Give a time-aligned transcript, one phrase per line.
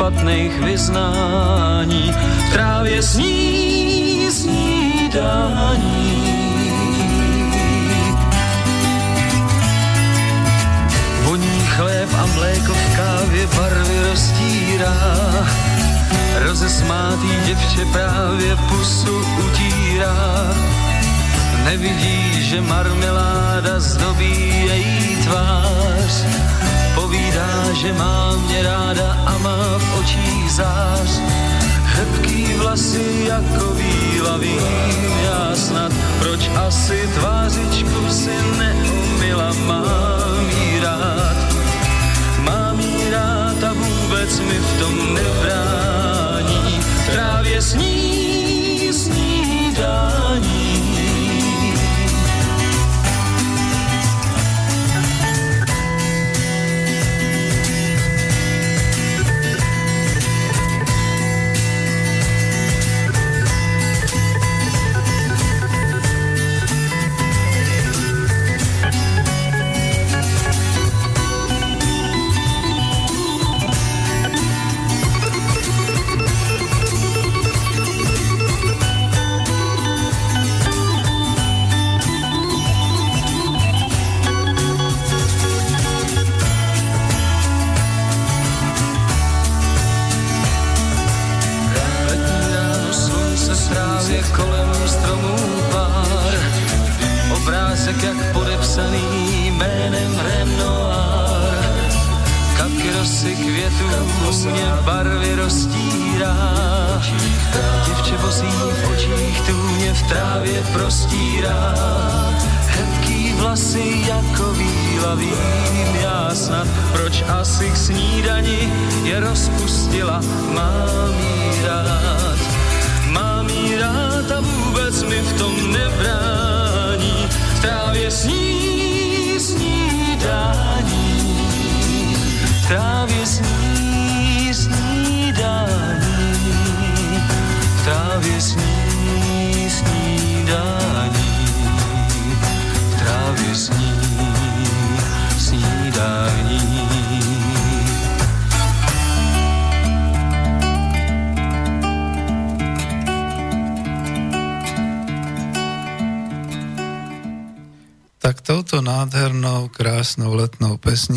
[0.00, 2.12] špatných vyznání,
[2.48, 6.24] v trávě sní snídání.
[11.24, 14.96] Voní chléb a mléko v kávě barvy roztírá,
[16.48, 20.54] rozesmátý děvče právě pusu utírá.
[21.64, 26.24] Nevidí, že marmeláda zdobí její tvář,
[26.94, 31.20] povídá, že má mě ráda a má v očích zář.
[31.84, 37.89] Hebký vlasy jako víla vím já snad, proč asi tvářičku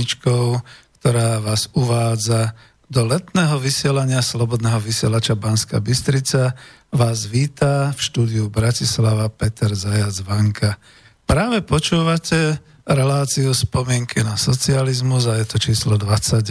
[0.03, 0.59] pesničkou,
[1.00, 2.51] ktorá vás uvádza
[2.91, 6.59] do letného vysielania Slobodného vysielača Banska Bystrica.
[6.91, 10.75] Vás víta v štúdiu Bratislava Peter Zajac Vanka.
[11.23, 16.44] Práve počúvate reláciu spomienky na socializmus a je to číslo 29.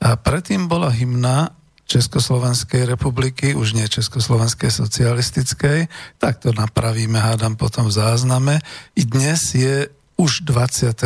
[0.00, 1.52] A predtým bola hymna
[1.84, 8.64] Československej republiky, už nie Československej socialistickej, tak to napravíme, hádam potom v zázname.
[8.96, 10.96] I dnes je už 23.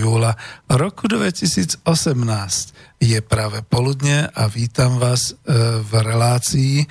[0.00, 0.32] júla
[0.64, 1.84] roku 2018
[2.96, 5.52] je práve poludne a vítam vás e,
[5.84, 6.86] v relácii, e,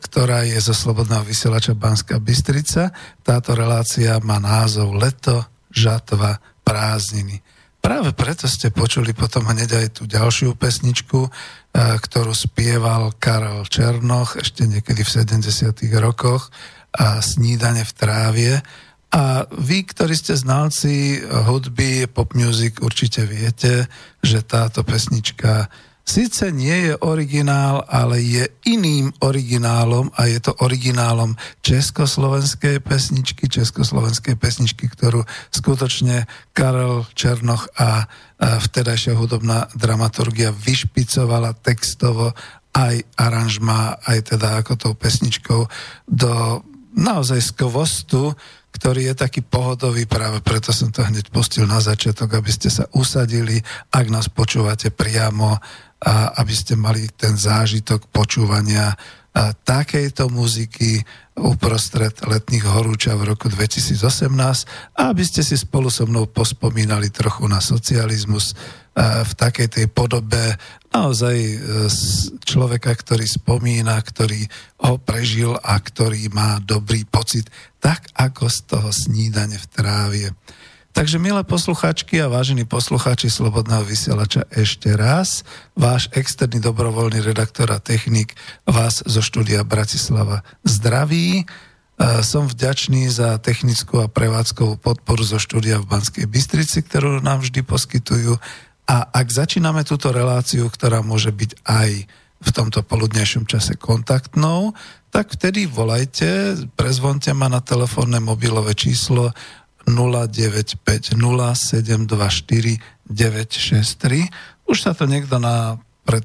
[0.00, 2.88] ktorá je zo Slobodného vysielača Banska Bystrica.
[3.20, 7.44] Táto relácia má názov Leto, žatva, prázdniny.
[7.82, 11.30] Práve preto ste počuli potom hneď aj tú ďalšiu pesničku, e,
[12.00, 15.84] ktorú spieval Karel Černoch ešte niekedy v 70.
[16.00, 16.48] rokoch
[16.96, 18.52] a Snídane v trávie
[19.12, 23.84] a vy, ktorí ste znalci hudby, pop music, určite viete,
[24.24, 25.68] že táto pesnička
[26.00, 34.40] síce nie je originál, ale je iným originálom a je to originálom československej pesničky, československej
[34.40, 36.24] pesničky, ktorú skutočne
[36.56, 38.08] Karel Černoch a
[38.40, 42.32] vtedajšia hudobná dramaturgia vyšpicovala textovo
[42.72, 45.68] aj aranžma, aj teda ako tou pesničkou
[46.08, 46.32] do
[46.96, 48.32] naozaj skvostu,
[48.82, 52.90] ktorý je taký pohodový, práve preto som to hneď pustil na začiatok, aby ste sa
[52.98, 53.62] usadili,
[53.94, 55.54] ak nás počúvate priamo
[56.02, 58.90] a aby ste mali ten zážitok počúvania
[59.64, 61.00] takejto muziky
[61.40, 64.28] uprostred letných horúča v roku 2018
[64.92, 68.52] a aby ste si spolu so mnou pospomínali trochu na socializmus
[69.00, 70.52] v takej tej podobe
[70.92, 71.56] naozaj e,
[72.44, 74.44] človeka, ktorý spomína, ktorý
[74.84, 77.48] ho prežil a ktorý má dobrý pocit,
[77.80, 80.28] tak ako z toho snídane v trávie.
[80.92, 85.40] Takže milé poslucháčky a vážení poslucháči Slobodného vysielača ešte raz,
[85.72, 88.36] váš externý dobrovoľný redaktor a technik
[88.68, 91.42] vás zo štúdia Bratislava zdraví.
[91.42, 91.44] E,
[92.20, 97.64] som vďačný za technickú a prevádzkovú podporu zo štúdia v Banskej Bystrici, ktorú nám vždy
[97.64, 98.36] poskytujú.
[98.84, 101.90] A ak začíname túto reláciu, ktorá môže byť aj
[102.42, 104.76] v tomto poludnejšom čase kontaktnou,
[105.08, 109.32] tak vtedy volajte, prezvonte ma na telefónne mobilové číslo
[109.86, 114.70] 0950 724 963.
[114.70, 116.22] Už sa to niekto na pred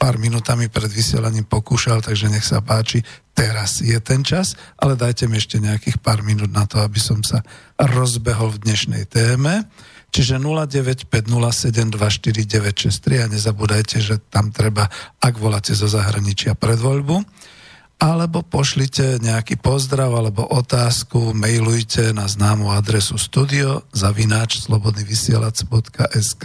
[0.00, 3.04] pár minútami pred vysielaním pokúšal, takže nech sa páči,
[3.36, 7.20] teraz je ten čas, ale dajte mi ešte nejakých pár minút na to, aby som
[7.20, 7.44] sa
[7.76, 9.68] rozbehol v dnešnej téme.
[10.10, 14.88] Čiže 0950724963 a nezabúdajte, že tam treba,
[15.20, 17.20] ak voláte zo zahraničia pred voľbu,
[18.00, 26.44] alebo pošlite nejaký pozdrav alebo otázku, mailujte na známu adresu studio zavináč slobodnyvysielac.sk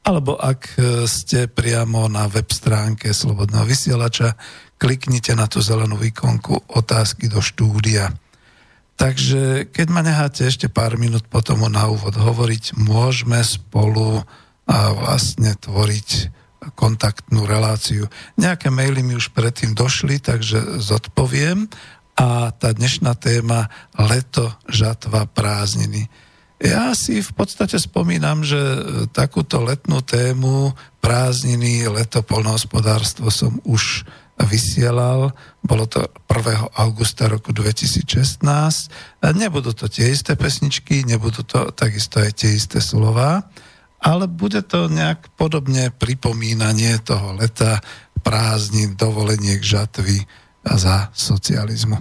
[0.00, 4.32] alebo ak e, ste priamo na web stránke Slobodného vysielača,
[4.80, 8.08] kliknite na tú zelenú ikonku otázky do štúdia.
[8.96, 14.24] Takže keď ma necháte ešte pár minút potom na úvod hovoriť, môžeme spolu
[14.64, 16.39] a vlastne tvoriť
[16.76, 18.06] kontaktnú reláciu.
[18.36, 21.68] Nejaké maily mi už predtým došli, takže zodpoviem.
[22.20, 26.12] A tá dnešná téma leto, žatva, prázdniny.
[26.60, 28.60] Ja si v podstate spomínam, že
[29.16, 34.04] takúto letnú tému prázdniny, leto, polnohospodárstvo som už
[34.36, 35.32] vysielal.
[35.64, 36.76] Bolo to 1.
[36.76, 38.44] augusta roku 2016.
[39.32, 43.48] Nebudú to tie isté pesničky, nebudú to takisto aj tie isté slova
[44.00, 47.84] ale bude to nejak podobne pripomínanie toho leta,
[48.20, 50.24] prázdnin, dovoleniek, žatvy
[50.64, 52.00] a za socializmu.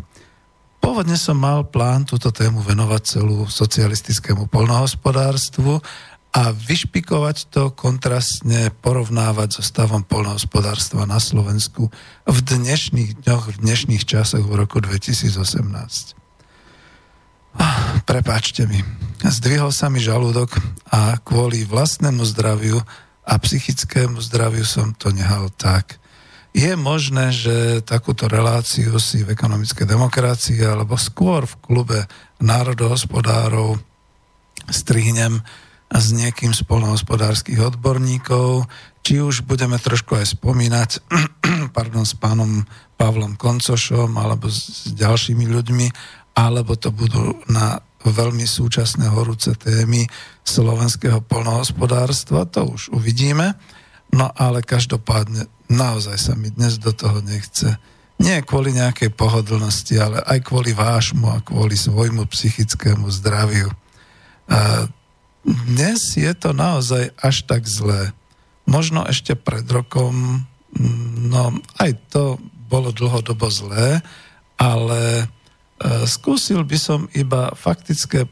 [0.80, 5.84] Pôvodne som mal plán túto tému venovať celú socialistickému polnohospodárstvu
[6.30, 11.90] a vyšpikovať to kontrastne, porovnávať so stavom polnohospodárstva na Slovensku
[12.24, 16.19] v dnešných dňoch, v dnešných časoch v roku 2018.
[18.10, 18.82] Prepáčte mi.
[19.22, 20.56] Zdvihol sa mi žalúdok
[20.90, 22.82] a kvôli vlastnému zdraviu
[23.28, 26.02] a psychickému zdraviu som to nehal tak.
[26.50, 32.00] Je možné, že takúto reláciu si v ekonomickej demokracii alebo skôr v klube
[32.42, 33.78] národohospodárov
[34.74, 35.46] strihnem
[35.90, 38.66] s niekým z polnohospodárských odborníkov,
[39.02, 40.90] či už budeme trošku aj spomínať
[41.78, 42.66] pardon, s pánom
[42.98, 45.88] Pavlom Koncošom alebo s ďalšími ľuďmi,
[46.40, 50.08] alebo to budú na veľmi súčasné horúce témy
[50.48, 53.60] slovenského polnohospodárstva, to už uvidíme.
[54.16, 57.76] No ale každopádne naozaj sa mi dnes do toho nechce.
[58.24, 63.68] Nie kvôli nejakej pohodlnosti, ale aj kvôli vášmu a kvôli svojmu psychickému zdraviu.
[64.48, 64.88] A
[65.44, 68.16] dnes je to naozaj až tak zlé.
[68.64, 70.48] Možno ešte pred rokom,
[71.20, 71.44] no
[71.80, 74.04] aj to bolo dlhodobo zlé,
[74.60, 75.32] ale
[76.04, 78.28] skúsil by som iba faktické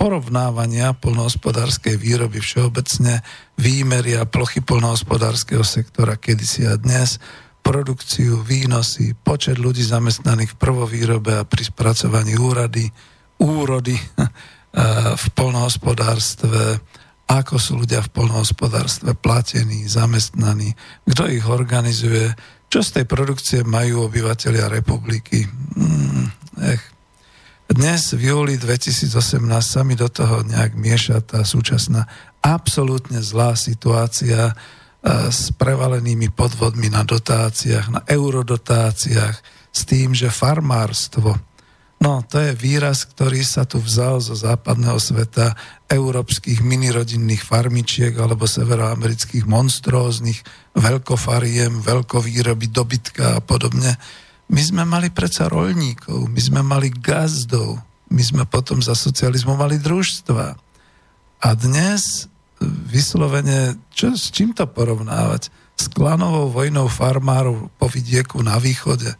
[0.00, 3.20] porovnávania polnohospodárskej výroby všeobecne,
[3.60, 7.20] výmeria plochy polnohospodárskeho sektora kedysi a dnes,
[7.60, 12.88] produkciu, výnosy, počet ľudí zamestnaných v prvovýrobe a pri spracovaní úrady,
[13.44, 14.02] úrody e,
[15.20, 16.80] v polnohospodárstve,
[17.28, 20.72] ako sú ľudia v polnohospodárstve platení, zamestnaní,
[21.04, 22.32] kto ich organizuje,
[22.72, 25.44] čo z tej produkcie majú obyvateľia republiky.
[25.76, 26.09] Hmm.
[27.80, 32.04] Dnes v júli 2018 sa mi do toho nejak mieša tá súčasná
[32.44, 34.54] absolútne zlá situácia e,
[35.32, 39.32] s prevalenými podvodmi na dotáciách, na eurodotáciách,
[39.72, 41.40] s tým, že farmárstvo,
[42.04, 45.56] no to je výraz, ktorý sa tu vzal zo západného sveta
[45.88, 50.44] európskych minirodinných farmičiek alebo severoamerických monstróznych
[50.76, 53.96] veľkofariem, veľkovýroby dobytka a podobne
[54.50, 57.78] my sme mali predsa rolníkov, my sme mali gazdov,
[58.10, 60.58] my sme potom za socializmu mali družstva.
[61.40, 62.26] A dnes
[62.90, 65.48] vyslovene, čo, s čím to porovnávať?
[65.78, 69.14] S klanovou vojnou farmárov po vidieku na východe.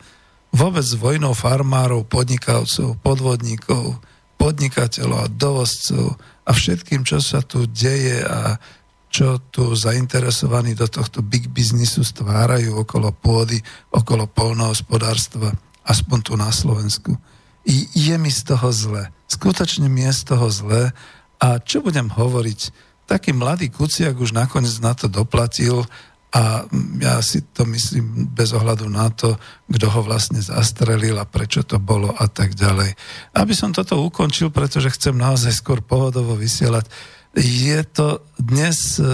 [0.51, 4.03] Vôbec s vojnou farmárov, podnikavcov, podvodníkov,
[4.37, 8.59] podnikateľov a dovozcov a všetkým, čo sa tu deje a
[9.11, 13.59] čo tu zainteresovaní do tohto big biznisu stvárajú okolo pôdy,
[13.91, 15.51] okolo polnohospodárstva,
[15.83, 17.19] aspoň tu na Slovensku.
[17.67, 19.11] I je mi z toho zle.
[19.27, 20.95] Skutočne mi je z toho zle.
[21.43, 22.61] A čo budem hovoriť?
[23.11, 25.83] Taký mladý kuciak už nakoniec na to doplatil
[26.31, 26.63] a
[27.03, 29.35] ja si to myslím bez ohľadu na to,
[29.67, 32.95] kto ho vlastne zastrelil a prečo to bolo a tak ďalej.
[33.35, 36.87] Aby som toto ukončil, pretože chcem naozaj skôr pohodovo vysielať,
[37.37, 39.05] je to dnes, e,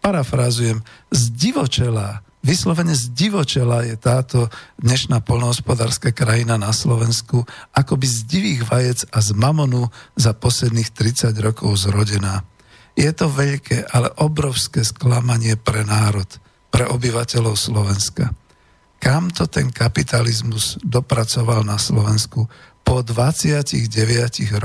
[0.00, 0.80] parafrázujem,
[1.12, 4.48] zdivočelá, vyslovene zdivočela je táto
[4.80, 7.44] dnešná polnohospodárska krajina na Slovensku,
[7.76, 12.46] akoby z divých vajec a z mamonu za posledných 30 rokov zrodená.
[12.98, 16.26] Je to veľké, ale obrovské sklamanie pre národ–
[16.68, 18.32] pre obyvateľov Slovenska.
[18.98, 22.50] Kam to ten kapitalizmus dopracoval na Slovensku
[22.88, 23.84] po 29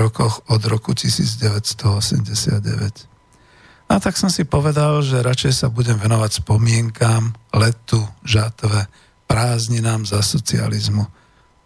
[0.00, 3.92] rokoch od roku 1989.
[3.92, 8.88] A tak som si povedal, že radšej sa budem venovať spomienkám, letu, žatve,
[9.28, 11.04] prázdninám za socializmu.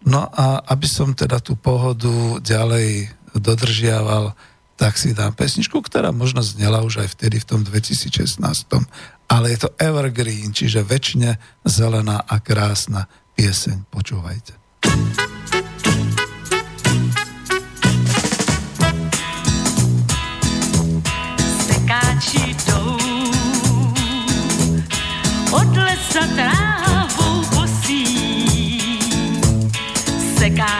[0.03, 3.07] No a aby som teda tú pohodu ďalej
[3.39, 4.35] dodržiaval,
[4.75, 8.35] tak si dám pesničku, ktorá možno znela už aj vtedy v tom 2016
[9.29, 13.05] ale je to evergreen, čiže väčšine zelená a krásna
[13.37, 13.85] pieseň.
[13.93, 14.57] Počúvajte.
[14.81, 15.28] Sekáči
[30.55, 30.78] God.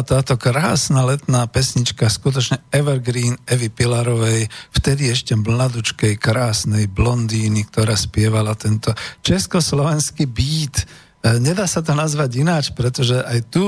[0.00, 8.56] Táto krásna letná pesnička, skutočne Evergreen Evy Pilarovej, vtedy ešte mladučkej, krásnej blondíny, ktorá spievala
[8.56, 8.92] tento
[9.24, 10.84] československý beat.
[11.24, 13.62] E, Nedá sa to nazvať ináč, pretože aj tu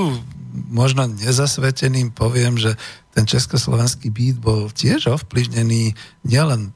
[0.69, 2.77] možno nezasveteným poviem, že
[3.13, 5.93] ten československý beat bol tiež ovplyvnený
[6.25, 6.73] nielen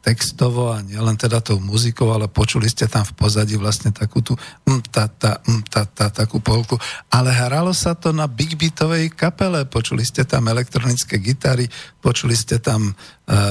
[0.00, 4.32] textovo a nielen teda tou muzikou, ale počuli ste tam v pozadí vlastne takú tú
[4.64, 6.80] mm, ta, ta, mm, ta, ta, takú polku.
[7.12, 11.68] Ale hralo sa to na big beatovej kapele, počuli ste tam elektronické gitary,
[12.00, 12.92] počuli ste tam e,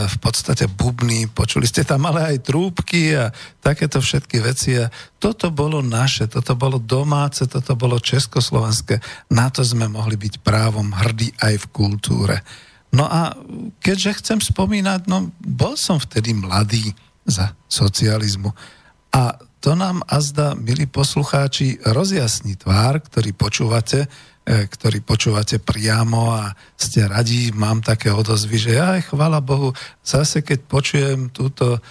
[0.09, 3.29] v podstate bubny, počuli ste tam ale aj trúbky a
[3.61, 4.73] takéto všetky veci.
[4.81, 4.89] A
[5.21, 8.97] toto bolo naše, toto bolo domáce, toto bolo československé.
[9.29, 12.41] Na to sme mohli byť právom hrdí aj v kultúre.
[12.89, 13.37] No a
[13.79, 16.93] keďže chcem spomínať, no bol som vtedy mladý
[17.25, 18.49] za socializmu.
[19.13, 24.07] A to nám azda, milí poslucháči, rozjasní tvár, ktorý počúvate,
[24.47, 30.41] e, ktorý počúvate priamo a ste radí, mám také odozvy, že aj chvala Bohu, zase
[30.41, 31.83] keď počujem túto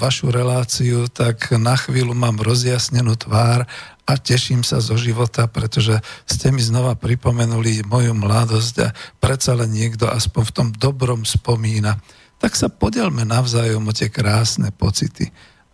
[0.00, 3.68] vašu reláciu, tak na chvíľu mám rozjasnenú tvár
[4.08, 8.88] a teším sa zo života, pretože ste mi znova pripomenuli moju mladosť a
[9.20, 12.00] predsa len niekto aspoň v tom dobrom spomína.
[12.38, 15.28] tak sa podelme navzájom o tie krásne pocity.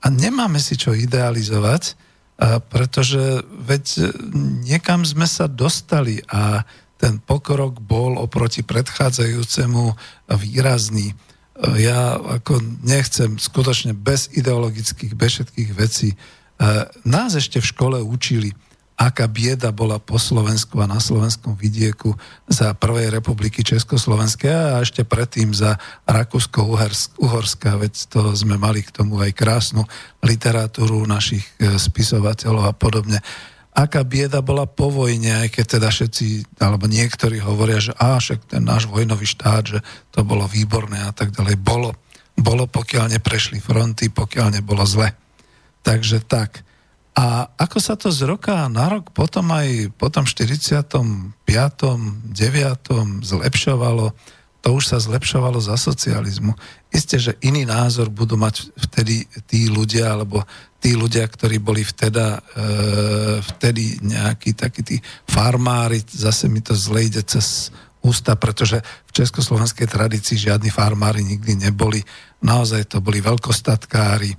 [0.05, 1.97] A nemáme si čo idealizovať,
[2.73, 4.17] pretože veď
[4.65, 6.65] niekam sme sa dostali a
[6.99, 9.85] ten pokrok bol oproti predchádzajúcemu
[10.35, 11.13] výrazný.
[11.79, 16.19] Ja ako nechcem skutočne bez ideologických, bez všetkých vecí.
[17.07, 18.51] Nás ešte v škole učili,
[18.95, 22.15] aká bieda bola po Slovensku a na slovenskom vidieku
[22.47, 29.19] za prvej republiky Československej a ešte predtým za Rakúsko-Uhorská, veď to sme mali k tomu
[29.19, 29.83] aj krásnu
[30.23, 33.19] literatúru našich e, spisovateľov a podobne.
[33.75, 38.55] Aká bieda bola po vojne, aj keď teda všetci, alebo niektorí hovoria, že á, však
[38.55, 39.79] ten náš vojnový štát, že
[40.15, 41.59] to bolo výborné a tak ďalej.
[41.59, 41.91] Bolo.
[42.39, 45.11] Bolo, pokiaľ neprešli fronty, pokiaľ nebolo zle.
[45.83, 46.63] Takže tak.
[47.15, 51.35] A ako sa to z roka na rok potom aj po tom 45.
[51.35, 52.31] 9.
[53.23, 54.07] zlepšovalo,
[54.65, 56.59] to už sa zlepšovalo za socializmu.
[56.91, 60.43] Isté, že iný názor budú mať vtedy tí ľudia, alebo
[60.85, 62.41] tí ľudia, ktorí boli vteda, e,
[63.41, 67.73] vtedy nejakí takí tí farmári, zase mi to zle ide cez
[68.05, 72.05] ústa, pretože v československej tradícii žiadni farmári nikdy neboli.
[72.45, 74.37] Naozaj to boli veľkostatkári,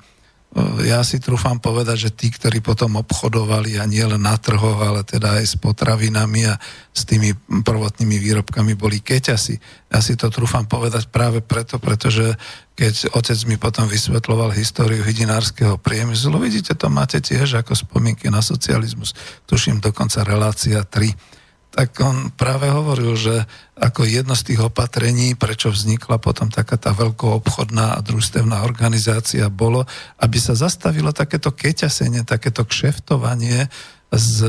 [0.88, 5.04] ja si trúfam povedať, že tí, ktorí potom obchodovali a nie len na trhoch, ale
[5.04, 6.56] teda aj s potravinami a
[6.96, 9.60] s tými prvotnými výrobkami boli keťasi.
[9.92, 12.40] Ja si to trúfam povedať práve preto, pretože
[12.72, 18.40] keď otec mi potom vysvetloval históriu hydinárskeho priemyslu, vidíte, to máte tiež ako spomienky na
[18.40, 19.12] socializmus.
[19.52, 21.35] Tuším dokonca relácia 3
[21.76, 23.44] tak on práve hovoril, že
[23.76, 29.84] ako jedno z tých opatrení, prečo vznikla potom taká tá veľkoobchodná a družstevná organizácia, bolo,
[30.24, 33.68] aby sa zastavilo takéto keťasenie, takéto kšeftovanie
[34.08, 34.40] s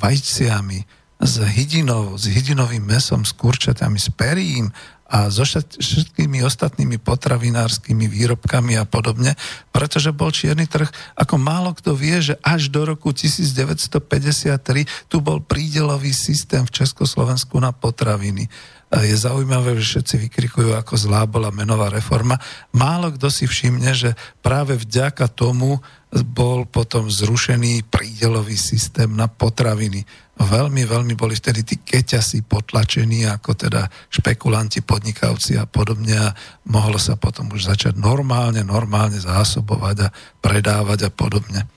[0.00, 0.80] vajciami,
[1.20, 4.72] s hydinou, s hydinovým mesom, s kurčatami, s perím
[5.12, 9.36] a so všetkými ostatnými potravinárskymi výrobkami a podobne,
[9.68, 10.88] pretože bol čierny trh,
[11.20, 17.60] ako málo kto vie, že až do roku 1953 tu bol prídelový systém v Československu
[17.60, 18.48] na potraviny.
[18.92, 22.40] Je zaujímavé, že všetci vykrikujú, ako zlá bola menová reforma.
[22.72, 25.80] Málo kto si všimne, že práve vďaka tomu
[26.12, 30.04] bol potom zrušený prídelový systém na potraviny.
[30.32, 36.16] Veľmi, veľmi boli vtedy tí keťasi potlačení ako teda špekulanti, podnikavci a podobne.
[36.16, 36.34] A
[36.66, 41.68] mohlo sa potom už začať normálne, normálne zásobovať a predávať a podobne.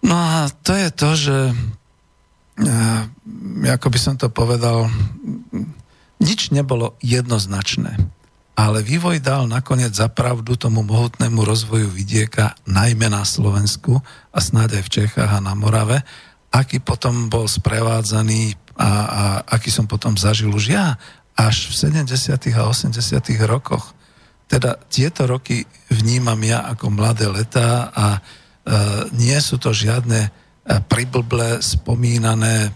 [0.00, 1.36] No a to je to, že
[3.66, 4.88] ako by som to povedal,
[6.20, 7.96] nič nebolo jednoznačné.
[8.56, 14.84] Ale vývoj dal nakoniec zapravdu tomu mohutnému rozvoju vidieka, najmä na Slovensku a snáď aj
[14.84, 16.04] v Čechách a na Morave,
[16.50, 20.98] aký potom bol sprevádzaný a, a aký som potom zažil už ja
[21.38, 22.36] až v 70.
[22.58, 22.94] a 80.
[23.48, 23.94] rokoch.
[24.50, 28.20] Teda tieto roky vnímam ja ako mladé letá a e,
[29.14, 30.30] nie sú to žiadne e,
[31.62, 32.70] spomínané e,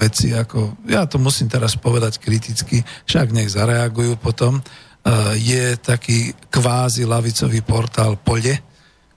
[0.00, 4.64] veci, ako, ja to musím teraz povedať kriticky, však nech zareagujú potom,
[5.04, 8.56] Eh, je taký kvázi lavicový portál Pole,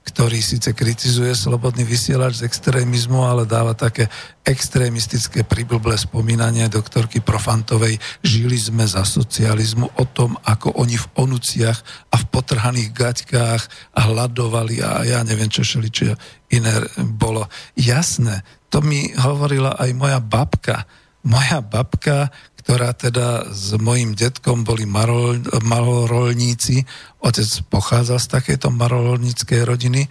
[0.08, 4.08] ktorý síce kritizuje slobodný vysielač z extrémizmu, ale dáva také
[4.40, 8.00] extrémistické priblblé spomínanie doktorky Profantovej.
[8.24, 14.80] Žili sme za socializmu o tom, ako oni v onuciach a v potrhaných gaťkách hľadovali
[14.80, 16.16] a ja neviem, čo šeli, čo
[16.48, 17.44] iné bolo.
[17.76, 18.40] Jasné,
[18.72, 20.88] to mi hovorila aj moja babka.
[21.28, 22.32] Moja babka,
[22.68, 26.84] ktorá teda s mojim detkom boli marol, malorolníci.
[27.24, 30.04] Otec pochádza z takéto marolníckej rodiny.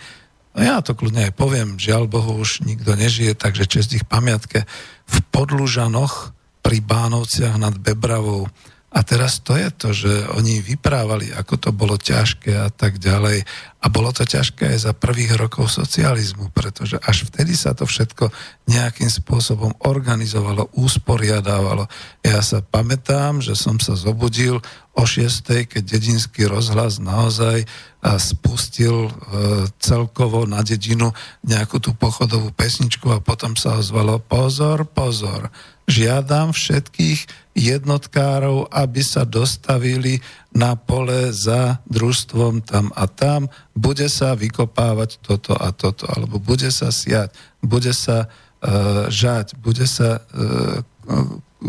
[0.57, 4.65] A ja to kľudne aj poviem, žiaľ Bohu už nikto nežije, takže čest ich pamiatke.
[5.05, 6.33] V Podlužanoch
[6.65, 8.49] pri Bánovciach nad Bebravou
[8.97, 13.45] a teraz to je to, že oni vyprávali, ako to bolo ťažké a tak ďalej.
[13.77, 18.33] A bolo to ťažké aj za prvých rokov socializmu, pretože až vtedy sa to všetko
[18.65, 21.85] nejakým spôsobom organizovalo, usporiadávalo.
[22.25, 24.57] Ja sa pamätám, že som sa zobudil
[24.97, 25.69] o 6.
[25.69, 27.69] keď dedinský rozhlas naozaj
[28.17, 29.11] spustil e,
[29.77, 31.13] celkovo na dedinu
[31.45, 35.53] nejakú tú pochodovú pesničku a potom sa ozvalo pozor, pozor,
[35.87, 40.21] žiadam všetkých jednotkárov, aby sa dostavili
[40.53, 46.69] na pole za družstvom tam a tam, bude sa vykopávať toto a toto, alebo bude
[46.69, 50.83] sa siať, bude sa uh, žať, bude sa, uh,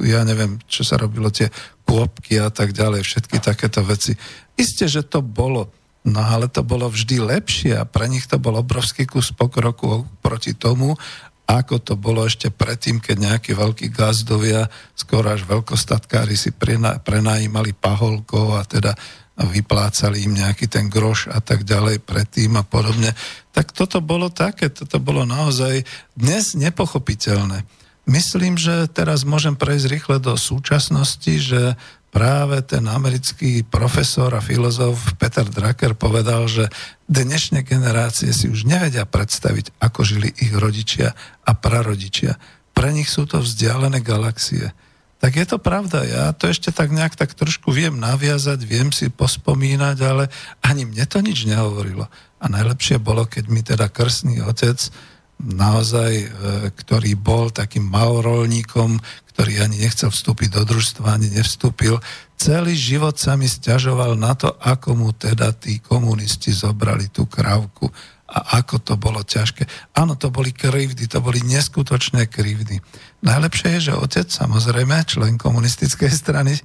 [0.04, 1.48] ja neviem, čo sa robilo, tie
[1.88, 4.12] kôpky a tak ďalej, všetky takéto veci.
[4.58, 5.72] Isté, že to bolo,
[6.04, 10.52] no ale to bolo vždy lepšie a pre nich to bol obrovský kus pokroku proti
[10.52, 11.00] tomu,
[11.48, 16.52] ako to bolo ešte predtým, keď nejakí veľkí gazdovia, skoro až veľkostatkári si
[17.00, 18.92] prenajímali paholkov a teda
[19.38, 23.16] vyplácali im nejaký ten groš a tak ďalej predtým a podobne.
[23.54, 27.64] Tak toto bolo také, toto bolo naozaj dnes nepochopiteľné.
[28.08, 31.76] Myslím, že teraz môžem prejsť rýchle do súčasnosti, že
[32.08, 36.66] práve ten americký profesor a filozof Peter Drucker povedal, že
[37.06, 41.12] dnešné generácie si už nevedia predstaviť, ako žili ich rodičia
[41.44, 42.40] a prarodičia.
[42.72, 44.72] Pre nich sú to vzdialené galaxie
[45.18, 46.06] tak je to pravda.
[46.06, 50.30] Ja to ešte tak nejak tak trošku viem naviazať, viem si pospomínať, ale
[50.62, 52.06] ani mne to nič nehovorilo.
[52.38, 54.78] A najlepšie bolo, keď mi teda krstný otec
[55.38, 56.28] naozaj, e,
[56.74, 58.98] ktorý bol takým malorolníkom,
[59.34, 62.02] ktorý ani nechcel vstúpiť do družstva, ani nevstúpil,
[62.34, 67.86] celý život sa mi stiažoval na to, ako mu teda tí komunisti zobrali tú krávku
[68.28, 69.64] a ako to bolo ťažké.
[69.96, 72.76] Áno, to boli krivdy, to boli neskutočné krivdy.
[73.24, 76.60] Najlepšie je, že otec, samozrejme, člen komunistickej strany e,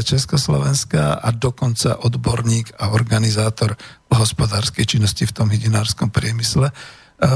[0.00, 3.76] Československa a dokonca odborník a organizátor
[4.08, 6.72] hospodárskej činnosti v tom hydinárskom priemysle,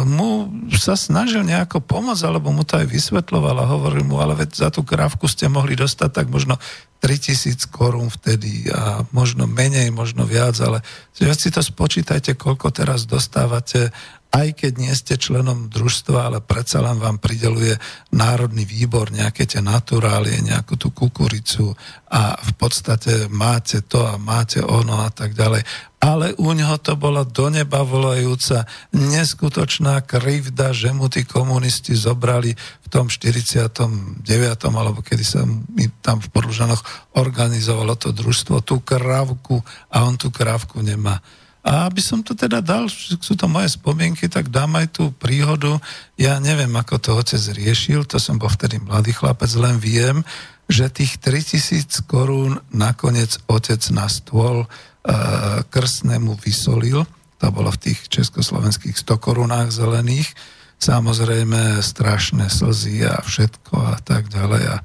[0.06, 4.50] mu sa snažil nejako pomôcť, alebo mu to aj vysvetloval a hovoril mu, ale veď
[4.54, 6.54] za tú krávku ste mohli dostať tak možno
[7.02, 13.90] 3000 korún vtedy a možno menej, možno viac, ale si to spočítajte, koľko teraz dostávate
[14.32, 17.76] aj keď nie ste členom družstva, ale predsa len vám prideluje
[18.16, 21.76] Národný výbor nejaké tie naturálie, nejakú tú kukuricu
[22.08, 25.91] a v podstate máte to a máte ono a tak ďalej.
[26.02, 32.58] Ale u neho to bola do neba volajúca neskutočná krivda, že mu tí komunisti zobrali
[32.58, 34.26] v tom 49.
[34.66, 39.62] alebo kedy sa mi tam v Podlužanoch organizovalo to družstvo, tú krávku
[39.94, 41.22] a on tú krávku nemá.
[41.62, 45.78] A aby som to teda dal, sú to moje spomienky, tak dám aj tú príhodu.
[46.18, 50.26] Ja neviem, ako to otec riešil, to som bol vtedy mladý chlapec, len viem,
[50.66, 54.66] že tých 3000 korún nakoniec otec na stôl
[55.70, 57.02] krstnému vysolil.
[57.42, 60.30] To bolo v tých československých 100 korunách zelených.
[60.78, 64.62] Samozrejme strašné slzy a všetko a tak ďalej.
[64.70, 64.76] A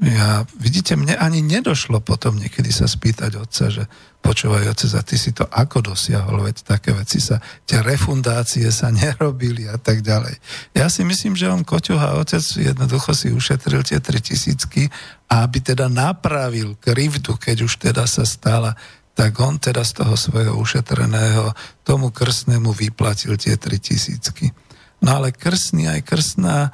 [0.00, 3.84] ja, vidíte, mne ani nedošlo potom niekedy sa spýtať otca, že
[4.24, 7.36] počúvaj otec, a ty si to ako dosiahol, veď také veci sa,
[7.68, 10.40] tie refundácie sa nerobili a tak ďalej.
[10.72, 14.88] Ja si myslím, že on Koťuha otec jednoducho si ušetril tie 3000
[15.28, 18.72] a aby teda napravil krivdu, keď už teda sa stala,
[19.20, 21.52] tak on teda z toho svojho ušetreného
[21.84, 24.16] tomu krstnému vyplatil tie 3000
[25.04, 26.70] No ale krstný aj krstná e,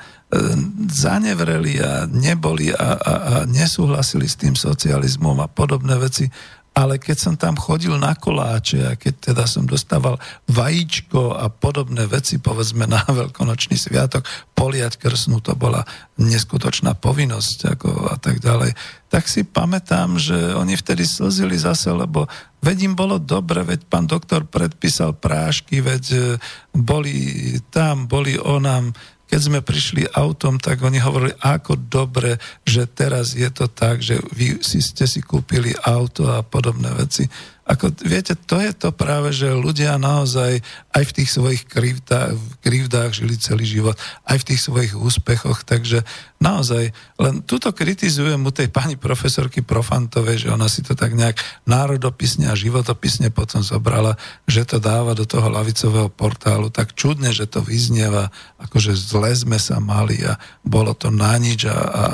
[0.87, 6.31] zanevreli a neboli a, a, a nesúhlasili s tým socializmom a podobné veci
[6.77, 12.05] ale keď som tam chodil na koláče a keď teda som dostával vajíčko a podobné
[12.05, 15.89] veci, povedzme na veľkonočný sviatok, poliať krsnú, to bola
[16.21, 18.77] neskutočná povinnosť ako a tak ďalej,
[19.09, 22.29] tak si pamätám, že oni vtedy slzili zase, lebo
[22.61, 26.21] veď im bolo dobre, veď pán doktor predpísal prášky, veď e,
[26.77, 27.17] boli
[27.73, 28.93] tam, boli onam,
[29.27, 34.23] keď sme prišli autom, tak oni hovorili, ako dobre, že teraz je to tak, že
[34.31, 37.27] vy si ste si kúpili auto a podobné veci.
[37.67, 40.63] Ako, viete, to je to práve, že ľudia naozaj
[40.95, 46.07] aj v tých svojich krivdách, žili celý život, aj v tých svojich úspechoch, takže
[46.39, 51.43] naozaj, len tuto kritizujem mu tej pani profesorky Profantovej, že ona si to tak nejak
[51.67, 54.15] národopisne a životopisne potom zobrala,
[54.47, 58.31] že to dáva do toho lavicového portálu, tak čudne, že to vyznieva,
[58.63, 62.05] akože zle sme sa mali a bolo to na nič a, a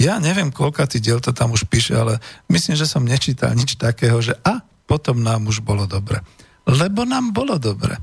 [0.00, 2.16] ja neviem, koľka ty diel to tam už píše, ale
[2.48, 6.20] myslím, že som nečítal nič takého, že a potom nám už bolo dobre.
[6.68, 7.96] Lebo nám bolo dobre.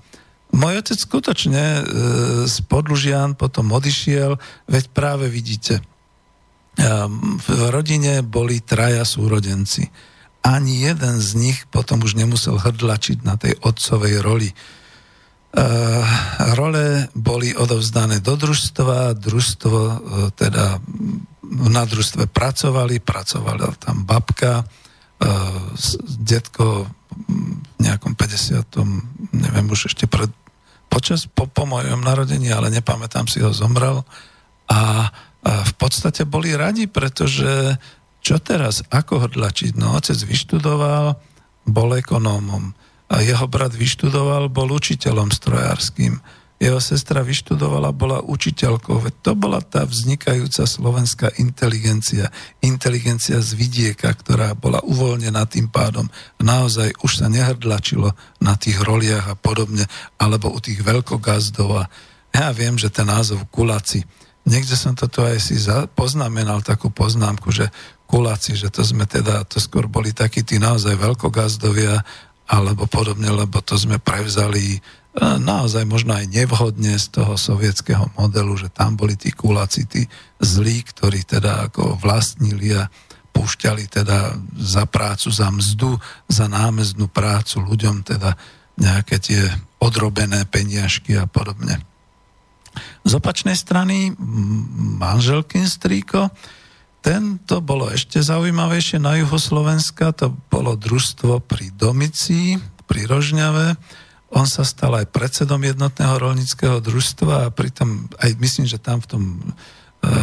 [0.49, 1.81] Môj otec skutočne e,
[2.49, 5.83] z Podlužian potom odišiel, veď práve vidíte, e,
[7.37, 9.85] v rodine boli traja súrodenci.
[10.41, 14.49] Ani jeden z nich potom už nemusel hrdlačiť na tej otcovej roli.
[14.49, 14.55] E,
[16.57, 19.95] role boli odovzdané do družstva, družstvo e,
[20.33, 20.81] teda
[21.69, 24.65] na družstve pracovali, pracovala tam babka,
[26.23, 26.87] detko
[27.27, 29.35] v nejakom 50.
[29.35, 30.31] neviem už ešte pred,
[30.87, 34.07] počas, po, po mojom narodení, ale nepamätám si ho, zomrel.
[34.71, 34.81] A, a
[35.43, 37.75] v podstate boli radi, pretože
[38.19, 39.79] čo teraz, ako hodlačiť?
[39.79, 41.15] No, otec vyštudoval,
[41.67, 42.75] bol ekonómom.
[43.09, 46.19] A jeho brat vyštudoval, bol učiteľom strojárským
[46.59, 48.99] jeho sestra vyštudovala, bola učiteľkou.
[49.23, 52.27] To bola tá vznikajúca slovenská inteligencia.
[52.59, 56.11] Inteligencia z vidieka, ktorá bola uvoľnená tým pádom.
[56.43, 58.11] Naozaj už sa nehrdlačilo
[58.43, 59.87] na tých roliach a podobne,
[60.19, 61.69] alebo u tých veľkogazdov.
[61.79, 61.83] A
[62.35, 64.03] ja viem, že ten názov kulaci,
[64.43, 65.55] niekde som toto aj si
[65.95, 67.71] poznamenal takú poznámku, že
[68.03, 72.03] kuláci, že to sme teda, to skôr boli takí tí naozaj veľkogazdovia,
[72.49, 74.81] alebo podobne, lebo to sme prevzali
[75.19, 80.07] naozaj možno aj nevhodne z toho sovietského modelu, že tam boli tí kuláci, tí
[80.39, 82.87] zlí, ktorí teda ako vlastnili a
[83.35, 88.35] púšťali teda za prácu, za mzdu, za námeznú prácu ľuďom teda
[88.79, 89.41] nejaké tie
[89.79, 91.83] odrobené peniažky a podobne.
[93.03, 94.15] Z opačnej strany
[94.99, 96.31] manželkin strýko,
[96.99, 103.79] tento bolo ešte zaujímavejšie na juho Slovenska, to bolo družstvo pri Domici, pri Rožňave.
[104.29, 109.07] On sa stal aj predsedom jednotného rolnického družstva a pritom aj myslím, že tam v
[109.09, 110.13] tom e,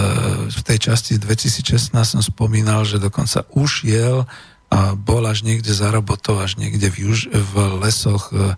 [0.47, 4.31] v tej časti 2016 som spomínal, že dokonca už jel
[4.71, 8.55] a bol až niekde za robotou, až niekde v, juž, v lesoch e,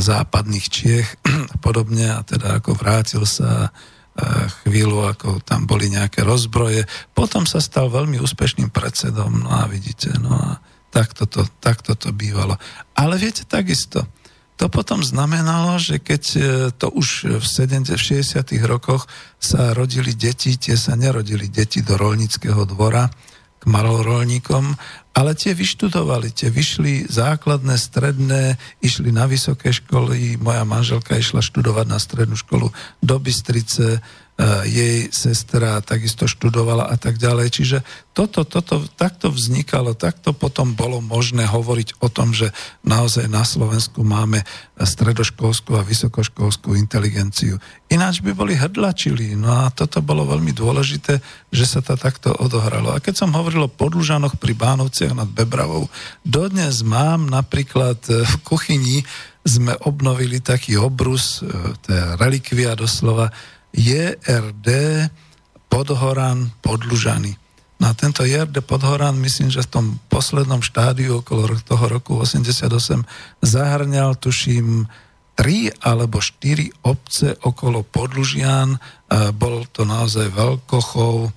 [0.00, 1.08] západných Čiech
[1.52, 3.68] a podobne a teda ako vrátil sa
[4.66, 6.84] chvíľu, ako tam boli nejaké rozbroje.
[7.14, 12.10] Potom sa stal veľmi úspešným predsedom, no a vidíte, no a takto to, takto to
[12.10, 12.58] bývalo.
[12.98, 14.04] Ale viete, takisto,
[14.60, 16.40] to potom znamenalo, že keď e,
[16.76, 17.96] to už v 70.
[17.96, 18.44] 60.
[18.68, 19.08] rokoch
[19.40, 23.08] sa rodili deti, tie sa nerodili deti do rolnického dvora,
[23.60, 24.72] k malorolníkom,
[25.12, 31.86] ale tie vyštudovali, tie vyšli základné, stredné, išli na vysoké školy, moja manželka išla študovať
[31.88, 32.72] na strednú školu
[33.04, 34.00] do Bystrice,
[34.64, 37.48] jej sestra takisto študovala a tak ďalej.
[37.52, 37.78] Čiže
[38.16, 42.50] toto, toto takto vznikalo, takto potom bolo možné hovoriť o tom, že
[42.80, 44.42] naozaj na Slovensku máme
[44.80, 47.60] stredoškolskú a vysokoškolskú inteligenciu.
[47.92, 49.36] Ináč by boli hrdlačili.
[49.36, 51.20] No a toto bolo veľmi dôležité,
[51.52, 52.96] že sa to takto odohralo.
[52.96, 55.92] A keď som hovoril o podlužanoch pri Bánovciach nad Bebravou,
[56.24, 59.04] dodnes mám napríklad e, v kuchyni
[59.40, 61.48] sme obnovili taký obrus, e,
[61.80, 63.32] to je relikvia doslova,
[63.74, 64.68] JRD
[65.70, 67.38] Podhoran Podlužany.
[67.80, 73.06] Na tento JRD Podhoran, myslím, že v tom poslednom štádiu okolo toho roku 88
[73.40, 74.84] zahrňal, tuším,
[75.32, 78.76] tri alebo štyri obce okolo Podlužian.
[79.32, 81.32] Bol to naozaj veľkochov,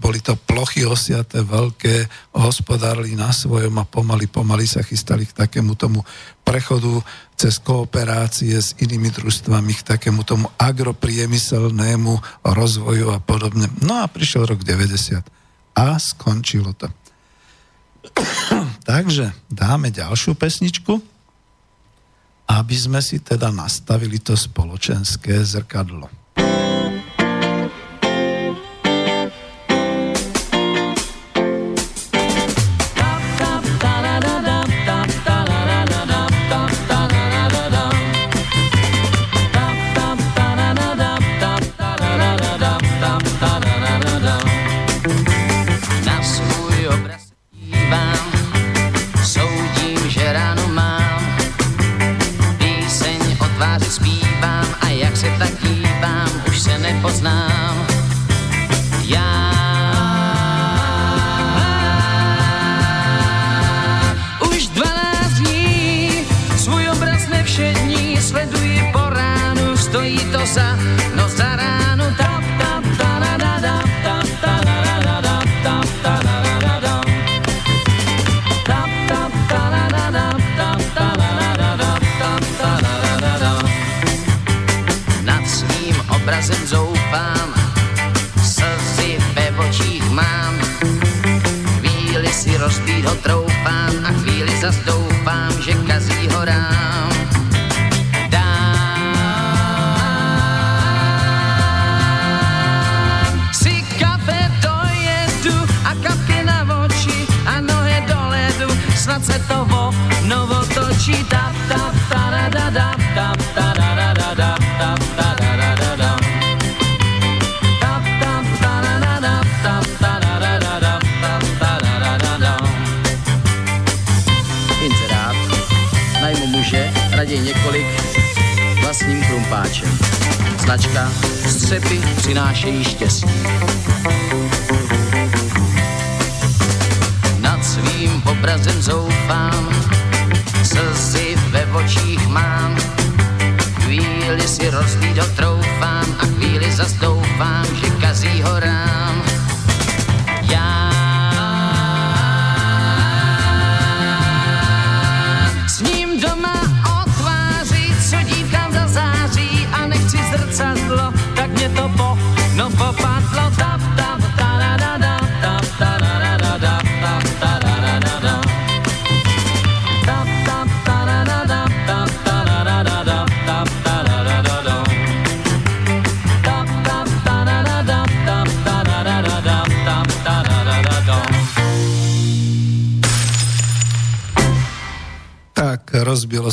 [0.00, 5.76] boli to plochy osiaté, veľké, hospodárli na svojom a pomaly, pomaly sa chystali k takému
[5.76, 6.00] tomu
[6.40, 7.04] prechodu
[7.42, 13.66] cez kooperácie s inými družstvami k takému tomu agropriemyselnému rozvoju a podobne.
[13.82, 15.26] No a prišiel rok 90
[15.74, 16.86] a skončilo to.
[18.86, 21.02] Takže dáme ďalšiu pesničku,
[22.46, 26.21] aby sme si teda nastavili to spoločenské zrkadlo.
[70.54, 71.01] I.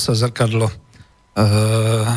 [0.10, 2.10] sa zrkadlo uh,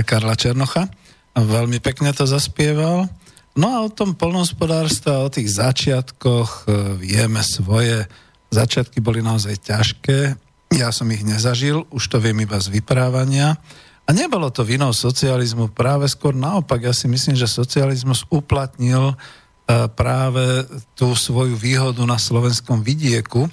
[0.00, 0.88] Karla Černocha.
[1.36, 3.04] Veľmi pekne to zaspieval.
[3.52, 8.08] No a o tom polnohospodárstve a o tých začiatkoch uh, vieme svoje.
[8.48, 10.40] Začiatky boli naozaj ťažké.
[10.72, 13.60] Ja som ich nezažil, už to viem iba z vyprávania.
[14.08, 16.80] A nebolo to vinou socializmu, práve skôr naopak.
[16.80, 19.16] Ja si myslím, že socializmus uplatnil uh,
[19.92, 20.64] práve
[20.96, 23.52] tú svoju výhodu na slovenskom vidieku.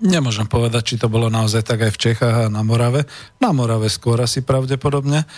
[0.00, 3.04] Nemôžem povedať, či to bolo naozaj tak aj v Čechách a na Morave.
[3.36, 5.28] Na Morave skôr asi pravdepodobne.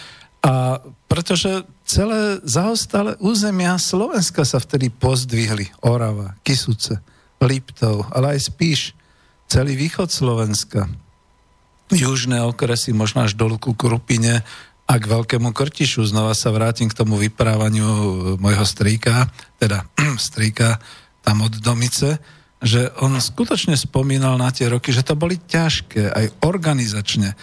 [0.43, 0.79] A
[1.11, 5.71] pretože celé zaostalé územia Slovenska sa vtedy pozdvihli.
[5.83, 7.03] Orava, Kisuce,
[7.43, 8.95] Liptov, ale aj spíš
[9.51, 10.87] celý východ Slovenska.
[11.91, 14.47] Južné okresy, možno až dolu ku Krupine,
[14.93, 16.05] a k veľkému krtišu.
[16.05, 17.87] Znova sa vrátim k tomu vyprávaniu
[18.37, 19.87] mojho strýka, teda
[20.19, 20.83] strýka
[21.23, 22.19] tam od Domice,
[22.63, 27.35] že on skutočne spomínal na tie roky, že to boli ťažké aj organizačne.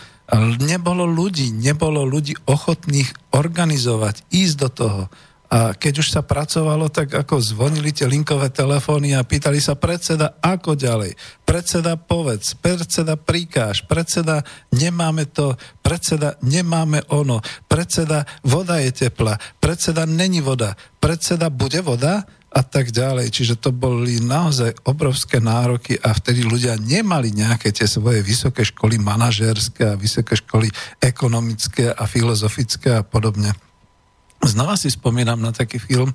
[0.63, 5.03] Nebolo ľudí, nebolo ľudí ochotných organizovať, ísť do toho.
[5.49, 10.37] A keď už sa pracovalo, tak ako zvonili tie linkové telefóny a pýtali sa predseda,
[10.37, 11.17] ako ďalej.
[11.41, 20.05] Predseda povedz, predseda prikáž, predseda nemáme to, predseda nemáme ono, predseda voda je teplá, predseda
[20.05, 23.29] není voda, predseda bude voda a tak ďalej.
[23.29, 28.97] Čiže to boli naozaj obrovské nároky a vtedy ľudia nemali nejaké tie svoje vysoké školy
[28.97, 33.53] manažerské a vysoké školy ekonomické a filozofické a podobne.
[34.41, 36.09] Znova si spomínam na taký film,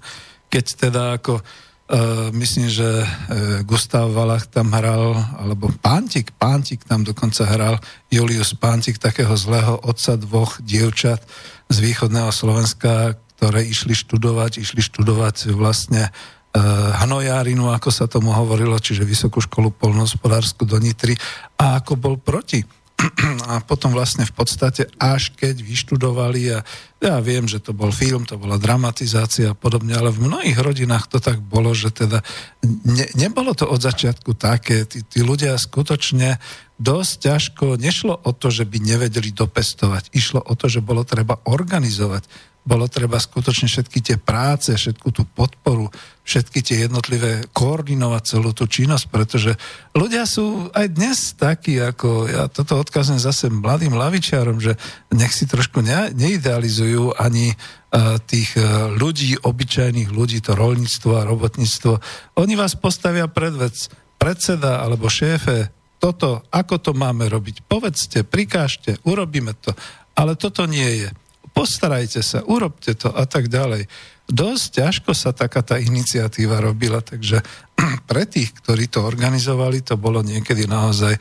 [0.50, 1.38] keď teda ako
[1.84, 7.76] Uh, myslím, že uh, Gustav Valach tam hral, alebo Pántik, Pántik tam dokonca hral,
[8.09, 11.20] Julius Pántik, takého zlého otca dvoch dievčat
[11.68, 18.80] z východného Slovenska, ktoré išli študovať, išli študovať vlastne uh, hnojárinu, ako sa tomu hovorilo,
[18.80, 21.12] čiže Vysokú školu polnohospodárskú do Nitry.
[21.61, 22.64] A ako bol proti?
[23.53, 26.64] A potom vlastne v podstate až keď vyštudovali a
[27.05, 31.12] ja viem, že to bol film, to bola dramatizácia a podobne, ale v mnohých rodinách
[31.12, 32.24] to tak bolo, že teda
[32.64, 36.40] ne, nebolo to od začiatku také, tí, tí ľudia skutočne
[36.80, 41.45] dosť ťažko, nešlo o to, že by nevedeli dopestovať, išlo o to, že bolo treba
[41.45, 45.92] organizovať bolo treba skutočne všetky tie práce, všetku tú podporu,
[46.24, 49.52] všetky tie jednotlivé koordinovať celú tú činnosť, pretože
[49.92, 54.80] ľudia sú aj dnes takí, ako ja toto odkazujem zase mladým lavičiarom, že
[55.12, 61.28] nech si trošku ne, neidealizujú ani uh, tých uh, ľudí, obyčajných ľudí, to rolníctvo a
[61.28, 61.92] robotníctvo.
[62.40, 63.76] Oni vás postavia pred vec,
[64.16, 65.68] predseda alebo šéfe,
[66.00, 69.72] toto, ako to máme robiť, povedzte, prikážte, urobíme to.
[70.16, 71.08] Ale toto nie je
[71.55, 73.86] postarajte sa, urobte to a tak ďalej.
[74.26, 77.40] Dosť ťažko sa taká tá iniciatíva robila, takže
[78.11, 81.14] pre tých, ktorí to organizovali, to bolo niekedy naozaj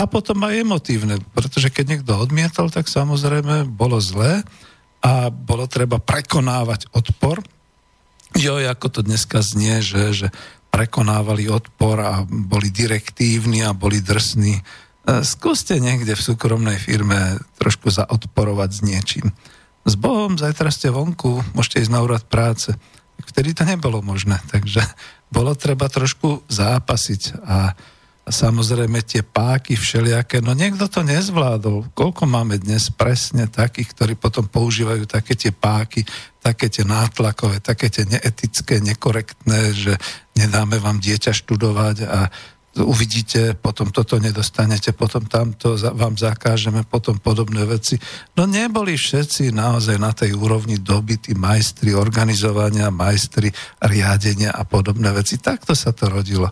[0.00, 4.40] a potom aj emotívne, pretože keď niekto odmietol, tak samozrejme bolo zlé
[5.04, 7.44] a bolo treba prekonávať odpor.
[8.32, 10.28] Jo, ako to dneska znie, že, že
[10.72, 14.56] prekonávali odpor a boli direktívni a boli drsní.
[14.56, 14.62] E,
[15.20, 19.26] skúste niekde v súkromnej firme trošku zaodporovať s niečím
[19.84, 22.72] s Bohom, zajtra ste vonku, môžete ísť na úrad práce.
[23.20, 24.80] Vtedy to nebolo možné, takže
[25.30, 27.72] bolo treba trošku zápasiť a
[28.30, 31.90] samozrejme tie páky všelijaké, no niekto to nezvládol.
[31.92, 36.06] Koľko máme dnes presne takých, ktorí potom používajú také tie páky,
[36.38, 39.92] také tie nátlakové, také tie neetické, nekorektné, že
[40.38, 42.30] nedáme vám dieťa študovať a
[42.78, 47.98] uvidíte, potom toto nedostanete, potom tamto vám zakážeme, potom podobné veci.
[48.38, 53.50] No neboli všetci naozaj na tej úrovni doby, tí majstri organizovania, majstri
[53.82, 55.42] riadenia a podobné veci.
[55.42, 56.46] Takto sa to rodilo.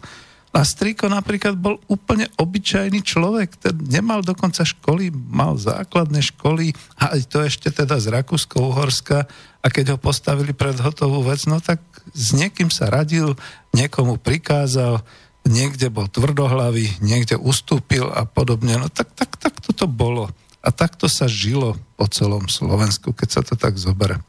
[0.48, 7.14] A Striko napríklad bol úplne obyčajný človek, ten nemal dokonca školy, mal základné školy, a
[7.14, 9.28] aj to ešte teda z Rakúsko-Uhorska
[9.62, 11.78] a keď ho postavili pred hotovú vec, no tak
[12.10, 13.36] s niekým sa radil,
[13.76, 15.04] niekomu prikázal,
[15.48, 18.76] niekde bol tvrdohlavý, niekde ustúpil a podobne.
[18.76, 20.30] No tak, tak, tak toto bolo.
[20.60, 24.20] A takto sa žilo po celom Slovensku, keď sa to tak zobere.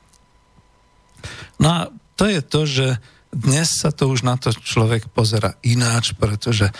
[1.59, 1.79] No a
[2.15, 2.87] to je to, že
[3.29, 6.71] dnes sa to už na to človek pozera ináč, pretože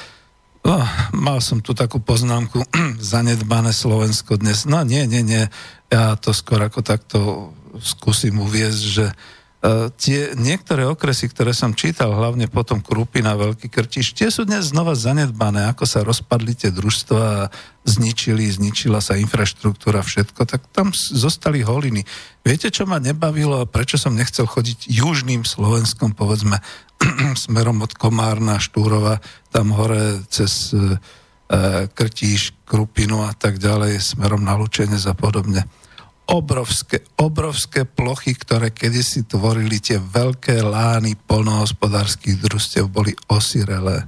[0.66, 2.64] oh, mal som tu takú poznámku,
[3.14, 4.64] zanedbané Slovensko dnes.
[4.64, 5.44] No nie, nie, nie,
[5.92, 7.20] ja to skôr ako takto
[7.78, 9.14] skúsim uviezť, že E,
[10.00, 14.96] tie niektoré okresy, ktoré som čítal, hlavne potom Krupina, Veľký Krtiš, tie sú dnes znova
[14.96, 17.52] zanedbané, ako sa rozpadli tie družstva a
[17.84, 22.08] zničili, zničila sa infraštruktúra, všetko, tak tam zostali holiny.
[22.40, 26.64] Viete, čo ma nebavilo a prečo som nechcel chodiť južným Slovenskom, povedzme,
[27.44, 29.20] smerom od Komárna, Štúrova,
[29.52, 30.96] tam hore cez e,
[31.92, 35.68] Krtíš, Krupinu a tak ďalej, smerom na Lučenec a podobne.
[36.30, 44.06] Obrovské, obrovské plochy, ktoré kedysi tvorili tie veľké lány polnohospodárských družstiev, boli osirelé.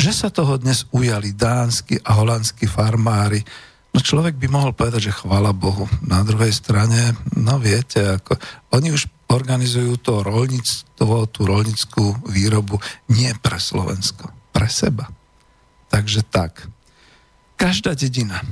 [0.00, 3.44] Že sa toho dnes ujali dánsky a holandskí farmári,
[3.90, 5.90] No človek by mohol povedať, že chvala Bohu.
[6.06, 8.38] Na druhej strane, no viete, ako,
[8.70, 12.78] oni už organizujú to rolníctvo, tú rolnickú výrobu
[13.10, 15.10] nie pre Slovensko, pre seba.
[15.90, 16.70] Takže tak.
[17.58, 18.46] Každá dedina,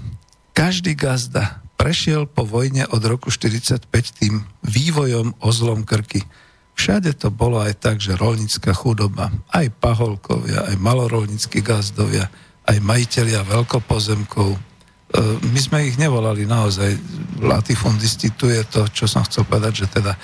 [0.59, 3.87] každý gazda prešiel po vojne od roku 45
[4.18, 6.26] tým vývojom o zlom krky.
[6.74, 12.26] Všade to bolo aj tak, že rolnická chudoba, aj paholkovia, aj malorolnickí gazdovia,
[12.66, 14.68] aj majiteľia veľkopozemkov,
[15.09, 16.93] E, my sme ich nevolali naozaj
[17.41, 20.18] latifundisti, tu je to, čo som chcel povedať, že teda e,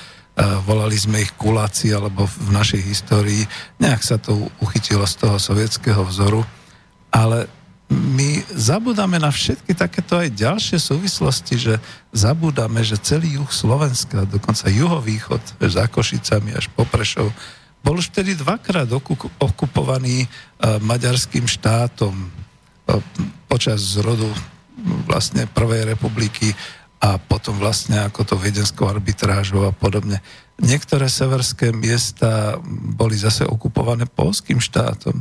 [0.68, 3.48] volali sme ich kuláci, alebo v našej histórii
[3.80, 6.44] nejak sa to uchytilo z toho sovietského vzoru,
[7.08, 7.48] ale
[7.92, 11.74] my zabudáme na všetky takéto aj ďalšie súvislosti, že
[12.16, 17.28] zabudáme, že celý juh Slovenska, dokonca juhovýchod, za Košicami až po Prešov,
[17.84, 18.88] bol už vtedy dvakrát
[19.36, 22.98] okupovaný uh, maďarským štátom uh,
[23.44, 24.32] počas zrodu
[25.04, 26.56] vlastne Prvej republiky
[27.04, 30.24] a potom vlastne ako to viedenskou arbitrážou a podobne.
[30.56, 32.56] Niektoré severské miesta
[32.96, 35.20] boli zase okupované polským štátom.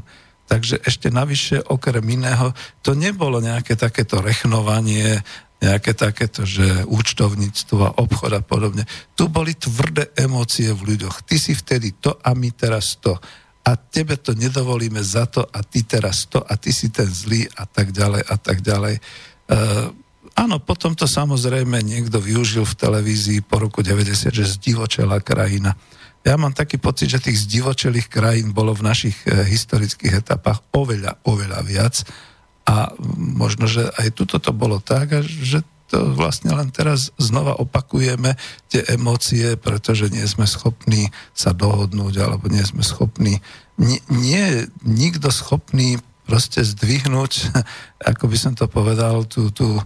[0.53, 2.53] Takže ešte navyše, okrem iného,
[2.85, 5.17] to nebolo nejaké takéto rechnovanie,
[5.57, 8.85] nejaké takéto, že účtovníctvo a obchod a podobne.
[9.17, 11.25] Tu boli tvrdé emócie v ľuďoch.
[11.25, 13.17] Ty si vtedy to a my teraz to.
[13.65, 17.49] A tebe to nedovolíme za to a ty teraz to a ty si ten zlý
[17.57, 19.01] a tak ďalej a tak ďalej.
[19.49, 19.89] Uh,
[20.37, 25.73] áno, potom to samozrejme niekto využil v televízii po roku 90, že zdivočela krajina.
[26.23, 31.19] Ja mám taký pocit, že tých zdivočelých krajín bolo v našich e, historických etapách oveľa,
[31.27, 31.99] oveľa viac.
[32.63, 38.39] A možno, že aj tuto to bolo tak, že to vlastne len teraz znova opakujeme
[38.71, 43.43] tie emócie, pretože nie sme schopní sa dohodnúť alebo nie sme schopní,
[43.77, 47.51] nie, nie nikto schopný proste zdvihnúť,
[48.15, 49.77] ako by som to povedal, tú, tú,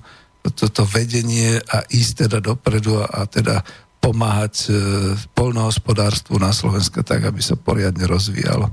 [0.54, 3.66] toto vedenie a ísť teda dopredu a, a teda
[4.08, 4.72] pomáhať e,
[5.36, 8.72] polnohospodárstvu na Slovensku tak, aby sa poriadne rozvíjalo.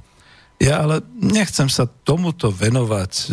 [0.63, 3.13] Ja ale nechcem sa tomuto venovať.
[3.13, 3.27] E,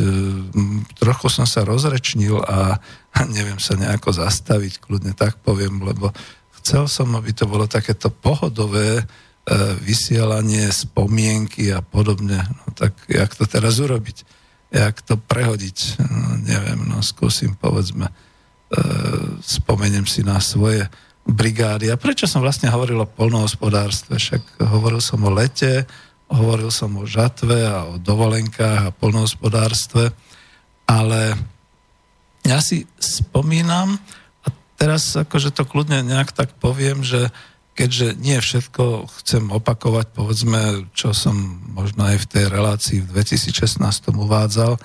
[0.97, 2.81] trochu som sa rozrečnil a,
[3.37, 6.09] neviem sa nejako zastaviť, kľudne tak poviem, lebo
[6.57, 9.05] chcel som, aby to bolo takéto pohodové,
[9.41, 12.45] E, vysielanie, spomienky a podobne.
[12.45, 14.21] No tak jak to teraz urobiť?
[14.69, 15.97] Jak to prehodiť?
[15.97, 18.07] No, neviem, no skúsim, povedzme,
[19.43, 20.87] spomeniem si na svoje
[21.25, 21.93] brigády.
[21.93, 24.17] A prečo som vlastne hovoril o polnohospodárstve?
[24.17, 25.85] Však hovoril som o lete,
[26.31, 30.15] hovoril som o žatve a o dovolenkách a polnohospodárstve,
[30.87, 31.35] ale
[32.47, 33.99] ja si spomínam,
[34.41, 34.47] a
[34.79, 37.29] teraz akože to kľudne nejak tak poviem, že
[37.77, 44.11] keďže nie všetko chcem opakovať, povedzme, čo som možno aj v tej relácii v 2016
[44.11, 44.75] uvádzal,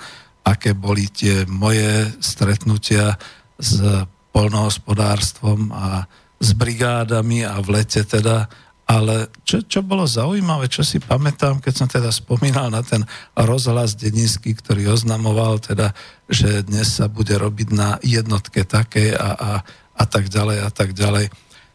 [0.47, 3.19] aké boli tie moje stretnutia
[3.59, 3.83] s
[4.31, 6.07] polnohospodárstvom a
[6.37, 8.45] s brigádami a v lete teda,
[8.87, 13.03] ale čo, čo bolo zaujímavé, čo si pamätám, keď som teda spomínal na ten
[13.35, 15.91] rozhlas dedinský, ktorý oznamoval teda,
[16.31, 19.51] že dnes sa bude robiť na jednotke také a, a,
[19.97, 21.27] a tak ďalej a tak ďalej.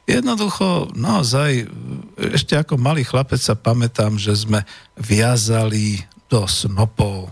[0.03, 1.69] Jednoducho, naozaj,
[2.35, 4.67] ešte ako malý chlapec sa pamätám, že sme
[4.99, 7.31] viazali do snopov,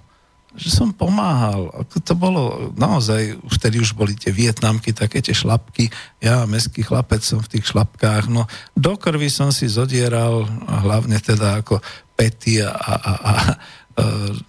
[0.60, 1.72] že som pomáhal.
[1.88, 5.88] To bolo naozaj, vtedy už boli tie vietnamky, také tie šlapky.
[6.20, 8.28] Ja, meský chlapec, som v tých šlapkách.
[8.28, 8.44] No,
[8.76, 11.80] do krvi som si zodieral, hlavne teda ako
[12.12, 13.44] pety a, a, a, a e,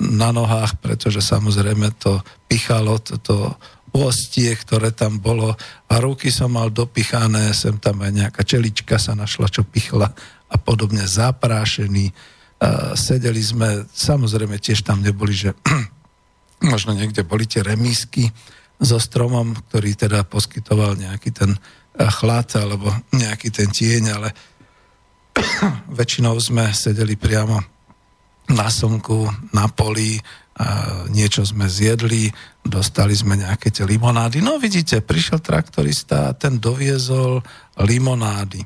[0.04, 2.20] na nohách, pretože samozrejme to
[2.52, 3.56] pichalo, to, to
[3.96, 5.56] ostie, ktoré tam bolo
[5.88, 10.12] a ruky som mal dopichané, sem tam aj nejaká čelička sa našla, čo pichla
[10.52, 12.12] a podobne zaprášený.
[12.62, 15.56] A sedeli sme, samozrejme tiež tam neboli, že
[16.62, 18.30] možno niekde boli tie remísky
[18.82, 21.54] so stromom, ktorý teda poskytoval nejaký ten
[21.98, 24.30] chlad alebo nejaký ten tieň, ale
[26.00, 27.62] väčšinou sme sedeli priamo
[28.52, 30.20] na slnku, na poli,
[31.10, 32.30] niečo sme zjedli,
[32.62, 34.44] dostali sme nejaké tie limonády.
[34.44, 37.42] No vidíte, prišiel traktorista a ten doviezol
[37.80, 38.62] limonády.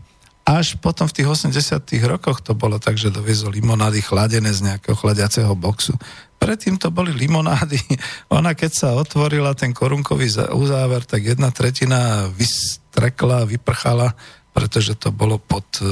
[0.45, 4.93] Až potom v tých 80 rokoch to bolo tak, že doviezol limonády chladené z nejakého
[4.93, 5.97] chladiaceho boxu.
[6.45, 7.81] Predtým to boli limonády.
[8.37, 14.13] Ona keď sa otvorila ten korunkový uzáver, tak jedna tretina vystrekla, vyprchala
[14.55, 15.87] pretože to bolo pod e,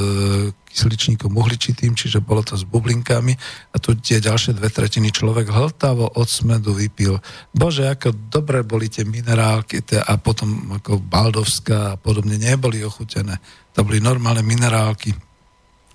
[0.71, 3.35] kysličníkom uhličitým, čiže bolo to s bublinkami
[3.69, 7.19] a tu tie ďalšie dve tretiny človek hltavo od smedu vypil.
[7.51, 13.35] Bože, ako dobre boli tie minerálky tie, a potom ako Baldovská a podobne neboli ochutené.
[13.75, 15.11] To boli normálne minerálky.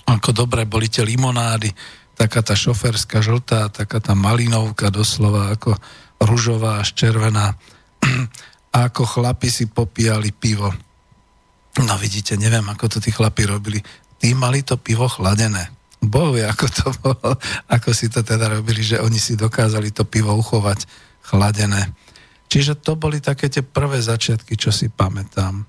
[0.04, 1.72] Ako dobre boli tie limonády,
[2.19, 5.79] taká tá šoferská žltá, taká tá malinovka doslova ako
[6.19, 7.55] ružová až červená.
[8.75, 10.69] A ako chlapi si popíjali pivo
[11.79, 13.79] No vidíte, neviem, ako to tí chlapi robili.
[14.19, 15.71] Tí mali to pivo chladené.
[16.03, 17.31] Boh vie, ako to bolo,
[17.75, 20.91] ako si to teda robili, že oni si dokázali to pivo uchovať
[21.23, 21.95] chladené.
[22.49, 25.69] Čiže to boli také tie prvé začiatky, čo si pamätám.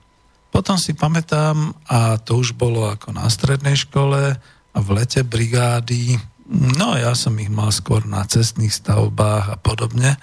[0.50, 4.34] Potom si pamätám, a to už bolo ako na strednej škole,
[4.70, 6.18] a v lete brigády,
[6.50, 10.18] no ja som ich mal skôr na cestných stavbách a podobne.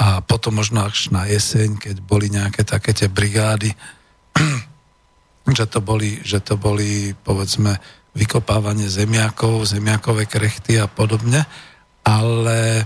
[0.00, 3.76] A potom možno až na jeseň, keď boli nejaké také tie brigády,
[5.58, 7.76] že to boli, že to boli povedzme
[8.16, 11.44] vykopávanie zemiakov, zemiakové krechty a podobne,
[12.02, 12.84] ale e,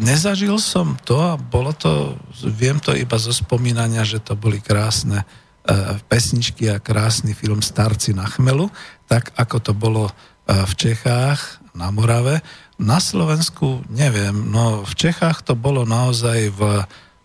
[0.00, 2.14] nezažil som to a bolo to,
[2.46, 5.26] viem to iba zo spomínania, že to boli krásne e,
[6.08, 8.70] pesničky a krásny film Starci na chmelu,
[9.10, 10.12] tak ako to bolo e,
[10.54, 12.40] v Čechách, na Morave.
[12.78, 16.62] Na Slovensku neviem, no v Čechách to bolo naozaj v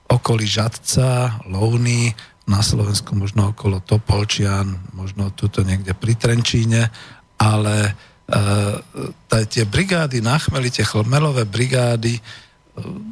[0.10, 2.18] okolí Žadca, Louny,
[2.50, 6.90] na Slovensku možno okolo Topolčian, možno tuto niekde pri Trenčíne,
[7.38, 7.94] ale
[8.26, 12.22] e, tie brigády na chmeli, tie chmelové brigády, e,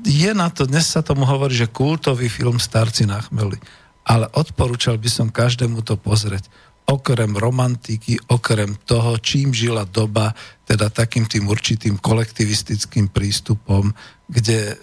[0.09, 3.61] je na to, dnes sa tomu hovorí, že kultový film Starci na chmeli,
[4.09, 6.49] ale odporúčal by som každému to pozrieť
[6.87, 10.31] okrem romantiky, okrem toho, čím žila doba,
[10.63, 13.91] teda takým tým určitým kolektivistickým prístupom,
[14.27, 14.75] kde e,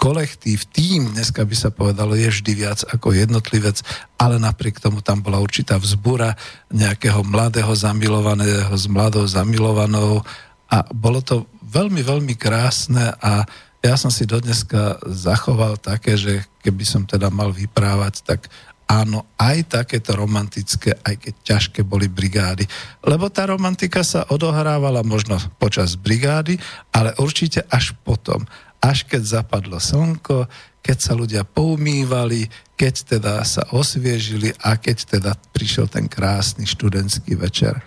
[0.00, 3.84] kolektív, tým, dneska by sa povedalo, je vždy viac ako jednotlivec,
[4.16, 6.36] ale napriek tomu tam bola určitá vzbura
[6.72, 10.24] nejakého mladého zamilovaného s mladou zamilovanou
[10.72, 13.44] a bolo to veľmi, veľmi krásne a
[13.82, 18.46] ja som si dodneska zachoval také, že keby som teda mal vyprávať, tak
[18.88, 22.68] áno, aj takéto romantické, aj keď ťažké boli brigády.
[23.04, 26.60] Lebo tá romantika sa odohrávala možno počas brigády,
[26.92, 28.44] ale určite až potom,
[28.82, 30.50] až keď zapadlo slnko,
[30.82, 37.38] keď sa ľudia poumývali, keď teda sa osviežili a keď teda prišiel ten krásny študentský
[37.38, 37.78] večer.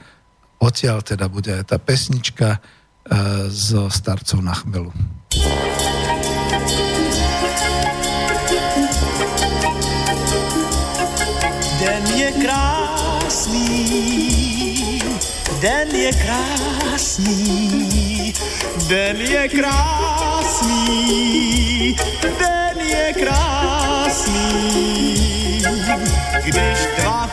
[0.63, 2.59] Odtiaľ teda bude aj tá pesnička e,
[3.51, 4.95] zo starcov na chmelu.
[15.66, 17.63] Den je krásný,
[18.88, 20.86] den je krásný,
[22.22, 24.45] den je krásný.
[26.45, 27.30] Když dva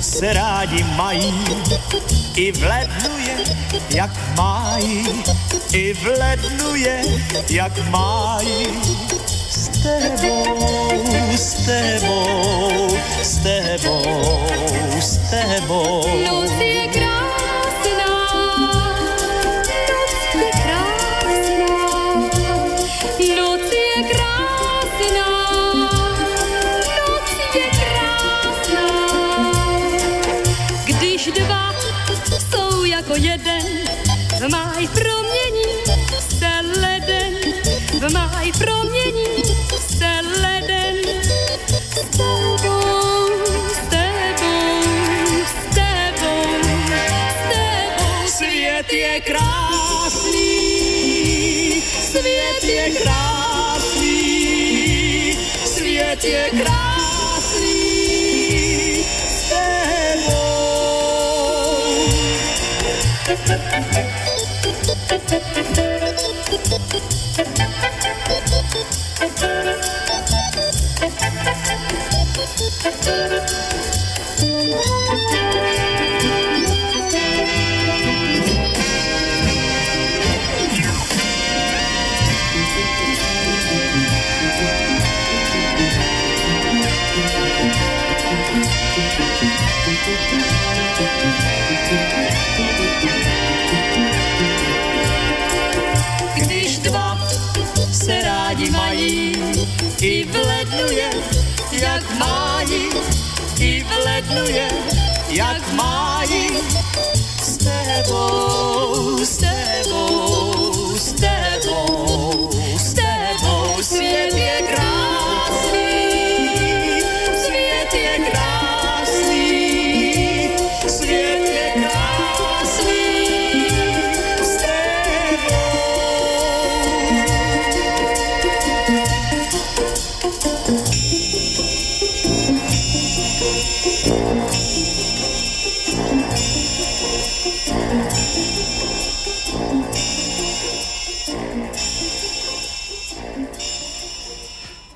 [0.00, 1.44] se rádi mají,
[2.36, 3.36] i v lednu je,
[3.94, 5.22] jak mají,
[5.72, 7.02] i v lednu je,
[7.50, 8.66] jak mají
[9.82, 11.04] tebou,
[11.36, 14.46] s tebou, s tebou,
[15.00, 16.04] s tebou.
[16.26, 17.01] Noc je krásná,
[33.02, 33.62] jako jeden,
[34.38, 35.64] v máj promění
[36.38, 37.34] se leden,
[38.00, 39.42] v máj promění
[48.92, 50.62] je krásný,
[51.82, 54.12] svět je krásný,
[55.64, 57.11] svět je krásný
[63.24, 63.34] I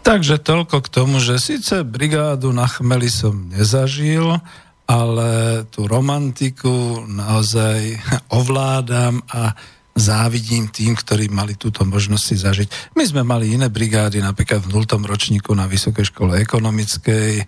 [0.06, 4.38] Takže toľko k tomu, že síce brigádu na chmeli som nezažil,
[4.86, 7.98] ale tú romantiku naozaj
[8.38, 9.58] ovládam a
[9.98, 12.68] závidím tým, ktorí mali túto možnosť si zažiť.
[12.94, 14.86] My sme mali iné brigády, napríklad v 0.
[15.02, 17.42] ročníku na Vysokej škole ekonomickej,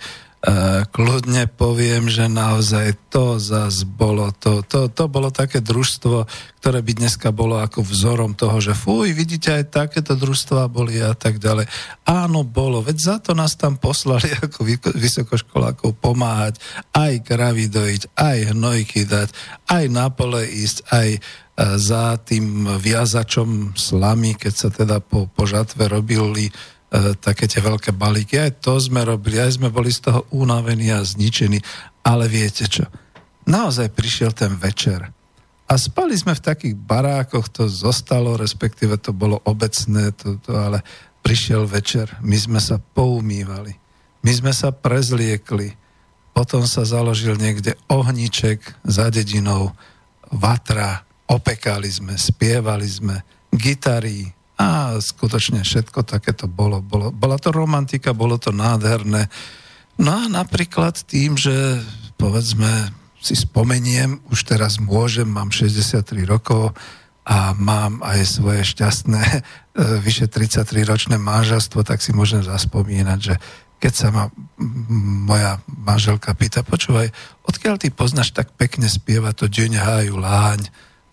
[0.95, 6.30] kľudne poviem, že naozaj to zas bolo, to, to, to bolo také družstvo,
[6.62, 11.18] ktoré by dneska bolo ako vzorom toho, že fuj, vidíte, aj takéto družstva boli a
[11.18, 11.66] tak ďalej.
[12.07, 14.62] Áno, bolo, veď za to nás tam poslali ako
[14.95, 16.62] vysokoškolákov pomáhať,
[16.95, 19.34] aj kravy dojiť, aj hnojky dať,
[19.74, 21.20] aj na pole ísť, aj e,
[21.82, 26.78] za tým viazačom slamy, keď sa teda po, po žatve robili E,
[27.20, 28.41] také tie veľké balíky.
[28.41, 31.61] Aj to sme robili, aj sme boli z toho unavení a zničení.
[32.05, 32.89] Ale viete čo?
[33.49, 35.09] Naozaj prišiel ten večer.
[35.68, 40.80] A spali sme v takých barákoch, to zostalo, respektíve to bolo obecné, to, to, ale
[41.20, 43.76] prišiel večer, my sme sa poumývali,
[44.24, 45.76] my sme sa prezliekli,
[46.32, 49.76] potom sa založil niekde ohniček za dedinou,
[50.32, 53.20] vatra, opekali sme, spievali sme,
[53.53, 57.14] gitary, a skutočne všetko takéto bolo, bolo.
[57.14, 59.30] Bola to romantika, bolo to nádherné.
[60.02, 61.78] No a napríklad tým, že
[62.18, 62.90] povedzme
[63.22, 66.74] si spomeniem, už teraz môžem, mám 63 rokov
[67.22, 69.40] a mám aj svoje šťastné e,
[70.02, 73.34] vyše 33 ročné manželstvo, tak si môžem zaspomínať, že
[73.78, 74.26] keď sa ma
[75.22, 77.14] moja manželka pýta, počúvaj,
[77.46, 80.66] odkiaľ ty poznáš tak pekne spievať to Deň háju láň,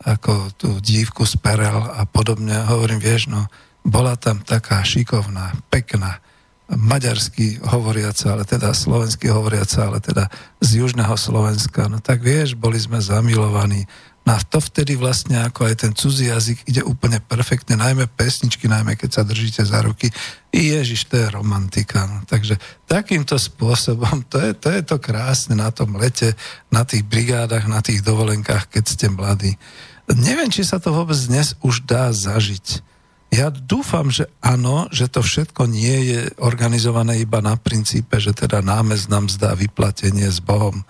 [0.03, 2.55] ako tú dívku z Perel a podobne.
[2.67, 3.47] Hovorím, vieš, no,
[3.85, 6.19] bola tam taká šikovná, pekná,
[6.65, 11.85] maďarsky hovoriaca, ale teda slovensky hovoriaca, ale teda z južného Slovenska.
[11.85, 13.85] No tak vieš, boli sme zamilovaní.
[14.25, 18.65] No a to vtedy vlastne ako aj ten cudzí jazyk ide úplne perfektne, najmä pesničky,
[18.65, 20.09] najmä keď sa držíte za ruky.
[20.49, 22.09] Ježiš, to je romantika.
[22.09, 22.25] No.
[22.25, 22.57] Takže
[22.89, 26.33] takýmto spôsobom, to je, to je to krásne na tom lete,
[26.73, 29.61] na tých brigádach, na tých dovolenkách, keď ste mladí.
[30.09, 32.81] Neviem, či sa to vôbec dnes už dá zažiť.
[33.29, 38.65] Ja dúfam, že áno, že to všetko nie je organizované iba na princípe, že teda
[38.65, 40.81] námez nám zdá vyplatenie s Bohom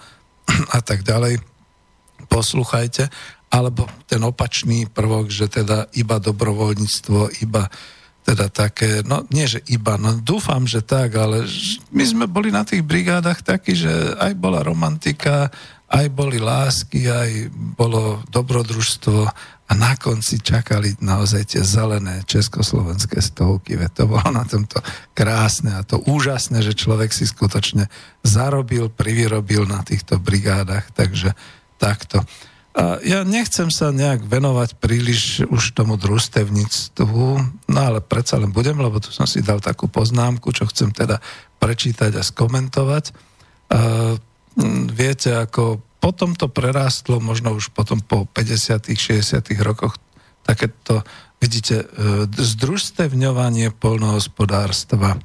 [0.77, 1.54] a tak ďalej.
[2.27, 3.09] Posluchajte.
[3.53, 7.71] Alebo ten opačný prvok, že teda iba dobrovoľníctvo, iba
[8.25, 11.45] teda také, no nie, že iba, no dúfam, že tak, ale
[11.93, 15.53] my sme boli na tých brigádach takí, že aj bola romantika,
[15.93, 19.29] aj boli lásky, aj bolo dobrodružstvo
[19.65, 23.77] a na konci čakali naozaj tie zelené československé stovky.
[23.77, 24.81] Veď to bolo na tomto
[25.13, 27.89] krásne a to úžasné, že človek si skutočne
[28.25, 31.37] zarobil, privyrobil na týchto brigádach, takže
[31.77, 32.23] takto.
[33.07, 37.25] Ja nechcem sa nejak venovať príliš už tomu družstevníctvu,
[37.71, 41.23] no ale predsa len budem, lebo tu som si dal takú poznámku, čo chcem teda
[41.63, 43.15] prečítať a skomentovať.
[44.91, 49.97] Viete, ako potom to prerástlo, možno už potom po 50 60 rokoch,
[50.45, 51.01] takéto,
[51.41, 51.85] vidíte, e,
[52.29, 55.17] združstevňovanie polnohospodárstva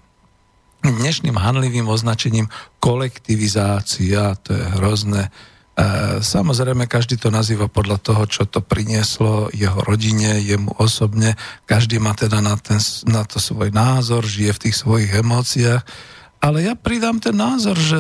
[0.81, 2.49] dnešným hanlivým označením
[2.81, 5.29] kolektivizácia, to je hrozné.
[5.81, 11.41] E, samozrejme, každý to nazýva podľa toho, čo to prinieslo jeho rodine, jemu osobne.
[11.65, 12.77] Každý má teda na, ten,
[13.09, 15.81] na to svoj názor, žije v tých svojich emóciách.
[16.41, 17.97] Ale ja pridám ten názor, že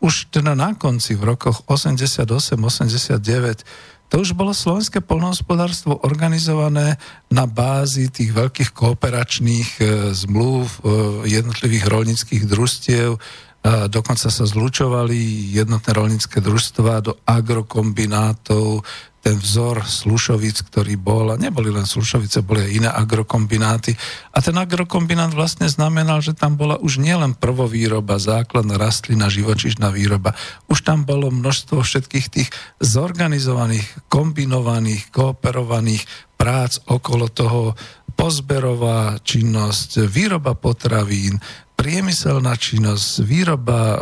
[0.00, 3.64] už teda na konci v rokoch 88-89
[4.08, 6.96] to už bolo slovenské polnohospodárstvo organizované
[7.28, 9.84] na bázi tých veľkých kooperačných e,
[10.16, 10.78] zmluv e,
[11.28, 13.20] jednotlivých rolnických družstiev.
[13.68, 18.86] Dokonca sa zlučovali jednotné rolnícke družstva do agrokombinátov,
[19.18, 23.92] ten vzor Slušovic, ktorý bol, a neboli len Slušovice, boli aj iné agrokombináty.
[24.32, 30.38] A ten agrokombinát vlastne znamenal, že tam bola už nielen prvovýroba, základná rastlina, živočišná výroba.
[30.70, 32.48] Už tam bolo množstvo všetkých tých
[32.78, 36.06] zorganizovaných, kombinovaných, kooperovaných
[36.38, 37.74] prác okolo toho,
[38.18, 41.38] pozberová činnosť, výroba potravín,
[41.78, 43.98] priemyselná činnosť, výroba e,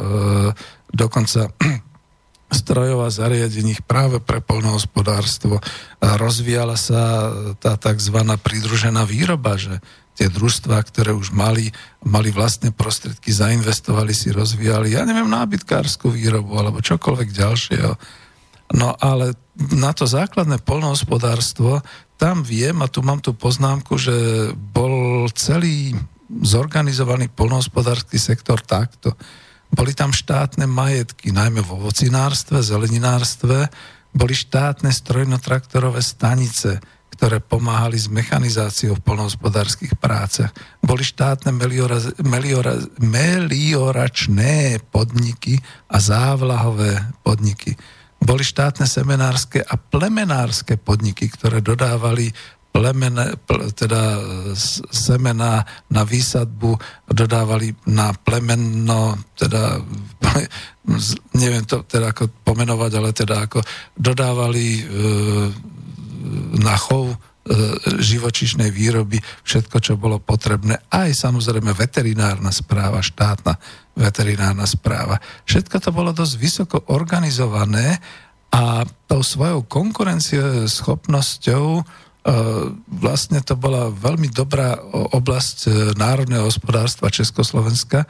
[0.88, 1.52] dokonca
[2.64, 5.60] strojov a zariadení práve pre polnohospodárstvo.
[6.00, 7.28] Rozvíjala sa
[7.60, 8.16] tá tzv.
[8.40, 9.84] pridružená výroba, že
[10.16, 11.68] tie družstva, ktoré už mali,
[12.00, 17.92] mali vlastné prostriedky, zainvestovali si, rozvíjali, ja neviem, nábytkárskú výrobu alebo čokoľvek ďalšieho.
[18.80, 19.36] No ale
[19.76, 21.84] na to základné polnohospodárstvo,
[22.16, 24.12] tam viem, a tu mám tú poznámku, že
[24.52, 25.92] bol celý
[26.28, 29.14] zorganizovaný polnohospodársky sektor takto
[29.72, 33.66] boli tam štátne majetky, najmä v ovocinárstve, zeleninárstve,
[34.14, 36.78] boli štátne strojno-traktorové stanice,
[37.12, 40.52] ktoré pomáhali s mechanizáciou v polnohospodárských prácach.
[40.84, 47.76] Boli štátne meliora, meliora, melioračné podniky a závlahové podniky.
[48.26, 52.34] Boli štátne semenárske a plemenárske podniky, ktoré dodávali
[52.74, 53.38] plemene,
[53.72, 54.20] teda
[54.92, 56.76] semena na výsadbu
[57.08, 59.80] dodávali na plemeno, teda
[61.40, 63.64] neviem to teda ako pomenovať, ale teda ako
[63.96, 64.82] dodávali e,
[66.60, 67.16] na chov
[68.03, 70.82] živočišnej výroby všetko, čo bolo potrebné.
[70.90, 73.55] Aj samozrejme veterinárna správa, štátna
[73.94, 75.20] veterinárna správa.
[75.47, 78.03] Všetko to bolo dosť vysoko organizované
[78.51, 81.66] a tou svojou konkurencieschopnosťou
[82.26, 82.34] E,
[82.90, 84.74] vlastne to bola veľmi dobrá
[85.14, 88.03] oblasť e, národného hospodárstva Československa,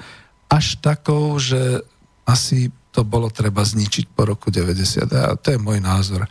[0.48, 1.84] až takou, že
[2.24, 5.04] asi to bolo treba zničiť po roku 90.
[5.12, 6.24] A to je môj názor.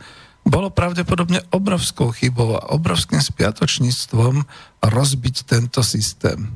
[0.46, 4.46] Bolo pravdepodobne obrovskou chybou a obrovským spiatočníctvom
[4.78, 6.54] rozbiť tento systém.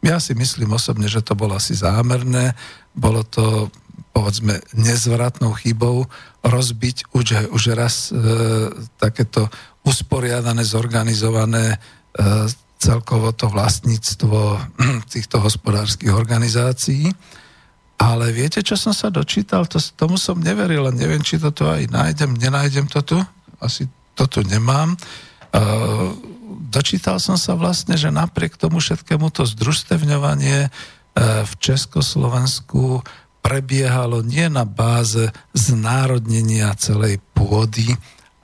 [0.00, 2.56] Ja si myslím osobne, že to bolo asi zámerné,
[2.96, 3.68] bolo to
[4.16, 6.08] povedzme nezvratnou chybou
[6.40, 8.16] rozbiť už, už raz e,
[8.96, 9.52] takéto
[9.84, 11.78] usporiadané, zorganizované e,
[12.78, 14.38] celkovo to vlastníctvo
[15.12, 17.12] týchto hospodárskych organizácií.
[17.98, 19.66] Ale viete, čo som sa dočítal?
[19.66, 23.18] To, tomu som neveril, a neviem, či to tu aj nájdem, nenájdem to tu.
[23.58, 24.94] Asi to nemám.
[25.50, 26.14] Uh,
[26.70, 33.02] dočítal som sa vlastne, že napriek tomu všetkému to združstevňovanie uh, v Československu
[33.42, 37.98] prebiehalo nie na báze znárodnenia celej pôdy,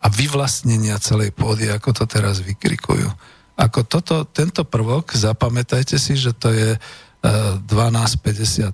[0.04, 3.08] a vyvlastnenia celej pôdy, ako to teraz vykrikujú.
[3.56, 6.76] Ako toto, tento prvok, zapamätajte si, že to je
[7.24, 8.68] 12.55, e,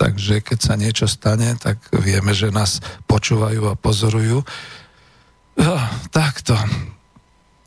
[0.00, 4.40] takže keď sa niečo stane, tak vieme, že nás počúvajú a pozorujú.
[5.60, 5.76] Jo,
[6.08, 6.56] takto.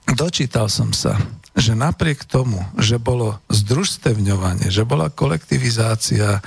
[0.09, 1.13] Dočítal som sa,
[1.53, 6.41] že napriek tomu, že bolo združstevňovanie, že bola kolektivizácia e,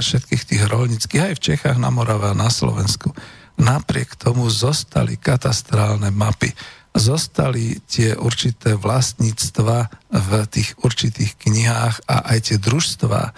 [0.00, 3.12] všetkých tých rolnických, aj v Čechách, na Morave a na Slovensku,
[3.60, 6.56] napriek tomu zostali katastrálne mapy,
[6.98, 13.20] zostali tie určité vlastníctva v tých určitých knihách a aj tie družstva.
[13.24, 13.32] E,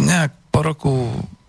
[0.00, 0.92] nejak po roku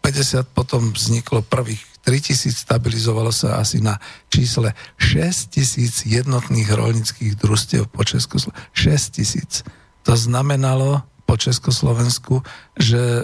[0.04, 8.02] 50 potom vzniklo prvých 3000, stabilizovalo sa asi na čísle 6000 jednotných rolnických družstiev po
[8.04, 8.58] Československu.
[8.74, 9.64] 6000.
[10.10, 12.44] To znamenalo po Československu,
[12.76, 13.24] že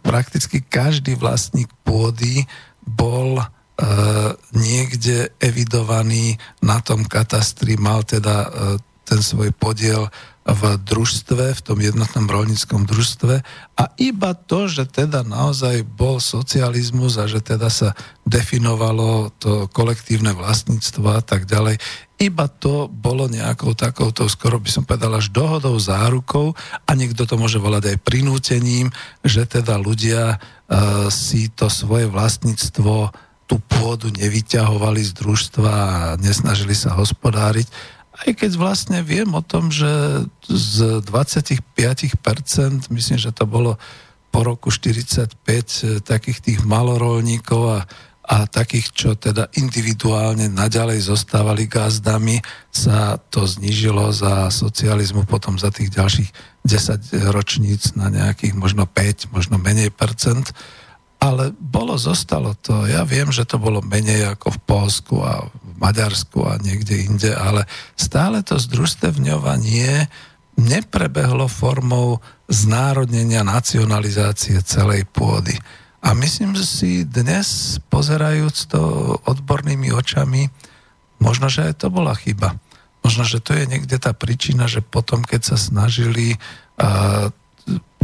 [0.00, 2.46] prakticky každý vlastník pôdy
[2.86, 3.42] bol
[4.52, 8.48] niekde evidovaný na tom katastri, mal teda e,
[9.02, 10.12] ten svoj podiel
[10.42, 13.46] v družstve, v tom jednotnom rolníckom družstve.
[13.78, 17.94] A iba to, že teda naozaj bol socializmus a že teda sa
[18.26, 21.78] definovalo to kolektívne vlastníctvo a tak ďalej,
[22.22, 26.54] iba to bolo nejakou takouto, skoro by som povedal, až dohodou, zárukou.
[26.86, 28.94] A niekto to môže volať aj prinútením,
[29.26, 33.10] že teda ľudia uh, si to svoje vlastníctvo
[33.52, 37.68] tú pôdu nevyťahovali z družstva a nesnažili sa hospodáriť.
[38.16, 41.60] Aj keď vlastne viem o tom, že z 25%,
[42.88, 43.76] myslím, že to bolo
[44.32, 47.80] po roku 45 eh, takých tých malorolníkov a,
[48.24, 52.40] a takých, čo teda individuálne naďalej zostávali gazdami,
[52.72, 56.32] sa to znížilo za socializmu potom za tých ďalších
[56.64, 60.56] 10 ročníc na nejakých možno 5, možno menej percent
[61.22, 62.82] ale bolo, zostalo to.
[62.90, 67.30] Ja viem, že to bolo menej ako v Polsku a v Maďarsku a niekde inde,
[67.30, 70.10] ale stále to združstevňovanie
[70.58, 72.18] neprebehlo formou
[72.50, 75.54] znárodnenia, nacionalizácie celej pôdy.
[76.02, 78.82] A myslím si dnes, pozerajúc to
[79.22, 80.50] odbornými očami,
[81.22, 82.58] možno, že aj to bola chyba.
[83.06, 87.30] Možno, že to je niekde tá príčina, že potom, keď sa snažili uh,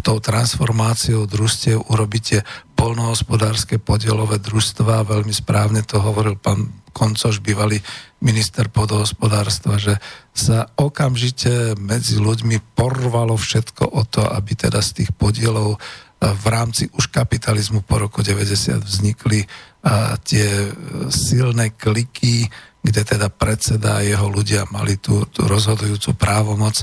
[0.01, 2.47] tou transformáciou družstiev urobíte
[2.79, 5.03] polnohospodárske podielové družstva.
[5.03, 7.83] Veľmi správne to hovoril pán Koncoš, bývalý
[8.23, 9.99] minister podhospodárstva, že
[10.31, 15.83] sa okamžite medzi ľuďmi porvalo všetko o to, aby teda z tých podielov
[16.19, 19.47] v rámci už kapitalizmu po roku 90 vznikli
[20.27, 20.49] tie
[21.11, 22.51] silné kliky,
[22.83, 26.83] kde teda predseda a jeho ľudia mali tú, tú rozhodujúcu právomoc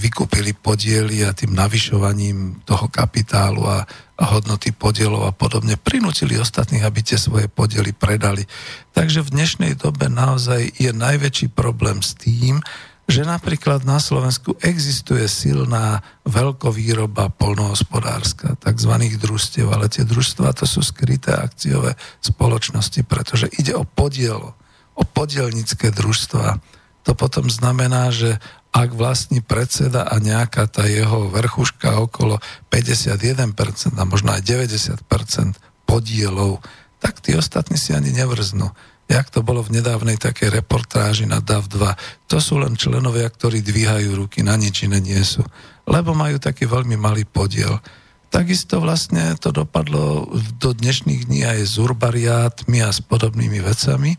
[0.00, 3.84] vykúpili podiely a tým navyšovaním toho kapitálu a,
[4.16, 8.48] a hodnoty podielov a podobne prinútili ostatných, aby tie svoje podiely predali.
[8.96, 12.64] Takže v dnešnej dobe naozaj je najväčší problém s tým,
[13.10, 18.92] že napríklad na Slovensku existuje silná veľkovýroba polnohospodárska, tzv.
[19.18, 24.54] družstiev, ale tie družstva to sú skryté akciové spoločnosti, pretože ide o podiel,
[24.94, 26.46] o podielnické družstva.
[26.56, 28.38] To to potom znamená, že
[28.70, 32.38] ak vlastní predseda a nejaká tá jeho vrchuška okolo
[32.70, 36.62] 51% a možno aj 90% podielov,
[37.02, 38.70] tak tí ostatní si ani nevrznú.
[39.10, 42.30] Jak to bolo v nedávnej takej reportáži na DAV 2.
[42.30, 45.42] To sú len členovia, ktorí dvíhajú ruky, na nič iné nie sú.
[45.90, 47.82] Lebo majú taký veľmi malý podiel.
[48.30, 50.30] Takisto vlastne to dopadlo
[50.62, 54.14] do dnešných dní aj s urbariátmi a s podobnými vecami.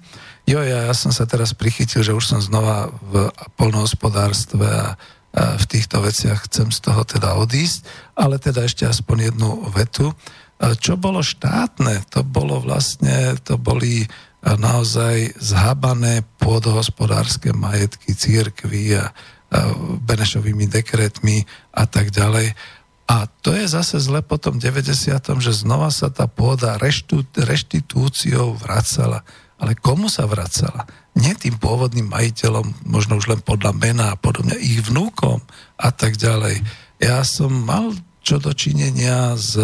[0.50, 4.98] Jo, ja, ja som sa teraz prichytil, že už som znova v polnohospodárstve a,
[5.38, 7.86] a v týchto veciach chcem z toho teda odísť,
[8.18, 10.12] ale teda ešte aspoň jednu vetu.
[10.62, 14.06] Čo bolo štátne, to bolo vlastne, to boli
[14.42, 19.10] naozaj zhabané pôdohospodárske majetky církvy a, a
[20.02, 21.46] Benešovými dekretmi
[21.78, 22.58] a tak ďalej.
[23.12, 24.88] A to je zase zle po tom 90.
[25.44, 26.80] že znova sa tá pôda
[27.36, 29.28] reštitúciou vracala.
[29.62, 30.90] Ale komu sa vracala?
[31.14, 35.38] Nie tým pôvodným majiteľom, možno už len podľa mena a podobne, ich vnúkom
[35.78, 36.66] a tak ďalej.
[36.98, 39.58] Ja som mal čo dočinenia s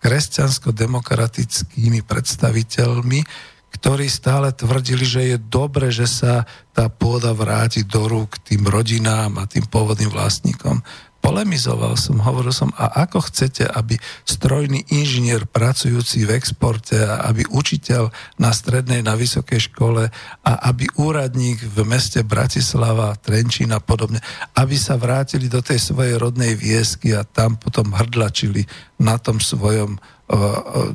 [0.00, 3.24] kresťansko-demokratickými predstaviteľmi,
[3.72, 6.44] ktorí stále tvrdili, že je dobre, že sa
[6.76, 10.84] tá pôda vráti do rúk tým rodinám a tým pôvodným vlastníkom
[11.22, 13.94] polemizoval som, hovoril som, a ako chcete, aby
[14.26, 18.10] strojný inžinier pracujúci v exporte a aby učiteľ
[18.42, 20.10] na strednej, na vysokej škole
[20.42, 24.18] a aby úradník v meste Bratislava, Trenčín a podobne,
[24.58, 28.66] aby sa vrátili do tej svojej rodnej viesky a tam potom hrdlačili
[28.98, 30.02] na tom svojom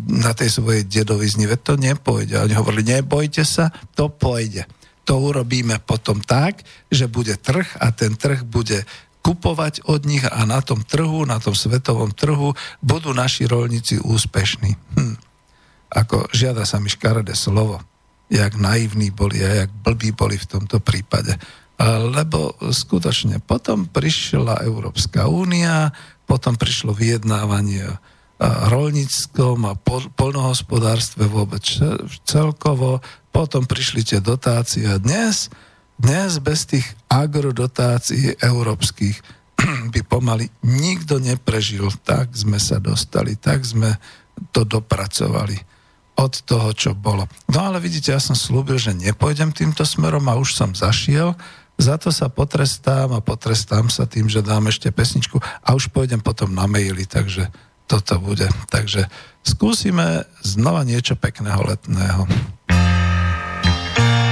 [0.09, 1.45] na tej svojej dedovizni.
[1.45, 2.41] Veď to nepôjde.
[2.41, 4.65] Oni hovorili, nebojte sa, to pôjde.
[5.05, 8.83] To urobíme potom tak, že bude trh a ten trh bude
[9.27, 14.79] kupovať od nich a na tom trhu, na tom svetovom trhu budú naši rolníci úspešní.
[14.95, 15.15] Hm.
[15.91, 17.83] Ako žiada sa mi škaredé slovo,
[18.31, 21.35] jak naivní boli a jak blbí boli v tomto prípade.
[21.83, 25.91] Lebo skutočne potom prišla Európska únia,
[26.23, 27.99] potom prišlo vyjednávanie
[28.71, 29.75] rolníckom a
[30.15, 31.67] polnohospodárstve vôbec
[32.23, 33.03] celkovo,
[33.35, 35.51] potom prišli tie dotácie a dnes
[35.97, 39.17] dnes bez tých agrodotácií európskych
[39.93, 41.89] by pomaly nikto neprežil.
[42.05, 43.97] Tak sme sa dostali, tak sme
[44.53, 45.57] to dopracovali
[46.17, 47.29] od toho, čo bolo.
[47.49, 51.37] No ale vidíte, ja som slúbil, že nepôjdem týmto smerom a už som zašiel.
[51.77, 56.17] Za to sa potrestám a potrestám sa tým, že dám ešte pesničku a už pôjdem
[56.17, 57.53] potom na maily, takže
[57.85, 58.49] toto bude.
[58.73, 59.05] Takže
[59.45, 62.25] skúsime znova niečo pekného letného.
[62.67, 64.26] tak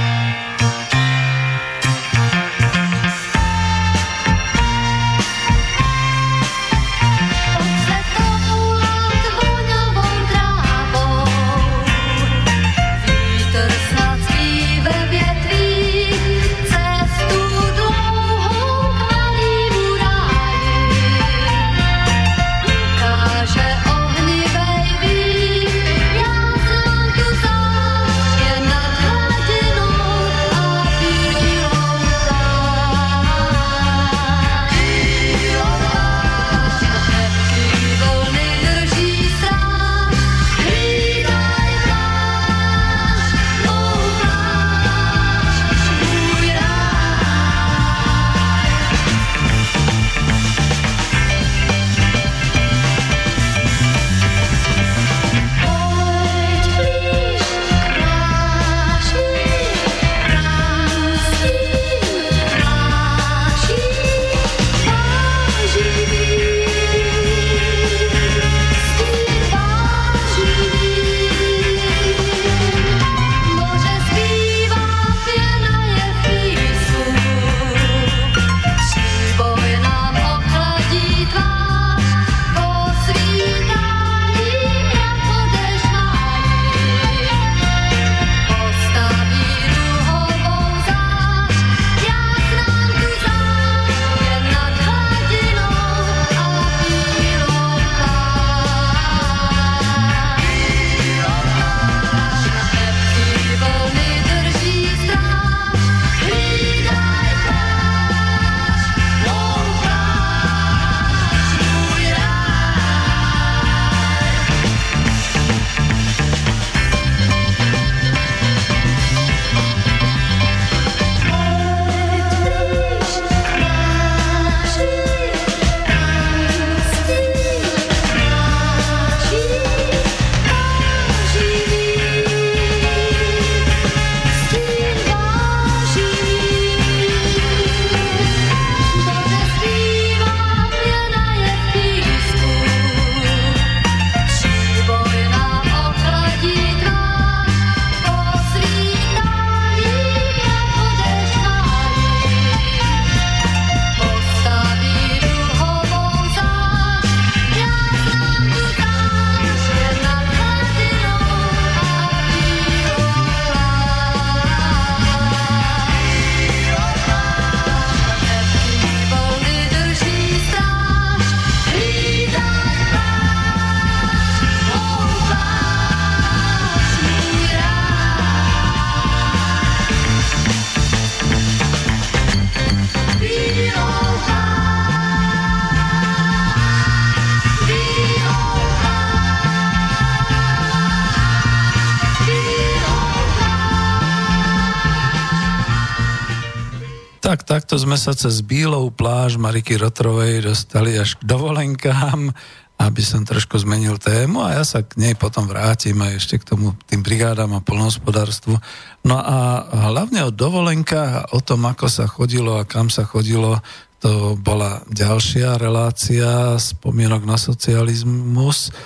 [197.66, 202.30] takto sme sa cez Bílou pláž Mariky Rotrovej dostali až k dovolenkám,
[202.78, 206.54] aby som trošku zmenil tému a ja sa k nej potom vrátim aj ešte k
[206.54, 208.54] tomu tým brigádám a polnohospodárstvu.
[209.02, 213.58] No a hlavne o dovolenkách a o tom, ako sa chodilo a kam sa chodilo,
[213.98, 218.78] to bola ďalšia relácia spomienok na socializmus e,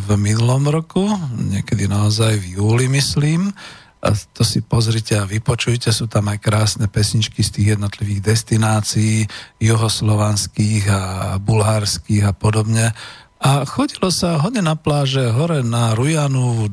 [0.00, 3.52] v minulom roku, niekedy naozaj v júli myslím.
[4.04, 9.24] A to si pozrite a vypočujte, sú tam aj krásne pesničky z tých jednotlivých destinácií,
[9.64, 11.00] juhoslovanských a
[11.40, 12.92] bulharských a podobne.
[13.44, 16.68] A chodilo sa hodne na pláže, hore na Rujanu,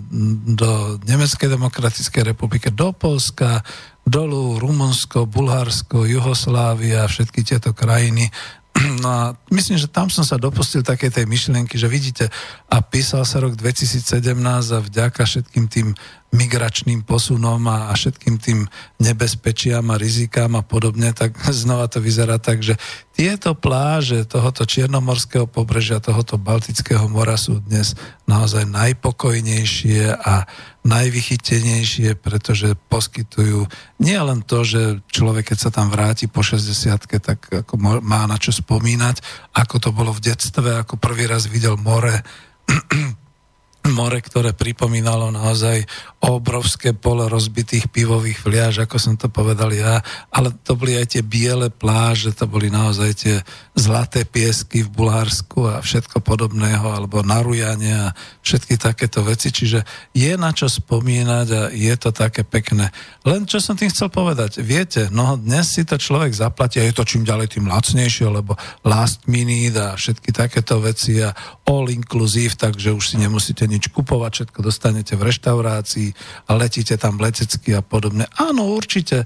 [0.56, 3.64] do Nemeckej demokratickej republiky, do Polska,
[4.08, 8.32] dolu Rumunsko, Bulharsko, Juhoslávia, všetky tieto krajiny
[8.72, 12.26] No a myslím, že tam som sa dopustil také tej myšlienky, že vidíte,
[12.72, 15.88] a písal sa rok 2017 a vďaka všetkým tým
[16.32, 18.60] migračným posunom a, a všetkým tým
[19.04, 22.80] nebezpečiam a rizikám a podobne, tak znova to vyzerá tak, že
[23.12, 27.94] tieto pláže tohoto čiernomorského pobrežia, tohoto Baltického mora sú dnes
[28.26, 30.48] naozaj najpokojnejšie a
[30.82, 33.68] najvychytenejšie, pretože poskytujú
[34.02, 38.40] nie len to, že človek, keď sa tam vráti po 60 tak ako má na
[38.42, 39.22] čo spomínať,
[39.54, 42.26] ako to bolo v detstve, ako prvý raz videl more,
[43.98, 45.86] more, ktoré pripomínalo naozaj
[46.22, 51.24] obrovské pole rozbitých pivových fliaž, ako som to povedal ja, ale to boli aj tie
[51.26, 53.36] biele pláže, to boli naozaj tie
[53.74, 58.14] zlaté piesky v Bulharsku a všetko podobného, alebo narujanie a
[58.46, 59.82] všetky takéto veci, čiže
[60.14, 62.94] je na čo spomínať a je to také pekné.
[63.26, 66.94] Len čo som tým chcel povedať, viete, no dnes si to človek zaplatí a je
[66.94, 68.54] to čím ďalej tým lacnejšie, lebo
[68.86, 71.34] last minute a všetky takéto veci a
[71.66, 76.11] all inclusive, takže už si nemusíte nič kupovať, všetko dostanete v reštaurácii
[76.48, 78.28] a letíte tam letecky a podobne.
[78.38, 79.24] Áno, určite.
[79.24, 79.26] E,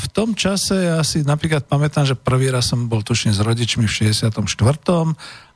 [0.00, 3.88] v tom čase ja si napríklad pamätám, že prvý raz som bol tušne s rodičmi
[3.88, 4.40] v 64.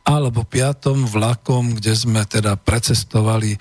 [0.08, 1.08] alebo 5.
[1.08, 3.58] vlakom, kde sme teda precestovali e,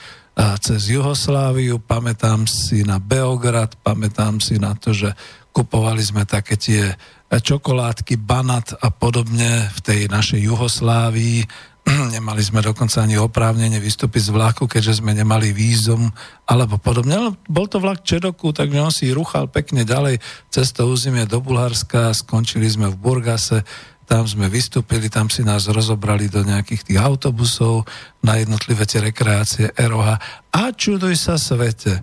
[0.64, 5.12] cez Juhosláviu, pamätám si na Beograd, pamätám si na to, že
[5.52, 6.94] kupovali sme také tie
[7.28, 11.44] čokoládky, banat a podobne v tej našej Juhoslávii
[12.16, 16.12] nemali sme dokonca ani oprávnenie vystúpiť z vlaku, keďže sme nemali vízum
[16.44, 17.16] alebo podobne.
[17.16, 20.20] Ale bol to vlak Čedoku, takže on si ruchal pekne ďalej
[20.52, 23.64] cez to územie do Bulharska, skončili sme v Burgase,
[24.08, 27.84] tam sme vystúpili, tam si nás rozobrali do nejakých tých autobusov
[28.24, 30.16] na jednotlivé tie rekreácie Eroha.
[30.56, 32.00] A čuduj sa svete.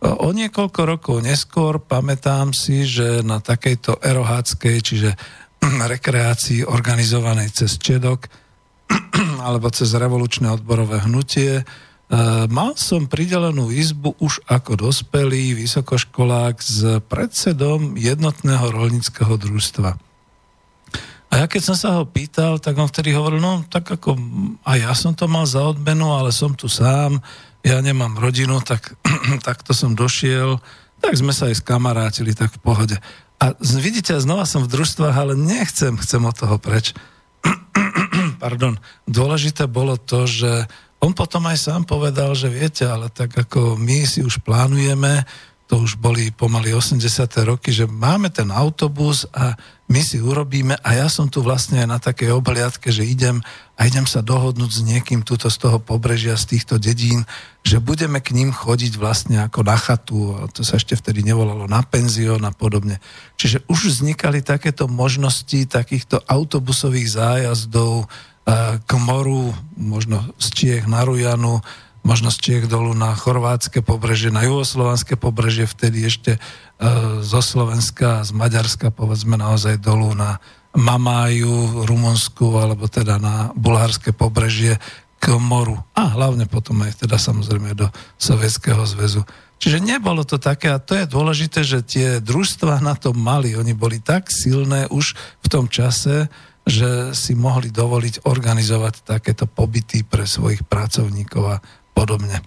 [0.00, 5.10] O niekoľko rokov neskôr pamätám si, že na takejto eroháckej, čiže
[5.96, 8.28] rekreácii organizovanej cez Čedok,
[9.46, 11.60] alebo cez revolučné odborové hnutie.
[11.60, 11.64] E,
[12.50, 19.96] mal som pridelenú izbu už ako dospelý vysokoškolák s predsedom jednotného rolnického družstva.
[21.30, 24.18] A ja keď som sa ho pýtal, tak on vtedy hovoril, no tak ako
[24.66, 27.22] a ja som to mal za odmenu, ale som tu sám,
[27.62, 28.98] ja nemám rodinu, tak
[29.48, 30.58] takto som došiel,
[30.98, 32.96] tak sme sa aj skamarátili, tak v pohode.
[33.40, 36.92] A vidíte, znova som v družstvách, ale nechcem, chcem od toho preč.
[38.40, 40.64] Pardon, dôležité bolo to, že
[41.00, 45.24] on potom aj sám povedal, že viete, ale tak ako my si už plánujeme,
[45.70, 46.98] to už boli pomaly 80.
[47.46, 49.54] roky, že máme ten autobus a
[49.86, 53.38] my si urobíme a ja som tu vlastne na takej obaliatke, že idem
[53.78, 57.22] a idem sa dohodnúť s niekým túto z toho pobrežia, z týchto dedín,
[57.62, 61.70] že budeme k ním chodiť vlastne ako na chatu, a to sa ešte vtedy nevolalo
[61.70, 62.98] na penzión a podobne.
[63.38, 68.10] Čiže už vznikali takéto možnosti takýchto autobusových zájazdov
[68.86, 71.62] k moru, možno z Čiech na Rujanu,
[72.02, 76.40] možno z Čiech dolu na chorvátske pobrežie, na juhoslovanské pobrežie, vtedy ešte e,
[77.20, 80.40] zo Slovenska, z Maďarska, povedzme naozaj dolu na
[80.70, 84.78] Mamáju, Rumunsku, alebo teda na bulharské pobrežie
[85.20, 85.76] k moru.
[85.92, 89.26] A hlavne potom aj teda samozrejme do Sovietskeho zväzu.
[89.60, 93.76] Čiže nebolo to také, a to je dôležité, že tie družstva na to mali, oni
[93.76, 95.12] boli tak silné už
[95.44, 96.32] v tom čase,
[96.68, 101.56] že si mohli dovoliť organizovať takéto pobyty pre svojich pracovníkov a
[101.96, 102.40] podobne.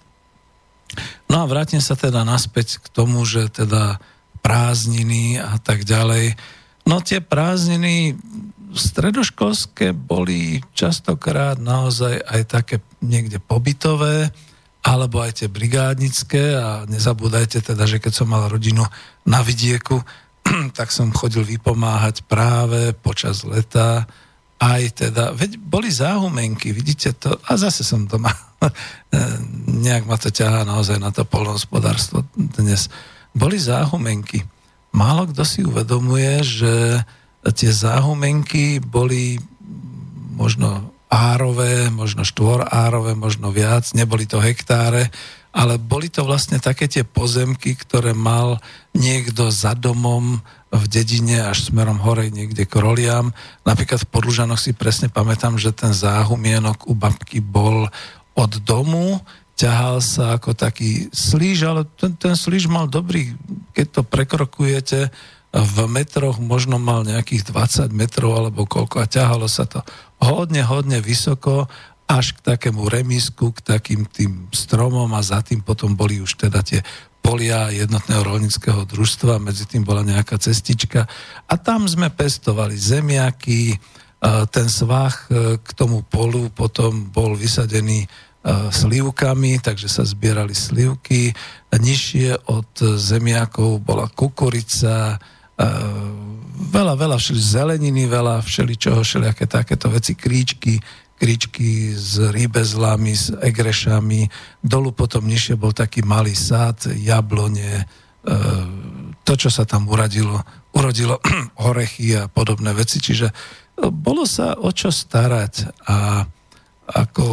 [1.28, 3.98] No a vrátim sa teda naspäť k tomu, že teda
[4.46, 6.38] prázdniny a tak ďalej.
[6.86, 8.14] No tie prázdniny
[8.74, 14.34] stredoškolské boli častokrát naozaj aj také niekde pobytové,
[14.84, 18.84] alebo aj tie brigádnické a nezabúdajte teda, že keď som mal rodinu
[19.24, 20.04] na vidieku,
[20.78, 24.08] tak som chodil vypomáhať práve počas leta
[24.64, 28.32] aj teda, veď boli záhumenky, vidíte to, a zase som doma,
[29.84, 32.88] nejak ma to ťahá naozaj na to polnohospodárstvo dnes.
[33.36, 34.46] Boli záhumenky.
[34.96, 36.74] málo kto si uvedomuje, že
[37.44, 39.36] tie záhumenky boli
[40.40, 45.12] možno árové, možno štvorárové, možno viac, neboli to hektáre,
[45.54, 48.58] ale boli to vlastne také tie pozemky, ktoré mal
[48.98, 50.42] niekto za domom
[50.74, 53.30] v dedine až smerom hore niekde k roliam.
[53.62, 57.94] Napríklad v Podlužanoch si presne pamätám, že ten záhumienok u babky bol
[58.34, 59.22] od domu,
[59.54, 63.38] ťahal sa ako taký slíž, ale ten, ten slíž mal dobrý,
[63.78, 65.14] keď to prekrokujete
[65.54, 69.86] v metroch, možno mal nejakých 20 metrov alebo koľko a ťahalo sa to
[70.18, 71.70] hodne, hodne vysoko
[72.08, 76.60] až k takému remisku, k takým tým stromom a za tým potom boli už teda
[76.62, 76.84] tie
[77.24, 81.08] polia jednotného rolnického družstva, medzi tým bola nejaká cestička
[81.48, 83.80] a tam sme pestovali zemiaky,
[84.52, 88.10] ten svah e, k tomu polu potom bol vysadený e,
[88.72, 91.36] slivkami, takže sa zbierali slivky.
[91.76, 95.20] Nižšie od zemiakov bola kukurica,
[95.60, 95.68] e,
[96.72, 100.80] veľa, veľa všeli zeleniny, veľa všeličoho, všelijaké takéto veci, kríčky,
[101.24, 104.28] kričky s rýbezlami, s egrešami.
[104.60, 107.84] Dolu potom nižšie bol taký malý sád, jablone, e,
[109.24, 110.44] to, čo sa tam uradilo,
[110.76, 111.24] urodilo
[111.72, 113.00] orechy a podobné veci.
[113.00, 113.34] Čiže e,
[113.88, 116.28] bolo sa o čo starať a
[116.84, 117.26] ako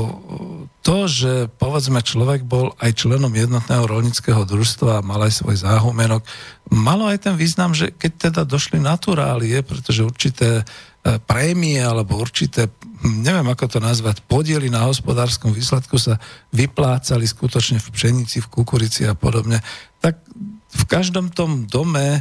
[0.86, 6.22] to, že povedzme človek bol aj členom jednotného rolnického družstva a mal aj svoj záhumenok,
[6.70, 10.62] malo aj ten význam, že keď teda došli naturálie, pretože určité
[11.00, 12.68] E, prémie alebo určité,
[13.04, 16.20] neviem ako to nazvať, podiely na hospodárskom výsledku sa
[16.52, 19.64] vyplácali skutočne v pšenici, v kukurici a podobne,
[20.00, 20.20] tak
[20.70, 22.20] v každom tom dome e,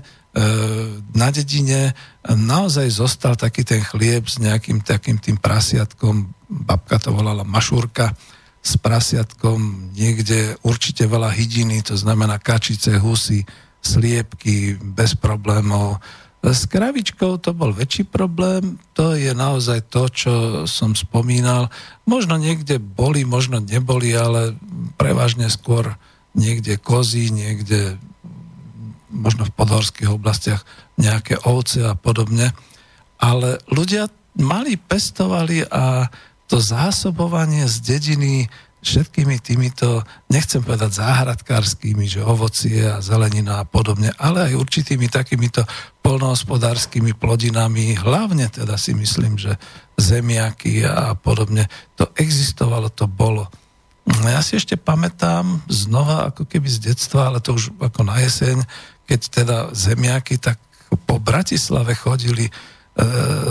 [1.14, 1.94] na dedine
[2.26, 8.16] naozaj zostal taký ten chlieb s nejakým takým tým prasiatkom, babka to volala mašúrka,
[8.60, 13.48] s prasiatkom, niekde určite veľa hydiny, to znamená kačice, husy,
[13.80, 16.04] sliepky, bez problémov,
[16.40, 20.34] s kravičkou to bol väčší problém, to je naozaj to, čo
[20.64, 21.68] som spomínal.
[22.08, 24.56] Možno niekde boli, možno neboli, ale
[24.96, 26.00] prevažne skôr
[26.32, 28.00] niekde kozy, niekde
[29.12, 30.64] možno v podhorských oblastiach
[30.96, 32.56] nejaké ovce a podobne.
[33.20, 34.08] Ale ľudia
[34.40, 36.08] mali, pestovali a
[36.48, 38.48] to zásobovanie z dediny
[38.80, 45.68] všetkými týmito, nechcem povedať záhradkárskymi, že ovocie a zelenina a podobne, ale aj určitými takýmito
[46.00, 49.60] polnohospodárskymi plodinami, hlavne teda si myslím, že
[50.00, 51.68] zemiaky a podobne,
[52.00, 53.52] to existovalo, to bolo.
[54.26, 58.64] Ja si ešte pamätám znova, ako keby z detstva, ale to už ako na jeseň,
[59.06, 60.58] keď teda zemiaky, tak
[61.06, 62.50] po Bratislave chodili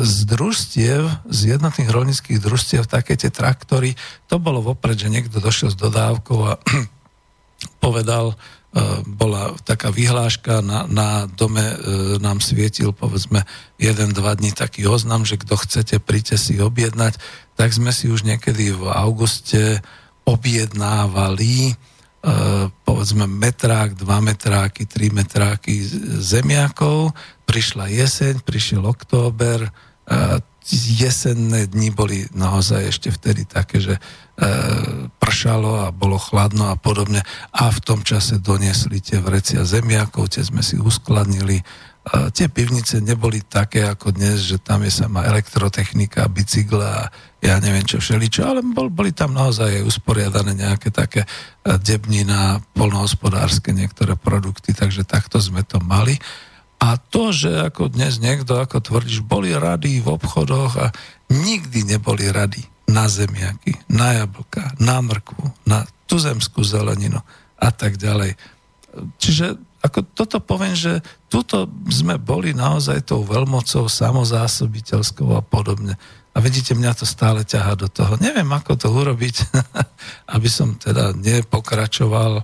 [0.05, 3.97] z družstiev, z jednotných rolnických družstiev, také tie traktory,
[4.29, 6.61] to bolo vopred, že niekto došiel s dodávkou a
[7.85, 8.37] povedal, e,
[9.09, 11.77] bola taká vyhláška, na, na dome e,
[12.21, 13.49] nám svietil povedzme
[13.81, 17.17] jeden, dva dní taký oznam, že kto chcete, príďte si objednať,
[17.57, 19.81] tak sme si už niekedy v auguste
[20.29, 21.73] objednávali
[22.83, 25.81] povedzme metrák, dva metráky, tri metráky
[26.19, 27.15] zemiakov
[27.49, 29.73] prišla jeseň, prišiel október,
[31.01, 34.01] jesenné dni boli naozaj ešte vtedy také, že e,
[35.17, 37.25] pršalo a bolo chladno a podobne
[37.57, 41.65] a v tom čase doniesli tie vrecia zemiakov, tie sme si uskladnili.
[42.09, 47.13] Tie pivnice neboli také ako dnes, že tam je sama elektrotechnika, bicykle a
[47.45, 51.29] ja neviem čo všeličo, ale bol, boli tam naozaj aj usporiadané nejaké také e,
[51.77, 56.17] debnina, polnohospodárske niektoré produkty, takže takto sme to mali.
[56.79, 60.87] A to, že ako dnes niekto, ako tvrdíš, boli rady v obchodoch a
[61.27, 67.21] nikdy neboli rady na zemiaky, na jablka, na mrkvu, na tuzemskú zeleninu
[67.59, 68.39] a tak ďalej.
[69.21, 75.95] Čiže ako toto poviem, že tuto sme boli naozaj tou veľmocou samozásobiteľskou a podobne.
[76.35, 78.19] A vidíte, mňa to stále ťaha do toho.
[78.19, 79.37] Neviem, ako to urobiť,
[80.35, 82.43] aby som teda nepokračoval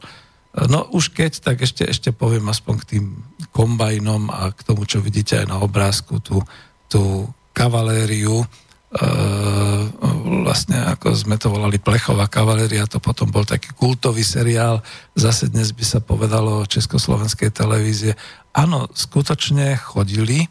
[0.54, 3.04] No už keď, tak ešte, ešte poviem aspoň k tým
[3.50, 6.38] kombajnom a k tomu, čo vidíte aj na obrázku, tú,
[6.86, 8.46] tú kavalériu, e,
[10.46, 14.78] vlastne ako sme to volali plechová kavaléria, to potom bol taký kultový seriál,
[15.18, 18.14] zase dnes by sa povedalo o československej televízie.
[18.54, 20.46] Áno, skutočne chodili,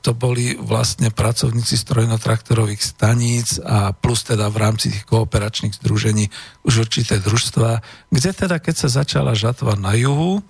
[0.00, 6.32] to boli vlastne pracovníci strojnotraktorových staníc a plus teda v rámci tých kooperačných združení
[6.64, 10.40] už určité družstva, kde teda keď sa začala žatva na juhu,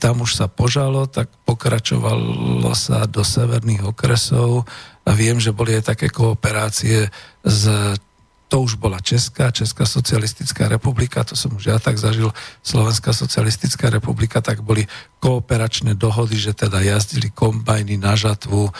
[0.00, 4.66] tam už sa požalo, tak pokračovalo sa do severných okresov.
[5.06, 7.08] A viem, že boli aj také kooperácie
[7.46, 7.62] s
[8.48, 12.32] to už bola Česká, Česká socialistická republika, to som už ja tak zažil,
[12.64, 14.88] Slovenská socialistická republika, tak boli
[15.20, 18.72] kooperačné dohody, že teda jazdili kombajny na žatvu, e,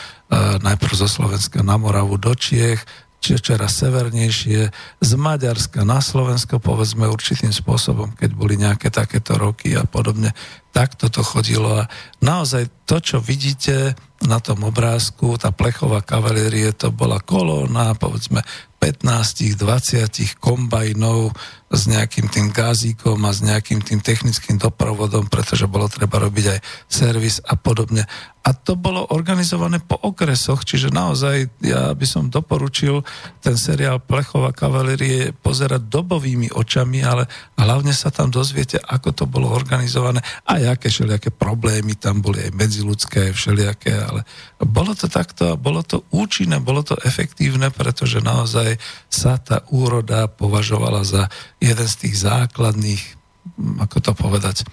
[0.65, 2.81] najprv zo Slovenska na Moravu do Čiech,
[3.19, 4.71] čoraz severnejšie,
[5.03, 10.31] z Maďarska na Slovensko, povedzme určitým spôsobom, keď boli nejaké takéto roky a podobne.
[10.71, 11.91] Takto to chodilo a
[12.23, 13.93] naozaj to, čo vidíte
[14.23, 18.39] na tom obrázku, tá plechová kavalérie, to bola kolóna, povedzme
[18.81, 21.31] 15-20 kombajnov
[21.69, 26.59] s nejakým tým gázíkom a s nejakým tým technickým doprovodom, pretože bolo treba robiť aj
[26.89, 28.09] servis a podobne.
[28.39, 33.05] A to bolo organizované po okresoch, čiže naozaj ja by som doporučil
[33.43, 37.29] ten seriál Plechová kavalérie pozerať dobovými očami, ale
[37.59, 42.55] hlavne sa tam dozviete, ako to bolo organizované a aké všelijaké problémy tam boli aj
[42.55, 44.25] medziludské, aj všelijaké, ale
[44.57, 48.79] bolo to takto a bolo to účinné, bolo to efektívne, pretože naozaj
[49.11, 51.27] sa tá úroda považovala za
[51.59, 53.03] jeden z tých základných,
[53.83, 54.63] ako to povedať,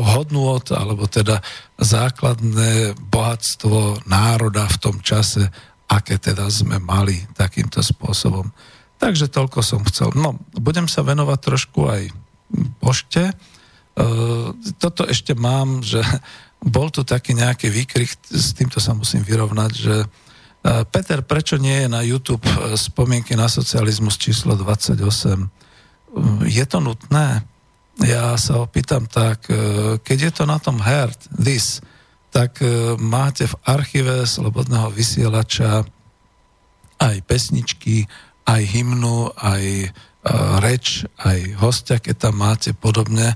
[0.00, 1.40] hodnôt, alebo teda
[1.80, 5.48] základné bohatstvo národa v tom čase,
[5.90, 8.52] aké teda sme mali takýmto spôsobom.
[9.00, 10.12] Takže toľko som chcel.
[10.12, 12.02] No, budem sa venovať trošku aj
[12.84, 13.32] pošte.
[13.32, 13.34] E,
[14.76, 16.04] toto ešte mám, že
[16.60, 20.04] bol tu taký nejaký výkrik, s týmto sa musím vyrovnať, že
[20.62, 25.48] Peter, prečo nie je na YouTube e, spomienky na socializmus číslo 28?
[26.44, 27.44] Je to nutné?
[28.00, 29.44] ja sa opýtam tak,
[30.00, 31.84] keď je to na tom Heard, this,
[32.32, 32.62] tak
[32.96, 35.84] máte v archíve Slobodného vysielača
[37.00, 38.08] aj pesničky,
[38.46, 39.92] aj hymnu, aj
[40.60, 43.34] reč, aj hostia, keď tam máte podobne.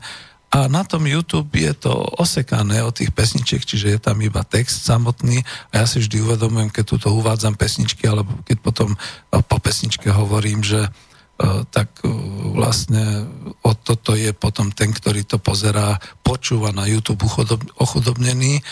[0.54, 4.86] A na tom YouTube je to osekané od tých pesničiek, čiže je tam iba text
[4.86, 5.42] samotný
[5.74, 8.94] a ja si vždy uvedomujem, keď tu uvádzam pesničky, alebo keď potom
[9.34, 10.86] po pesničke hovorím, že
[11.34, 12.10] E, tak e,
[12.54, 13.26] vlastne
[13.66, 17.26] o toto je potom ten, ktorý to pozerá, počúva na YouTube
[17.74, 18.62] ochudobnený.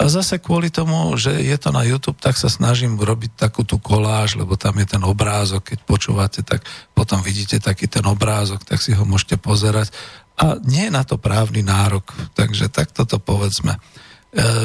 [0.00, 3.76] A zase kvôli tomu, že je to na YouTube, tak sa snažím robiť takú tú
[3.76, 6.64] koláž, lebo tam je ten obrázok, keď počúvate, tak
[6.96, 9.92] potom vidíte taký ten obrázok, tak si ho môžete pozerať.
[10.40, 13.76] A nie je na to právny nárok, takže takto to povedzme.
[13.76, 13.80] E,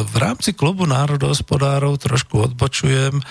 [0.06, 3.18] v rámci klubu národohospodárov trošku odbočujem.
[3.18, 3.24] E,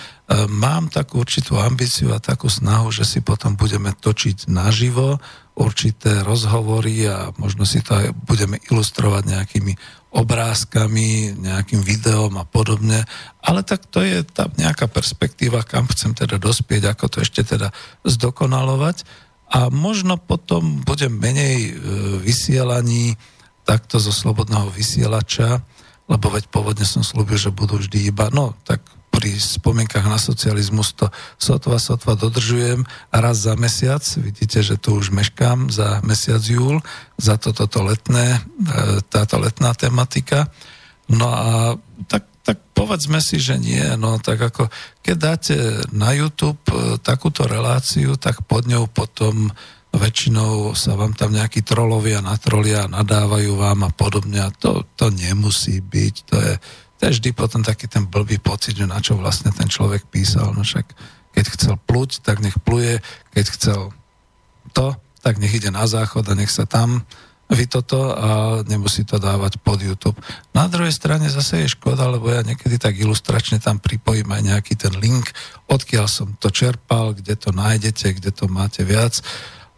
[0.51, 5.17] mám takú určitú ambíciu a takú snahu, že si potom budeme točiť naživo
[5.55, 9.73] určité rozhovory a možno si to aj budeme ilustrovať nejakými
[10.11, 13.07] obrázkami, nejakým videom a podobne.
[13.39, 17.71] Ale tak to je tá nejaká perspektíva, kam chcem teda dospieť, ako to ešte teda
[18.03, 19.07] zdokonalovať.
[19.49, 21.71] A možno potom budem menej e,
[22.21, 23.15] vysielaní
[23.65, 25.61] takto zo slobodného vysielača,
[26.05, 28.81] lebo veď pôvodne som slúbil, že budú vždy iba, no tak
[29.15, 31.07] pri spomienkach na socializmus to
[31.39, 32.83] sotva, sotva dodržujem
[33.15, 34.03] raz za mesiac.
[34.19, 36.83] Vidíte, že tu už meškám za mesiac júl,
[37.15, 38.39] za toto to letné, e,
[39.07, 40.51] táto letná tematika.
[41.07, 41.79] No a
[42.11, 43.81] tak, tak povedzme si, že nie.
[43.97, 44.69] No tak ako,
[45.01, 45.57] keď dáte
[45.89, 49.49] na YouTube e, takúto reláciu, tak pod ňou potom
[49.89, 54.45] väčšinou sa vám tam nejakí trolovia natrolia, nadávajú vám a podobne.
[54.45, 56.53] A to, to nemusí byť, to je,
[56.95, 60.53] to je vždy potom taký ten blbý pocit, že na čo vlastne ten človek písal,
[60.53, 60.85] no však
[61.33, 63.01] keď chcel pluť, tak nech pluje,
[63.33, 63.81] keď chcel
[64.71, 67.03] to, tak nech ide na záchod a nech sa tam
[67.45, 68.29] vy toto a
[68.65, 70.17] nemusí to dávať pod YouTube.
[70.51, 74.73] Na druhej strane zase je škoda, lebo ja niekedy tak ilustračne tam pripojím aj nejaký
[74.73, 75.29] ten link,
[75.69, 79.21] odkiaľ som to čerpal, kde to nájdete, kde to máte viac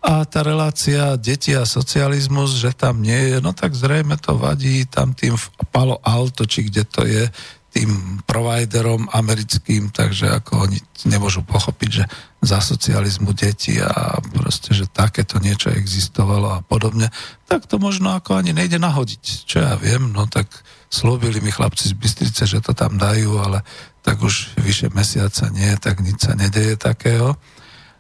[0.08, 4.86] a tá relácia deti a socializmus, že tam nie je, no tak zrejme to vadí
[4.86, 5.36] tam tým
[5.74, 7.28] Palo Alto, či kde to je,
[7.72, 12.04] tým providerom americkým, takže ako oni nemôžu pochopiť, že
[12.42, 17.12] za socializmu deti a proste, že takéto niečo existovalo a podobne,
[17.46, 19.24] tak to možno ako ani nejde nahodiť.
[19.46, 20.48] Čo ja viem, no tak
[20.88, 23.62] slúbili mi chlapci z Bystrice, že to tam dajú, ale
[24.02, 27.36] tak už vyše mesiaca nie, tak nič sa nedeje takého.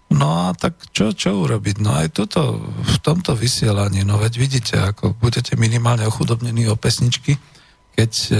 [0.07, 1.83] No a tak čo, čo urobiť?
[1.83, 7.35] No aj toto, v tomto vysielaní, no veď vidíte, ako budete minimálne ochudobnení o pesničky,
[7.97, 8.31] keď e,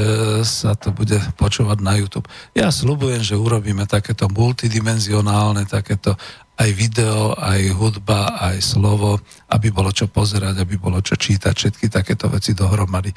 [0.46, 2.30] sa to bude počúvať na YouTube.
[2.54, 6.14] Ja slúbujem, že urobíme takéto multidimenzionálne, takéto
[6.62, 9.18] aj video, aj hudba, aj slovo,
[9.50, 13.10] aby bolo čo pozerať, aby bolo čo čítať, všetky takéto veci dohromady.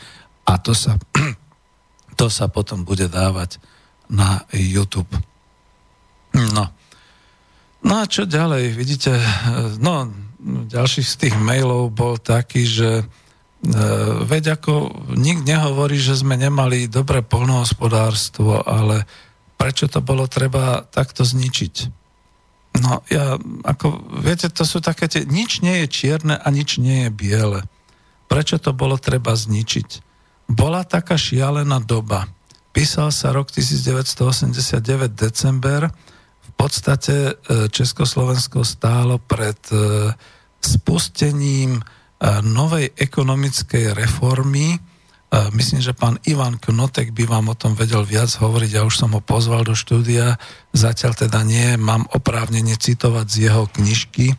[0.48, 0.96] A to sa,
[2.20, 3.60] to sa potom bude dávať
[4.08, 5.12] na YouTube.
[6.32, 6.72] No.
[7.84, 8.76] No a čo ďalej?
[8.76, 9.12] Vidíte,
[9.76, 10.08] no,
[10.68, 13.04] ďalší z tých mailov bol taký, že e,
[14.24, 19.04] veď ako nik nehovorí, že sme nemali dobré polnohospodárstvo, ale
[19.60, 21.74] prečo to bolo treba takto zničiť?
[22.80, 27.04] No ja, ako, viete, to sú také tie, nič nie je čierne a nič nie
[27.06, 27.60] je biele.
[28.30, 29.88] Prečo to bolo treba zničiť?
[30.48, 32.30] Bola taká šialená doba.
[32.70, 35.90] Písal sa rok 1989 december,
[36.40, 40.14] v podstate e, Československo stálo pred e,
[40.62, 41.99] spustením e,
[42.44, 44.76] novej ekonomickej reformy,
[45.30, 48.70] Myslím, že pán Ivan Knotek by vám o tom vedel viac hovoriť.
[48.74, 50.42] Ja už som ho pozval do štúdia.
[50.74, 51.78] Zatiaľ teda nie.
[51.78, 54.34] Mám oprávnenie citovať z jeho knižky.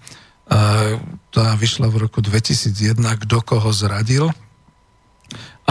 [1.31, 2.99] Tá vyšla v roku 2001.
[3.23, 4.35] Kto koho zradil.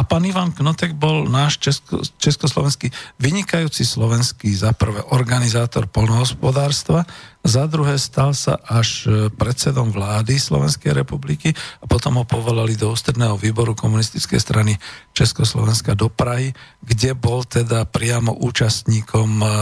[0.00, 2.88] A pán Ivan Knotek bol náš česko, československý,
[3.20, 7.04] vynikajúci slovenský za prvé organizátor polnohospodárstva,
[7.44, 12.96] za druhé stal sa až e, predsedom vlády Slovenskej republiky a potom ho povolali do
[12.96, 14.72] ústredného výboru komunistickej strany
[15.12, 19.52] Československa do Prahy, kde bol teda priamo účastníkom e, e,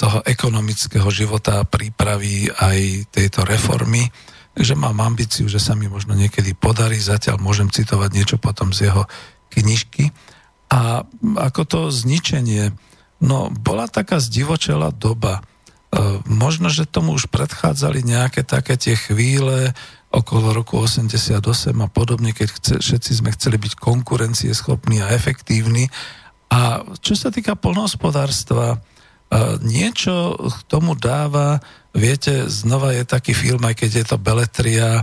[0.00, 4.08] toho ekonomického života a prípravy aj tejto reformy
[4.54, 8.90] Takže mám ambíciu, že sa mi možno niekedy podarí, zatiaľ môžem citovať niečo potom z
[8.90, 9.06] jeho
[9.54, 10.10] knižky.
[10.70, 11.06] A
[11.38, 12.74] ako to zničenie,
[13.22, 15.42] no bola taká zdivočela doba.
[15.90, 19.74] E, možno, že tomu už predchádzali nejaké také tie chvíle
[20.10, 21.38] okolo roku 88
[21.70, 25.86] a podobne, keď chce, všetci sme chceli byť konkurencieschopní a efektívni.
[26.50, 28.78] A čo sa týka polnohospodárstva, e,
[29.62, 35.02] niečo k tomu dáva Viete, znova je taký film, aj keď je to beletria,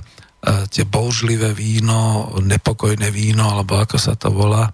[0.72, 4.72] tie boužlivé víno, nepokojné víno, alebo ako sa to volá.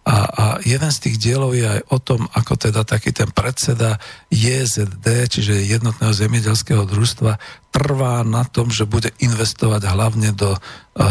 [0.00, 4.00] A, a jeden z tých dielov je aj o tom, ako teda taký ten predseda
[4.32, 7.36] JZD, čiže Jednotného zemedelského družstva,
[7.68, 10.60] trvá na tom, že bude investovať hlavne do uh,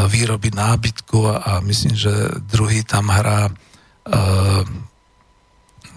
[0.10, 2.12] výroby nábytku a, a myslím, že
[2.50, 4.64] druhý tam hrá uh,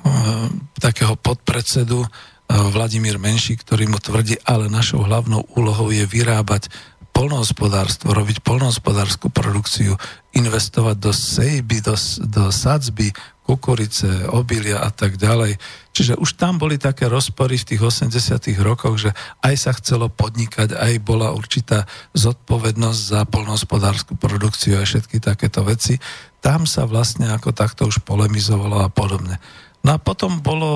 [0.04, 0.46] uh,
[0.76, 2.04] takého podpredsedu,
[2.52, 6.68] Vladimír Menší, ktorý mu tvrdí, ale našou hlavnou úlohou je vyrábať
[7.12, 9.96] polnohospodárstvo, robiť polnohospodárskú produkciu,
[10.32, 11.96] investovať do sejby, do,
[12.28, 13.12] do sadzby,
[13.42, 15.60] kukurice, obilia a tak ďalej.
[15.92, 18.16] Čiže už tam boli také rozpory v tých 80
[18.64, 19.10] rokoch, že
[19.44, 21.84] aj sa chcelo podnikať, aj bola určitá
[22.16, 26.00] zodpovednosť za polnohospodárskú produkciu a všetky takéto veci.
[26.40, 29.36] Tam sa vlastne ako takto už polemizovalo a podobne.
[29.82, 30.70] No a potom bolo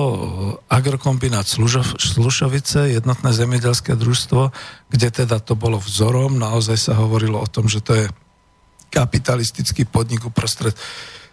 [0.67, 1.47] agrokombinát
[1.95, 4.51] Slušovice, jednotné zemedelské družstvo,
[4.91, 8.05] kde teda to bolo vzorom, naozaj sa hovorilo o tom, že to je
[8.91, 10.75] kapitalistický podnik uprostred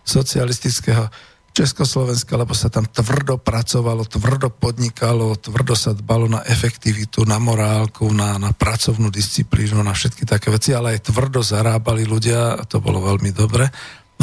[0.07, 1.11] socialistického
[1.55, 8.11] Československa, lebo sa tam tvrdo pracovalo, tvrdo podnikalo, tvrdo sa dbalo na efektivitu, na morálku,
[8.11, 12.83] na, na pracovnú disciplínu, na všetky také veci, ale aj tvrdo zarábali ľudia a to
[12.83, 13.71] bolo veľmi dobre.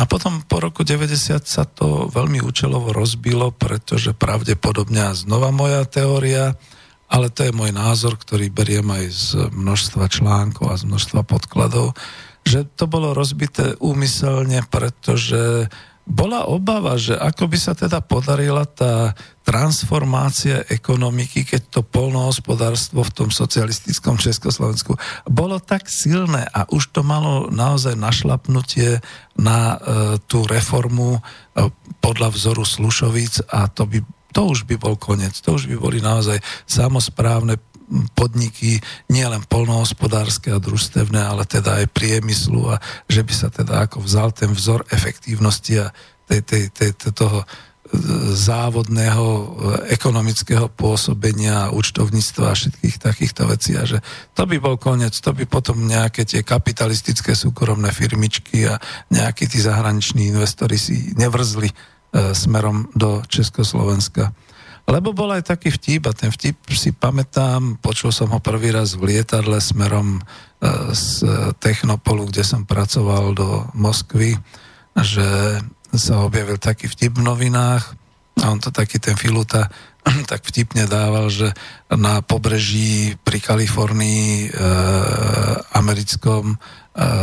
[0.02, 5.86] A potom po roku 90 sa to veľmi účelovo rozbilo, pretože pravdepodobne a znova moja
[5.86, 6.58] teória,
[7.06, 11.94] ale to je môj názor, ktorý beriem aj z množstva článkov a z množstva podkladov,
[12.42, 15.70] že to bolo rozbité úmyselne, pretože
[16.12, 19.16] bola obava, že ako by sa teda podarila tá
[19.48, 27.02] transformácia ekonomiky, keď to polnohospodárstvo v tom socialistickom Československu bolo tak silné a už to
[27.02, 29.00] malo naozaj našlapnutie
[29.40, 29.78] na e,
[30.28, 31.20] tú reformu e,
[32.04, 34.04] podľa vzoru Slušovic a to, by,
[34.36, 35.40] to už by bol koniec.
[35.48, 37.56] To už by boli naozaj samozprávne
[38.16, 38.80] podniky,
[39.12, 42.76] nielen polnohospodárske a družstevné, ale teda aj priemyslu a
[43.12, 45.92] že by sa teda ako vzal ten vzor efektívnosti a
[46.26, 47.44] tej, tej, tej, toho
[48.32, 49.46] závodného eh,
[49.96, 54.00] ekonomického pôsobenia, účtovníctva a všetkých takýchto vecí a že
[54.32, 58.80] to by bol koniec, to by potom nejaké tie kapitalistické súkromné firmičky a
[59.12, 61.76] nejakí tí zahraniční investori si nevrzli e,
[62.32, 64.32] smerom do Československa.
[64.92, 69.00] Lebo bol aj taký vtip a ten vtip si pamätám, počul som ho prvý raz
[69.00, 70.22] v lietadle smerom e,
[70.92, 71.24] z
[71.64, 74.36] Technopolu, kde som pracoval do Moskvy,
[75.00, 75.64] že
[75.96, 77.96] sa objavil taký vtip v novinách
[78.44, 79.72] a on to taký ten Filuta
[80.32, 81.56] tak vtipne dával, že
[81.88, 84.50] na pobreží pri Kalifornii e,
[85.72, 86.58] americkom e,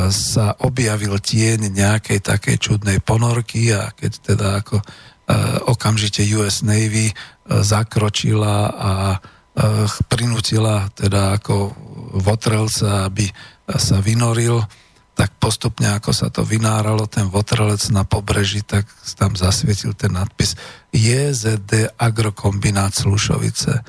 [0.09, 4.81] sa objavil tieň nejakej takej čudnej ponorky a keď teda ako
[5.69, 7.15] okamžite US Navy e,
[7.61, 9.19] zakročila a e,
[10.09, 11.77] prinútila teda ako
[12.19, 13.29] votrelca, aby
[13.69, 14.65] sa vynoril,
[15.13, 18.89] tak postupne, ako sa to vynáralo, ten votrelec na pobreží, tak
[19.19, 20.57] tam zasvietil ten nadpis
[20.95, 23.85] JZD Agrokombinát Slušovice.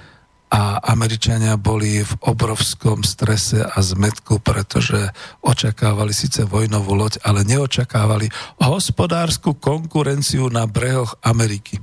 [0.50, 5.14] A Američania boli v obrovskom strese a zmetku, pretože
[5.46, 11.78] očakávali síce vojnovú loď, ale neočakávali hospodárskú konkurenciu na brehoch Ameriky.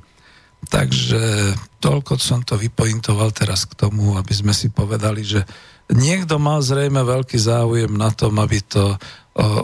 [0.67, 5.47] Takže toľko som to vypointoval teraz k tomu, aby sme si povedali, že
[5.95, 8.99] niekto mal zrejme veľký záujem na tom, aby to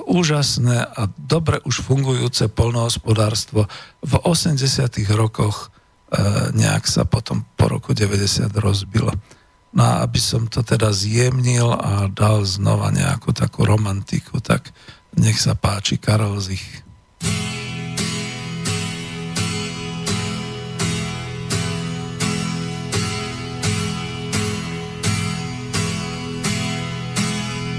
[0.06, 3.66] úžasné a dobre už fungujúce polnohospodárstvo
[4.04, 4.62] v 80.
[5.16, 5.74] rokoch
[6.52, 9.12] nejak sa potom po roku 90 rozbilo.
[9.72, 14.68] No a aby som to teda zjemnil a dal znova nejakú takú romantiku, tak
[15.16, 16.84] nech sa páči Karol Zich.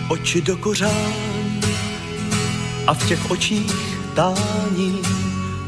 [0.09, 1.13] Oči do kořán
[2.87, 3.73] a v těch očích
[4.15, 5.01] tání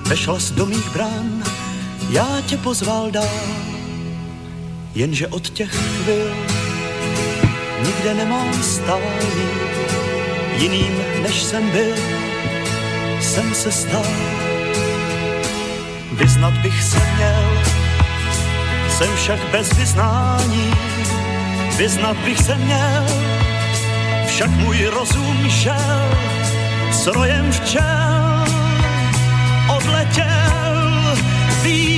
[0.08, 1.44] vešla z do mých brán,
[2.10, 3.30] já tě pozval dál,
[4.96, 6.36] jenže od těch chvil
[7.86, 9.48] nikde nemám stání,
[10.58, 11.96] jiným než jsem byl,
[13.22, 14.06] jsem se stal.
[16.12, 17.64] Vyznat bych se měl,
[18.90, 20.74] jsem však bez vyznání,
[21.78, 23.06] vyznat bych se měl,
[24.28, 26.10] však můj rozum šel
[26.92, 28.46] s rojem včel,
[29.78, 31.18] odletěl,
[31.64, 31.95] vím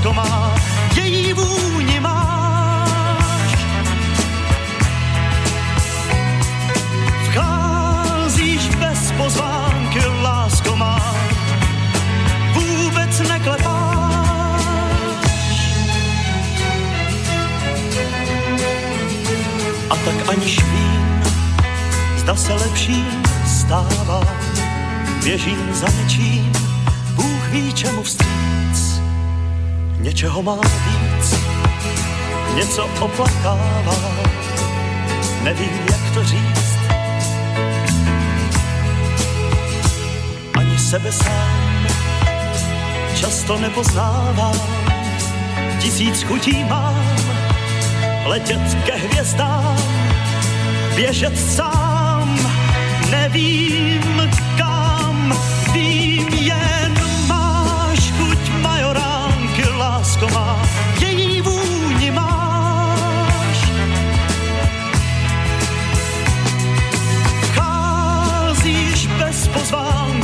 [0.00, 0.54] lásko má,
[0.96, 3.56] její vůni máš.
[7.24, 11.14] Vcházíš bez pozvánky, lásko má,
[12.52, 13.70] vůbec neklepáš.
[19.90, 21.22] A tak aniž vím,
[22.16, 23.04] zda se lepší
[23.46, 24.20] stává,
[25.24, 26.52] běžím za něčím,
[27.14, 28.69] Bůh ví čemu vstříc.
[30.00, 31.34] Něčeho má víc,
[32.54, 33.96] něco oplakává,
[35.42, 36.78] nevím jak to říct.
[40.58, 41.86] Ani sebe sám
[43.14, 44.60] často nepoznávám,
[45.78, 47.04] tisíc chutí mám,
[48.24, 49.76] letět ke hvězdám,
[50.94, 52.38] běžet sám,
[53.10, 55.34] nevím kam,
[55.72, 56.09] vím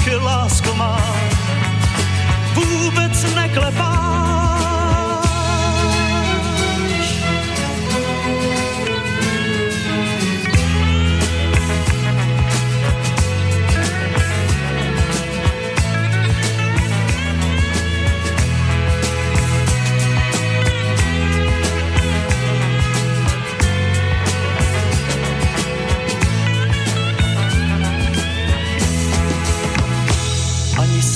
[0.07, 0.97] pozvánky, lásko má,
[2.55, 4.76] vůbec neklepáš.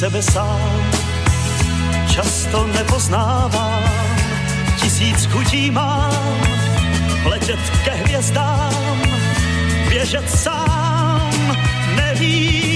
[0.01, 0.90] Sebe sám
[2.09, 3.85] často nepoznávám.
[4.81, 6.40] Tisíc chutí mám,
[7.24, 9.01] letět ke hvězdám,
[9.89, 11.31] běžet sám,
[11.97, 12.69] nevím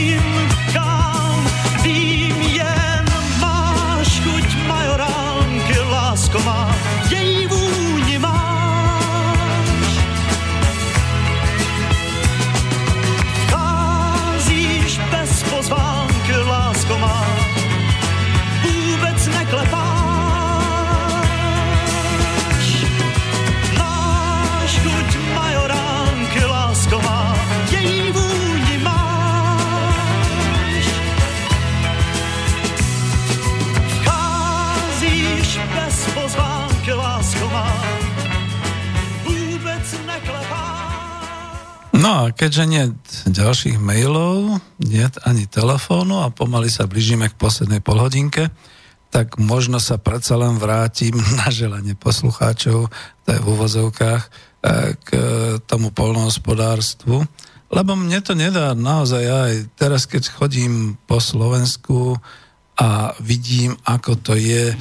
[42.15, 42.85] A keďže nie
[43.27, 48.55] ďalších mailov, nie ani telefónu a pomaly sa blížime k poslednej polhodinke,
[49.11, 52.87] tak možno sa predsa len vrátim na želanie poslucháčov,
[53.27, 54.29] to je v uvozovkách, e,
[54.95, 55.09] k
[55.67, 57.27] tomu polnohospodárstvu.
[57.75, 62.15] Lebo mne to nedá naozaj aj teraz, keď chodím po Slovensku
[62.79, 64.77] a vidím, ako to je, e,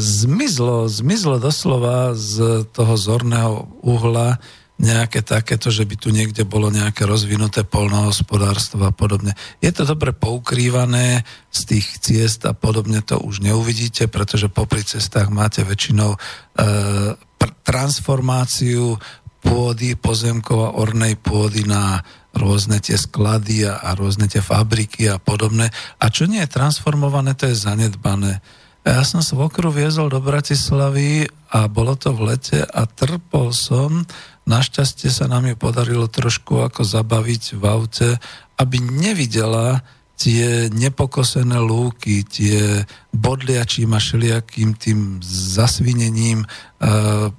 [0.00, 4.40] zmizlo, zmizlo doslova z toho zorného uhla
[4.78, 9.34] nejaké takéto, že by tu niekde bolo nejaké rozvinuté polnohospodárstvo a podobne.
[9.58, 15.34] Je to dobre poukrývané z tých ciest a podobne to už neuvidíte, pretože popri cestách
[15.34, 16.18] máte väčšinou e,
[17.18, 18.94] pr- transformáciu
[19.42, 22.06] pôdy, pozemkov a ornej pôdy na
[22.38, 25.74] rôzne tie sklady a, a rôzne tie fabriky a podobné.
[25.98, 28.38] A čo nie je transformované, to je zanedbané.
[28.86, 34.06] Ja som svokru viezol do Bratislavy a bolo to v lete a trpol som.
[34.48, 38.08] Našťastie sa nám ju podarilo trošku ako zabaviť v aute,
[38.56, 39.84] aby nevidela
[40.18, 42.82] tie nepokosené lúky, tie
[43.14, 46.46] bodliačím a všelijakým tým zasvinením e,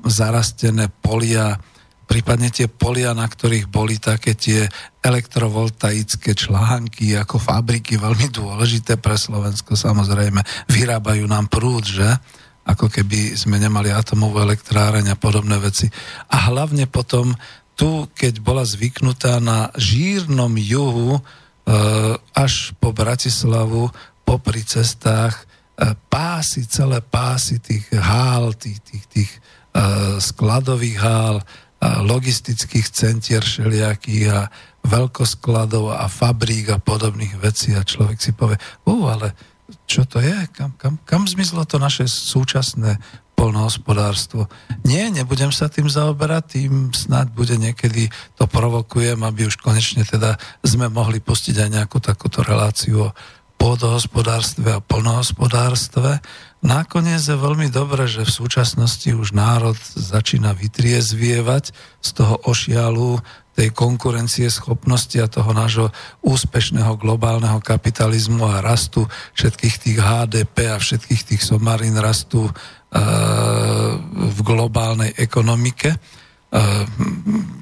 [0.08, 1.60] zarastené polia,
[2.08, 4.64] prípadne tie polia, na ktorých boli také tie
[5.04, 10.40] elektrovoltaické články ako fabriky, veľmi dôležité pre Slovensko samozrejme,
[10.72, 12.08] vyrábajú nám prúd, že?
[12.70, 15.90] Ako keby sme nemali atomovú elektráreň a podobné veci.
[16.30, 17.34] A hlavne potom
[17.74, 21.18] tu, keď bola zvyknutá na žírnom juhu,
[21.70, 23.94] Eh, až po Bratislavu,
[24.26, 25.46] popri cestách,
[25.78, 29.32] eh, pásy, celé pásy tých hál, tých, tých, tých
[29.78, 31.38] eh, skladových hál,
[31.80, 34.52] logistických centier všelijakých a
[34.84, 39.32] veľkoskladov a fabrík a podobných vecí a človek si povie, uh, ale
[39.90, 40.38] čo to je?
[40.54, 43.02] Kam, kam, kam zmizlo to naše súčasné
[43.34, 44.46] polnohospodárstvo.
[44.86, 50.38] Nie, nebudem sa tým zaoberať, tým snad bude niekedy to provokujem, aby už konečne teda
[50.62, 53.16] sme mohli pustiť aj nejakú takúto reláciu o
[53.60, 56.20] pôdohospodárstve a polnohospodárstve.
[56.60, 61.72] Nakoniec je veľmi dobré, že v súčasnosti už národ začína vytriezvievať
[62.04, 63.24] z toho ošialu
[63.60, 65.92] tej konkurencie schopnosti a toho nášho
[66.24, 69.04] úspešného globálneho kapitalizmu a rastu
[69.36, 72.48] všetkých tých HDP a všetkých tých somarín rastu
[74.16, 75.92] v globálnej ekonomike.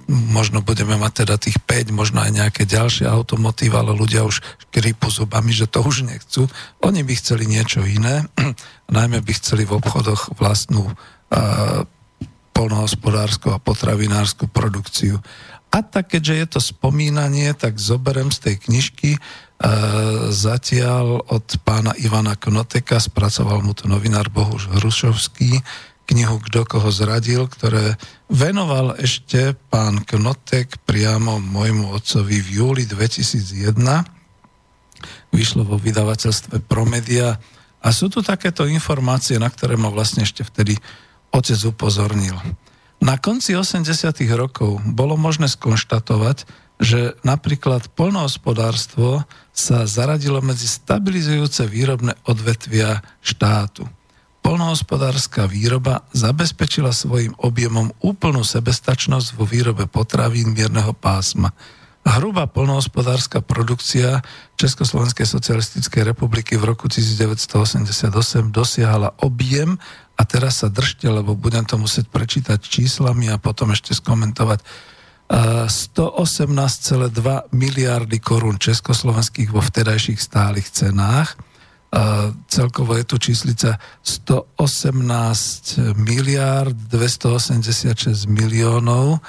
[0.08, 5.10] Možno budeme mať teda tých 5, možno aj nejaké ďalšie automotív, ale ľudia už škripu
[5.10, 6.46] zubami, že to už nechcú.
[6.86, 8.22] Oni by chceli niečo iné,
[8.94, 10.94] najmä by chceli v obchodoch vlastnú
[12.58, 15.22] polnohospodárskú a potravinárskú produkciu.
[15.78, 19.22] A tak, keďže je to spomínanie, tak zoberem z tej knižky
[19.58, 19.70] E,
[20.30, 25.66] zatiaľ od pána Ivana Knoteka, spracoval mu to novinár Bohuž Hrušovský,
[26.06, 27.98] knihu Kto koho zradil, ktoré
[28.30, 33.82] venoval ešte pán Knotek priamo môjmu otcovi v júli 2001.
[35.34, 37.42] Vyšlo vo vydavateľstve Promedia
[37.82, 40.78] a sú tu takéto informácie, na ktoré ma vlastne ešte vtedy
[41.34, 42.38] otec upozornil.
[42.98, 43.86] Na konci 80.
[44.34, 53.90] rokov bolo možné skonštatovať, že napríklad polnohospodárstvo sa zaradilo medzi stabilizujúce výrobné odvetvia štátu.
[54.46, 61.52] Polnohospodárska výroba zabezpečila svojim objemom úplnú sebestačnosť vo výrobe potravín mierneho pásma.
[62.08, 64.24] Hrubá polnohospodárska produkcia
[64.56, 68.08] Československej socialistickej republiky v roku 1988
[68.48, 69.76] dosiahala objem
[70.18, 74.66] a teraz sa držte, lebo budem to musieť prečítať číslami a potom ešte skomentovať
[75.30, 77.14] 118,2
[77.54, 81.38] miliardy korún československých vo vtedajších stálych cenách.
[82.48, 89.20] Celkovo je tu číslica 118 miliard 286 miliónov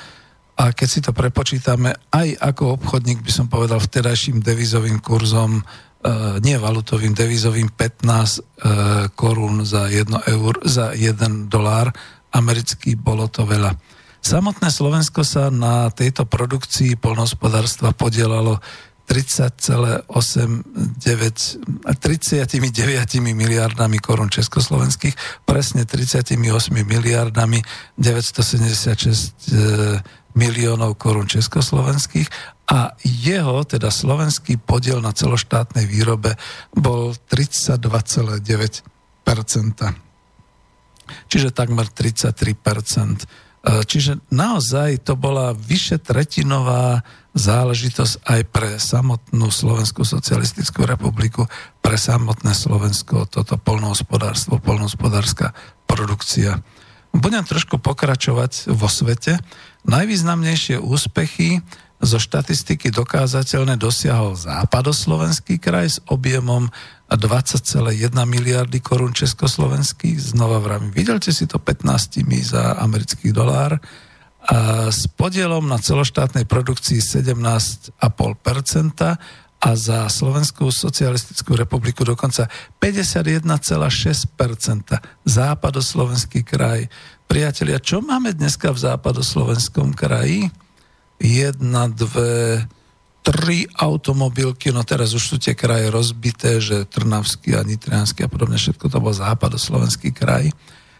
[0.58, 5.62] a keď si to prepočítame aj ako obchodník, by som povedal vtedajším devizovým kurzom,
[6.38, 11.90] nie valutovým, devizovým 15 korún za 1 eur, za 1 dolár
[12.30, 13.74] americký, bolo to veľa.
[14.18, 18.58] Samotné Slovensko sa na tejto produkcii polnohospodárstva podielalo
[19.08, 20.12] 30,89
[23.24, 25.16] miliardami korún československých,
[25.48, 26.36] presne 38
[26.84, 27.64] miliardami
[27.96, 30.04] 976 e,
[30.36, 32.28] miliónov korún československých
[32.68, 36.36] a jeho, teda slovenský podiel na celoštátnej výrobe
[36.76, 38.84] bol 32,9%
[41.28, 42.36] Čiže takmer 33
[43.58, 47.02] E, čiže naozaj to bola vyše tretinová
[47.34, 51.50] záležitosť aj pre samotnú Slovenskú socialistickú republiku,
[51.82, 55.58] pre samotné Slovensko, toto polnohospodárstvo, polnohospodárska
[55.90, 56.62] produkcia.
[57.10, 59.42] Budem trošku pokračovať vo svete.
[59.90, 61.58] Najvýznamnejšie úspechy
[61.98, 66.70] zo štatistiky dokázateľne dosiahol západoslovenský kraj s objemom
[67.10, 67.90] 20,1
[68.28, 70.36] miliardy korún československých.
[70.36, 73.82] Znova vravím, videlte si to 15 za americký dolár
[74.48, 77.98] a s podielom na celoštátnej produkcii 17,5%
[79.58, 82.46] a za Slovenskú socialistickú republiku dokonca
[82.78, 83.74] 51,6%.
[85.26, 86.86] Západoslovenský kraj.
[87.26, 90.46] Priatelia, čo máme dneska v západoslovenskom kraji?
[91.18, 92.64] Jedna, dve,
[93.28, 98.56] tri automobilky, no teraz už sú tie kraje rozbité, že Trnavský a Nitrianský a podobne,
[98.56, 100.48] všetko to bol západoslovenský kraj,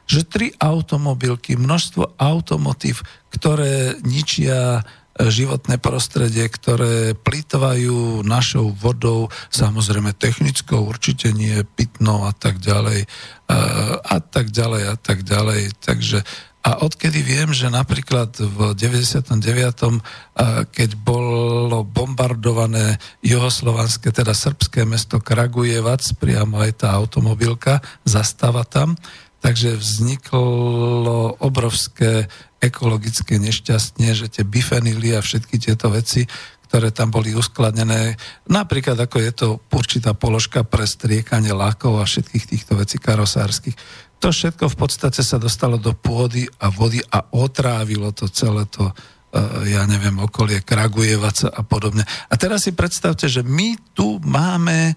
[0.09, 4.82] že tri automobilky, množstvo automotív, ktoré ničia e,
[5.28, 13.09] životné prostredie, ktoré plitvajú našou vodou, samozrejme technickou, určite nie pitnou a tak ďalej, e,
[14.01, 15.77] a tak ďalej a tak ďalej.
[15.81, 16.24] Takže
[16.69, 19.32] A odkedy viem, že napríklad v 99.
[20.69, 29.01] keď bolo bombardované juhoslovanské, teda srbské mesto Kragujevac, priamo aj tá automobilka zastáva tam,
[29.40, 32.28] takže vzniklo obrovské
[32.61, 36.28] ekologické nešťastne, že tie bifenily a všetky tieto veci,
[36.69, 42.45] ktoré tam boli uskladnené, napríklad ako je to určitá položka pre striekanie lákov a všetkých
[42.45, 43.73] týchto vecí karosárskych,
[44.19, 48.90] to všetko v podstate sa dostalo do pôdy a vody a otrávilo to celé to,
[49.31, 52.03] e, ja neviem, okolie Kragujevaca a podobne.
[52.27, 54.95] A teraz si predstavte, že my tu máme e,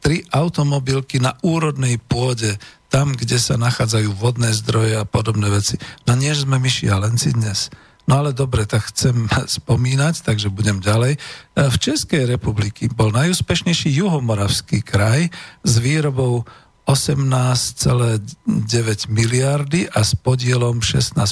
[0.00, 2.56] tri automobilky na úrodnej pôde,
[2.92, 5.80] tam, kde sa nachádzajú vodné zdroje a podobné veci.
[6.04, 7.72] No nie, že sme my šialenci dnes.
[8.04, 11.16] No ale dobre, tak chcem spomínať, takže budem ďalej.
[11.16, 11.18] E,
[11.56, 15.28] v Českej republiky bol najúspešnejší juhomoravský kraj
[15.62, 16.48] s výrobou
[16.82, 21.22] 18,9 miliardy a s podielom 16%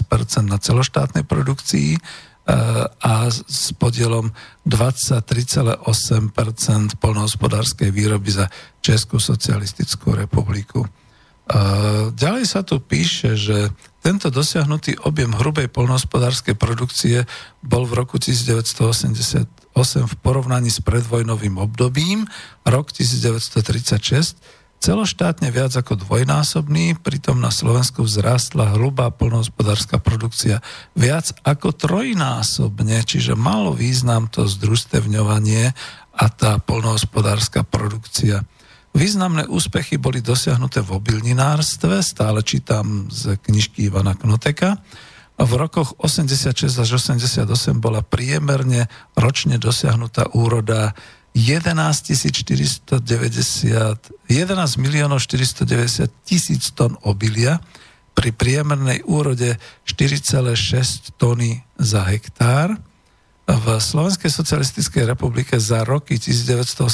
[0.46, 2.00] na celoštátnej produkcii e,
[2.86, 4.30] a s podielom
[4.62, 5.82] 23,8%
[7.02, 8.46] polnohospodárskej výroby za
[8.78, 10.86] Českú socialistickú republiku.
[10.86, 10.88] E,
[12.14, 17.26] ďalej sa tu píše, že tento dosiahnutý objem hrubej polnohospodárskej produkcie
[17.60, 19.50] bol v roku 1988
[20.06, 22.30] v porovnaní s predvojnovým obdobím,
[22.62, 24.38] rok 1936,
[24.80, 30.64] celoštátne viac ako dvojnásobný, pritom na Slovensku vzrástla hrubá plnohospodárska produkcia
[30.96, 35.76] viac ako trojnásobne, čiže malo význam to združstevňovanie
[36.16, 38.42] a tá plnohospodárska produkcia.
[38.90, 44.82] Významné úspechy boli dosiahnuté v obilninárstve, stále čítam z knižky Ivana Knoteka.
[45.40, 47.46] V rokoch 86 až 88
[47.78, 50.92] bola priemerne ročne dosiahnutá úroda
[51.34, 53.00] 11 490,
[54.26, 57.62] 11 miliónov 490 tisíc tón obilia
[58.18, 62.74] pri priemernej úrode 4,6 tony za hektár.
[63.50, 66.86] V Slovenskej socialistickej republike za roky 1987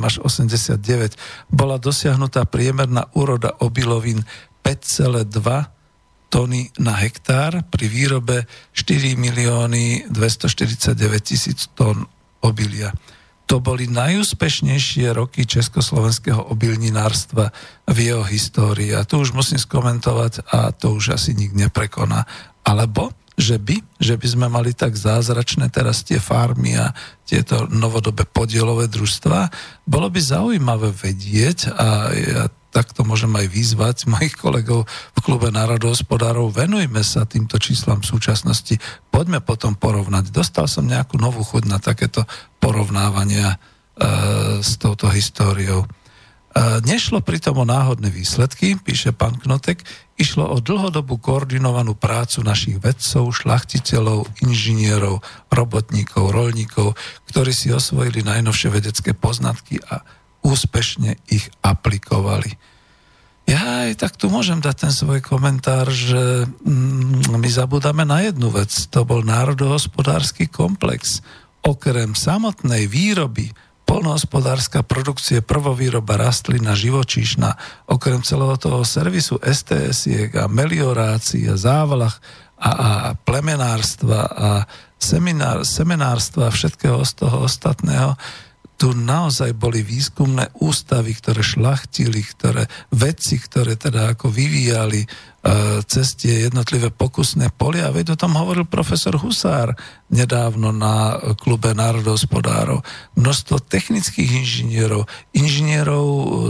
[0.00, 1.16] až 89
[1.52, 4.24] bola dosiahnutá priemerná úroda obilovín
[4.64, 5.28] 5,2
[6.32, 12.08] tony na hektár pri výrobe 4 milióny 249 tisíc tón
[12.40, 12.96] obilia
[13.44, 17.52] to boli najúspešnejšie roky československého obilninárstva
[17.84, 18.96] v jeho histórii.
[18.96, 22.24] A to už musím skomentovať a to už asi nik neprekoná.
[22.64, 26.94] Alebo že by, že by sme mali tak zázračné teraz tie farmy a
[27.26, 29.50] tieto novodobé podielové družstva,
[29.88, 32.44] bolo by zaujímavé vedieť a ja
[32.74, 38.74] takto môžem aj vyzvať mojich kolegov v klube národohospodárov, venujme sa týmto číslam v súčasnosti,
[39.14, 40.34] poďme potom porovnať.
[40.34, 42.26] Dostal som nejakú novú chuť na takéto
[42.58, 43.56] porovnávania e,
[44.58, 45.86] s touto históriou.
[46.54, 49.82] E, nešlo pritom o náhodné výsledky, píše pán Knotek,
[50.14, 55.18] išlo o dlhodobú koordinovanú prácu našich vedcov, šlachtiteľov, inžinierov,
[55.50, 56.94] robotníkov, rolníkov,
[57.26, 60.06] ktorí si osvojili najnovšie vedecké poznatky a
[60.46, 62.54] úspešne ich aplikovali.
[63.44, 68.48] Ja aj tak tu môžem dať ten svoj komentár, že mm, my zabudáme na jednu
[68.48, 68.72] vec.
[68.94, 71.20] To bol národohospodársky komplex.
[71.60, 73.52] Okrem samotnej výroby,
[73.84, 77.56] polnohospodárska produkcie, prvovýroba rastlina, živočíšna,
[77.88, 82.18] okrem celého toho servisu STS-iek a meliorácií a závlach
[82.56, 82.90] a, a
[83.22, 84.50] plemenárstva a
[84.96, 88.16] seminár, seminárstva a všetkého z toho ostatného,
[88.74, 95.06] tu naozaj boli výskumné ústavy, ktoré šlachtili, ktoré vedci, ktoré teda ako vyvíjali
[95.84, 97.92] cez tie jednotlivé pokusné polia.
[97.92, 99.76] Veď o tom hovoril profesor Husár
[100.08, 102.80] nedávno na klube národohospodárov.
[103.20, 105.04] Množstvo technických inžinierov,
[105.36, 106.06] inžinierov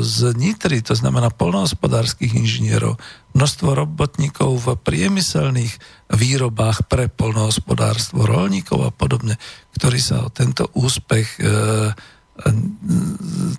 [0.07, 2.95] z Nitry, to znamená polnohospodárských inžinierov,
[3.35, 5.75] množstvo robotníkov v priemyselných
[6.15, 9.35] výrobách pre polnohospodárstvo, rolníkov a podobne,
[9.75, 11.51] ktorí sa o tento úspech e,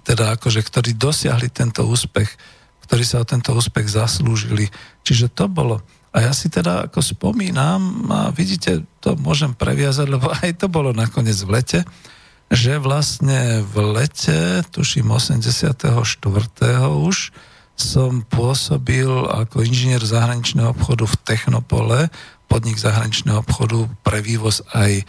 [0.04, 2.55] teda akože, ktorí dosiahli tento úspech,
[2.86, 4.70] ktorí sa o tento úspech zaslúžili.
[5.02, 5.82] Čiže to bolo.
[6.16, 10.96] A ja si teda ako spomínam, a vidíte, to môžem previazať, lebo aj to bolo
[10.96, 11.80] nakoniec v lete,
[12.48, 15.76] že vlastne v lete, tuším 84.
[16.94, 17.18] už,
[17.76, 22.00] som pôsobil ako inžinier zahraničného obchodu v Technopole,
[22.48, 25.04] podnik zahraničného obchodu pre vývoz aj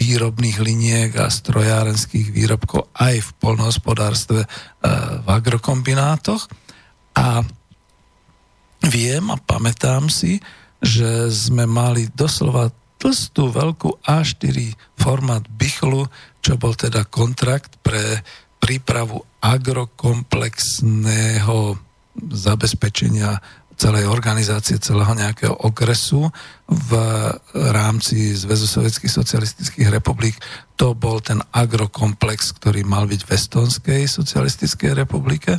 [0.00, 4.40] výrobných liniek a strojárenských výrobkov aj v polnohospodárstve
[5.22, 6.48] v agrokombinátoch.
[7.16, 7.42] A
[8.88, 10.40] viem a pamätám si,
[10.82, 16.06] že sme mali doslova tlstú veľkú A4 formát Bichlu,
[16.38, 18.22] čo bol teda kontrakt pre
[18.62, 21.74] prípravu agrokomplexného
[22.14, 23.42] zabezpečenia
[23.74, 26.30] celej organizácie, celého nejakého okresu
[26.70, 26.90] v
[27.74, 30.38] rámci Zväzu sovietských socialistických republik.
[30.78, 35.58] To bol ten agrokomplex, ktorý mal byť v Estonskej socialistickej republike.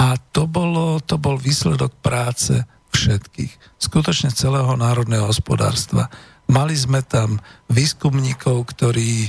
[0.00, 6.06] A to, bolo, to bol výsledok práce všetkých, skutočne celého národného hospodárstva.
[6.44, 7.40] Mali sme tam
[7.72, 9.28] výskumníkov, ktorí e,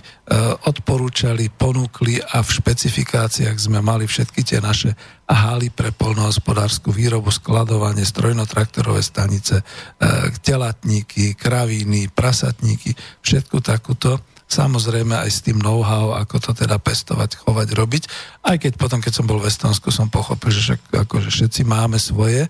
[0.67, 4.91] odporúčali, ponúkli a v špecifikáciách sme mali všetky tie naše
[5.23, 9.65] haly pre polnohospodárskú výrobu, skladovanie, strojnotraktorové stanice, e,
[10.43, 12.91] telatníky, kravíny, prasatníky,
[13.23, 18.03] všetku takúto samozrejme aj s tým know-how, ako to teda pestovať, chovať, robiť.
[18.45, 21.97] Aj keď potom, keď som bol v Estonsku, som pochopil, že však, akože všetci máme
[21.97, 22.45] svoje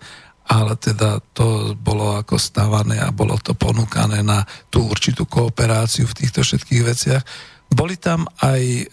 [0.46, 6.18] ale teda to bolo ako stavané a bolo to ponúkané na tú určitú kooperáciu v
[6.22, 7.24] týchto všetkých veciach.
[7.66, 8.84] Boli tam aj e,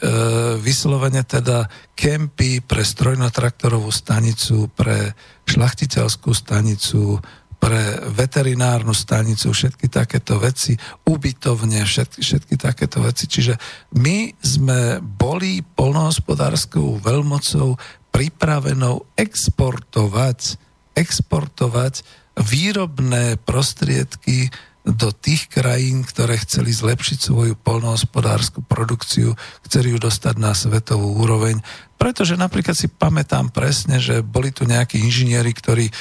[0.64, 5.12] vyslovene teda kempy pre strojnotraktorovú stanicu, pre
[5.44, 7.20] šlachtiteľskú stanicu,
[7.62, 10.74] pre veterinárnu stanicu, všetky takéto veci,
[11.06, 13.30] ubytovne, všetky, všetky takéto veci.
[13.30, 13.54] Čiže
[14.02, 17.78] my sme boli polnohospodárskou veľmocou
[18.10, 20.58] pripravenou exportovať
[20.92, 22.04] exportovať
[22.36, 24.52] výrobné prostriedky
[24.82, 31.62] do tých krajín, ktoré chceli zlepšiť svoju polnohospodárskú produkciu, chceli ju dostať na svetovú úroveň.
[32.02, 35.92] Pretože napríklad si pamätám presne, že boli tu nejakí inžinieri, ktorí e,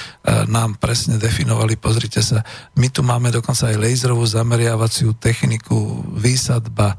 [0.49, 2.41] nám presne definovali, pozrite sa,
[2.73, 6.98] my tu máme dokonca aj laserovú zameriavaciu techniku, výsadba,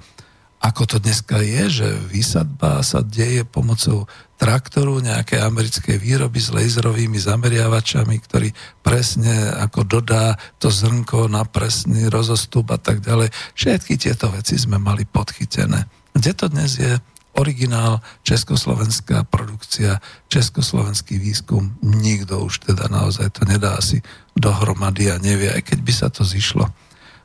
[0.62, 4.06] ako to dneska je, že výsadba sa deje pomocou
[4.38, 8.54] traktoru, nejaké americké výroby s laserovými zameriavačami, ktorý
[8.86, 13.34] presne ako dodá to zrnko na presný rozostup a tak ďalej.
[13.58, 15.90] Všetky tieto veci sme mali podchytené.
[16.14, 16.94] Kde to dnes je?
[17.32, 19.98] Originál, československá produkcia,
[20.28, 24.04] československý výskum, nikto už teda naozaj to nedá asi
[24.36, 26.68] dohromady a nevie, aj keď by sa to zišlo.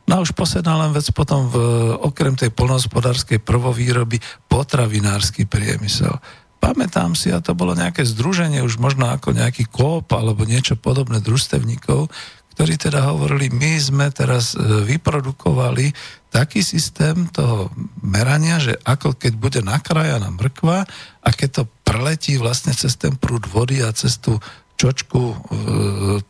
[0.07, 1.55] No a už posledná len vec potom v,
[1.99, 6.15] okrem tej polnohospodárskej prvovýroby potravinársky priemysel
[6.57, 11.21] pamätám si, a to bolo nejaké združenie, už možno ako nejaký kóp alebo niečo podobné
[11.21, 12.09] družstevníkov,
[12.57, 15.93] ktorí teda hovorili, my sme teraz e, vyprodukovali
[16.34, 17.69] taký systém toho
[18.01, 20.89] merania, že ako keď bude nakrájaná mrkva
[21.21, 24.41] a keď to preletí vlastne cez ten prúd vody a cez tú
[24.73, 25.38] čočku, e,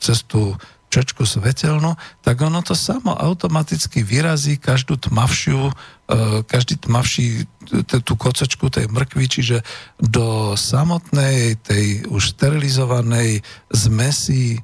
[0.04, 0.52] cez tú
[0.92, 5.74] čočku svetelnú, tak ono to samo automaticky vyrazí každú tmavšiu, e,
[6.44, 7.48] každý tmavší
[8.04, 9.64] tú kocočku tej mrkvy, čiže
[9.96, 14.60] do samotnej tej už sterilizovanej zmesi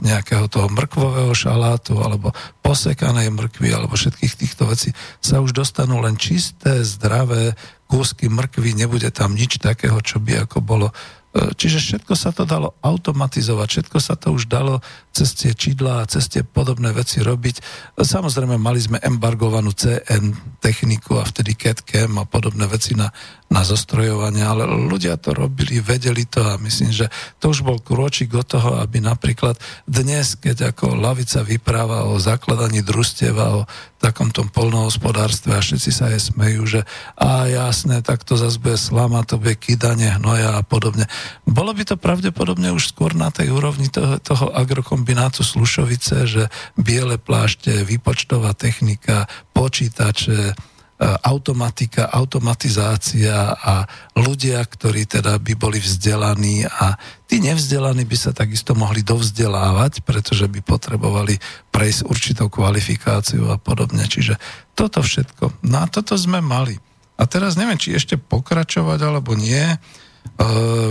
[0.00, 2.32] nejakého toho mrkvového šalátu alebo
[2.64, 7.52] posekanej mrkvy alebo všetkých týchto vecí sa už dostanú len čisté, zdravé
[7.84, 10.88] kúsky mrkvy, nebude tam nič takého, čo by ako bolo
[11.34, 14.78] E, čiže všetko sa to dalo automatizovať, všetko sa to už dalo
[15.10, 15.50] cez tie
[15.90, 17.58] a cez tie podobné veci robiť.
[17.98, 20.30] Samozrejme, mali sme embargovanú CN
[20.62, 23.10] techniku a vtedy CAD-CAM a podobné veci na
[23.54, 27.06] na zostrojovanie, ale ľudia to robili, vedeli to a myslím, že
[27.38, 29.54] to už bol krôčik od toho, aby napríklad
[29.86, 33.70] dnes, keď ako lavica vypráva o zakladaní družstiev a o
[34.02, 36.80] takom tom polnohospodárstve a všetci sa je smejú, že
[37.14, 41.06] a jasné, tak to zase bude slama, to bude kydanie hnoja a podobne.
[41.46, 46.42] Bolo by to pravdepodobne už skôr na tej úrovni toho, toho agrokombinátu Slušovice, že
[46.74, 53.82] biele plášte, výpočtová technika, počítače, automatika, automatizácia a
[54.14, 56.94] ľudia, ktorí teda by boli vzdelaní a
[57.26, 61.42] tí nevzdelaní by sa takisto mohli dovzdelávať, pretože by potrebovali
[61.74, 64.06] prejsť určitou kvalifikáciu a podobne.
[64.06, 64.38] Čiže
[64.78, 65.66] toto všetko.
[65.66, 66.78] No a toto sme mali.
[67.18, 69.62] A teraz neviem, či ešte pokračovať alebo nie.
[69.62, 69.76] E,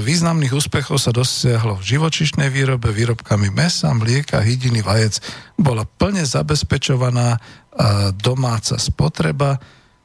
[0.03, 5.23] významných úspechov sa dosiahlo v živočišnej výrobe, výrobkami mesa, mlieka, hydiny, vajec.
[5.55, 7.39] Bola plne zabezpečovaná e,
[8.19, 9.63] domáca spotreba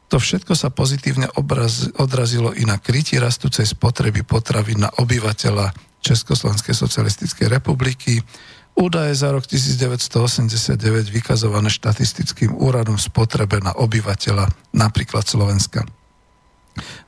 [0.09, 6.73] to všetko sa pozitívne obraz, odrazilo i na krytie rastúcej spotreby potravy na obyvateľa Československej
[6.73, 8.25] socialistickej republiky.
[8.73, 15.85] Údaje za rok 1989 vykazované štatistickým úradom spotrebe na obyvateľa napríklad Slovenska.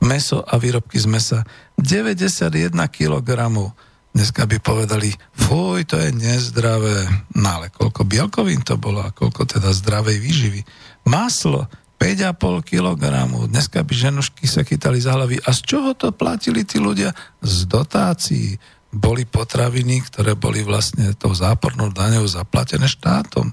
[0.04, 1.38] Meso a výrobky z mesa
[1.80, 3.30] 91 kg.
[4.10, 7.06] Dneska by povedali, fuj, to je nezdravé.
[7.38, 10.60] No ale koľko bielkovín to bolo a koľko teda zdravej výživy.
[11.06, 11.70] Maslo
[12.00, 12.96] 5,5 kg.
[13.52, 15.36] Dneska by ženušky sa chytali za hlavy.
[15.44, 17.12] A z čoho to platili tí ľudia?
[17.44, 18.56] Z dotácií.
[18.88, 23.52] Boli potraviny, ktoré boli vlastne tou zápornou daňou zaplatené štátom.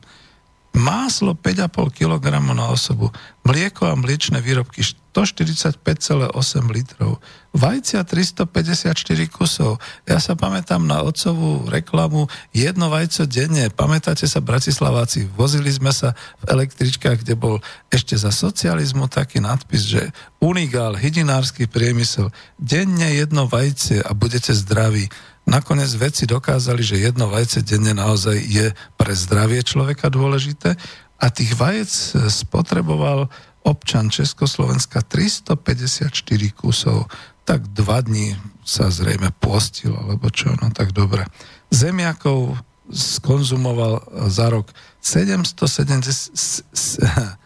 [0.78, 3.10] Máslo 5,5 kg na osobu,
[3.42, 6.30] mlieko a mliečne výrobky 145,8
[6.70, 7.18] litrov,
[7.58, 8.94] vajcia 354
[9.34, 9.82] kusov.
[10.06, 13.74] Ja sa pamätám na otcovú reklamu jedno vajco denne.
[13.74, 16.14] Pamätáte sa, Bratislaváci, vozili sme sa
[16.46, 17.58] v električkách, kde bol
[17.90, 22.30] ešte za socializmu taký nadpis, že Unigál, hydinársky priemysel,
[22.62, 25.10] denne jedno vajce a budete zdraví.
[25.48, 30.76] Nakoniec vedci dokázali, že jedno vajce denne naozaj je pre zdravie človeka dôležité
[31.16, 31.88] a tých vajec
[32.28, 33.32] spotreboval
[33.64, 36.12] občan Československa 354
[36.52, 37.08] kusov.
[37.48, 38.36] Tak dva dní
[38.68, 41.24] sa zrejme postil, alebo čo, no tak dobre.
[41.72, 42.60] Zemiakov
[42.92, 47.40] skonzumoval za rok 777,6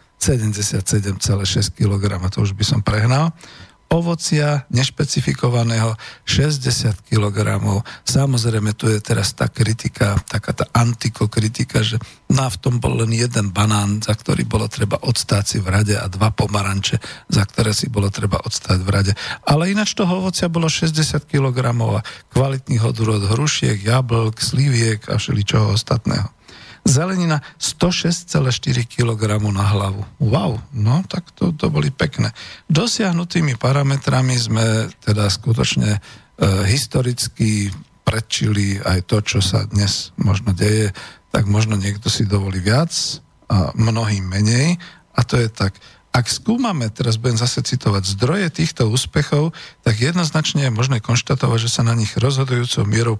[1.78, 2.02] kg,
[2.34, 3.30] to už by som prehnal
[3.92, 5.92] ovocia nešpecifikovaného
[6.24, 7.60] 60 kg.
[8.08, 12.00] Samozrejme, tu je teraz tá kritika, taká tá antikokritika, že
[12.32, 15.92] na v tom bol len jeden banán, za ktorý bolo treba odstáť si v rade
[15.92, 16.96] a dva pomaranče,
[17.28, 19.12] za ktoré si bolo treba odstáť v rade.
[19.44, 21.60] Ale ináč toho ovocia bolo 60 kg
[22.32, 26.41] kvalitných odrôd hrušiek, jablk, sliviek a všeličoho ostatného.
[26.82, 29.20] Zelenina 106,4 kg
[29.54, 30.02] na hlavu.
[30.18, 32.34] Wow, no tak to, to boli pekné.
[32.66, 36.00] Dosiahnutými parametrami sme teda skutočne e,
[36.66, 37.70] historicky
[38.02, 40.90] predčili aj to, čo sa dnes možno deje,
[41.30, 42.90] tak možno niekto si dovolí viac
[43.46, 44.76] a mnohý menej.
[45.14, 45.78] A to je tak,
[46.12, 51.72] ak skúmame, teraz budem zase citovať, zdroje týchto úspechov, tak jednoznačne je možné konštatovať, že
[51.72, 53.16] sa na nich rozhodujúcou mierou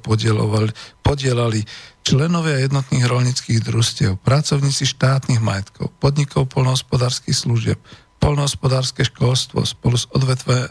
[1.00, 1.64] podielali
[2.04, 7.80] členovia jednotných rolnických družstiev, pracovníci štátnych majetkov, podnikov polnohospodárskych služieb,
[8.20, 10.04] polnohospodárske školstvo spolu s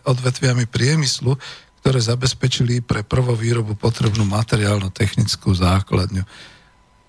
[0.06, 1.41] odvetviami priemyslu,
[1.81, 6.22] ktoré zabezpečili pre prvovýrobu potrebnú materiálno-technickú základňu.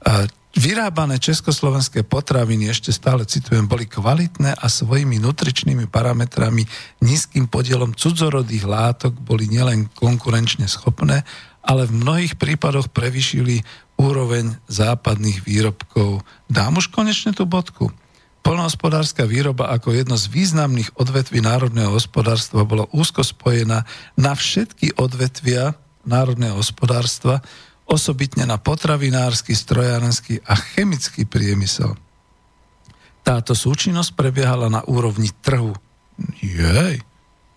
[0.08, 6.68] A vyrábané československé potraviny, ešte stále citujem, boli kvalitné a svojimi nutričnými parametrami,
[7.00, 11.24] nízkym podielom cudzorodých látok boli nielen konkurenčne schopné,
[11.62, 13.62] ale v mnohých prípadoch prevyšili
[13.96, 16.26] úroveň západných výrobkov.
[16.50, 17.94] Dám už konečne tú bodku.
[18.42, 23.86] Polnohospodárska výroba ako jedno z významných odvetví národného hospodárstva bola úzko spojená
[24.18, 27.38] na všetky odvetvia národného hospodárstva,
[27.92, 31.92] osobitne na potravinársky, strojárenský a chemický priemysel.
[33.20, 35.76] Táto súčinnosť prebiehala na úrovni trhu.
[36.40, 37.04] Jej,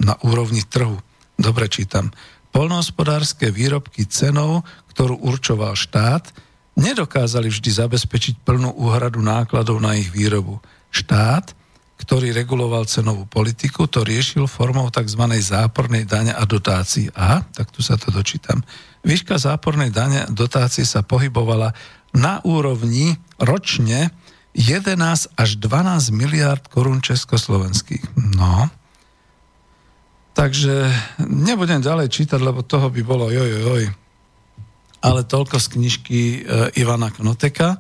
[0.04, 1.00] na úrovni trhu.
[1.40, 2.12] Dobre čítam.
[2.52, 6.32] Polnohospodárske výrobky cenou, ktorú určoval štát,
[6.76, 10.60] nedokázali vždy zabezpečiť plnú úhradu nákladov na ich výrobu.
[10.92, 11.56] Štát,
[11.96, 15.24] ktorý reguloval cenovú politiku, to riešil formou tzv.
[15.40, 17.08] zápornej dane a dotácií.
[17.16, 18.64] Aha, tak tu sa to dočítam.
[19.06, 21.78] Výška zápornej dane dotácií sa pohybovala
[22.18, 24.10] na úrovni ročne
[24.58, 24.98] 11
[25.38, 28.02] až 12 miliard korún československých.
[28.36, 28.74] No,
[30.36, 30.92] Takže
[31.24, 33.84] nebudem ďalej čítať, lebo toho by bolo joj, joj,
[35.00, 36.40] ale toľko z knižky e,
[36.76, 37.80] Ivana Knoteka.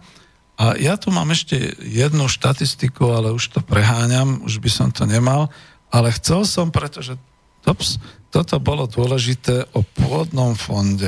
[0.56, 5.04] A ja tu mám ešte jednu štatistiku, ale už to preháňam, už by som to
[5.04, 5.52] nemal,
[5.92, 7.20] ale chcel som, pretože
[7.68, 8.00] tops,
[8.36, 11.08] toto bolo dôležité o pôdnom fonde.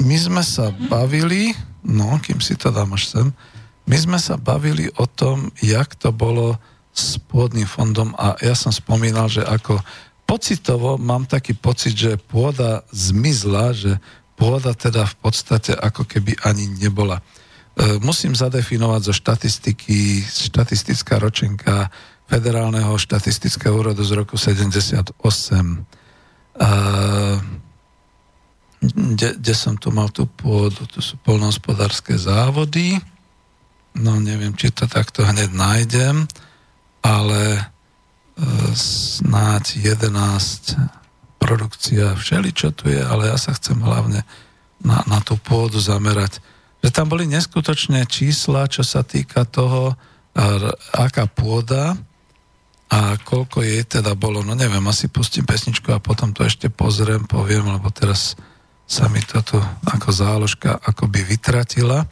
[0.00, 1.52] My sme sa bavili,
[1.84, 3.26] no, kým si to dám až sem,
[3.84, 6.56] my sme sa bavili o tom, jak to bolo
[6.96, 9.76] s pôdnym fondom a ja som spomínal, že ako
[10.24, 14.00] pocitovo mám taký pocit, že pôda zmizla, že
[14.40, 17.20] pôda teda v podstate ako keby ani nebola.
[17.20, 17.22] E,
[18.00, 21.92] musím zadefinovať zo štatistiky, štatistická ročenka
[22.28, 25.16] Federálneho štatistického úradu z roku 78.
[28.78, 30.84] Kde, kde som tu mal tú pôdu?
[30.92, 33.00] Tu sú polnohospodárske závody.
[33.96, 36.28] No neviem, či to takto hneď nájdem,
[37.02, 37.62] ale e,
[38.76, 40.78] snáď 11
[41.40, 44.22] produkcia, všeli, tu je, ale ja sa chcem hlavne
[44.84, 46.38] na, na tú pôdu zamerať.
[46.84, 49.98] Že tam boli neskutočné čísla, čo sa týka toho,
[50.94, 51.98] aká pôda
[52.88, 54.40] a koľko jej teda bolo.
[54.40, 58.32] No neviem, asi pustím pesničku a potom to ešte pozriem, poviem, lebo teraz
[58.88, 62.08] sa mi to tu ako záložka akoby vytratila.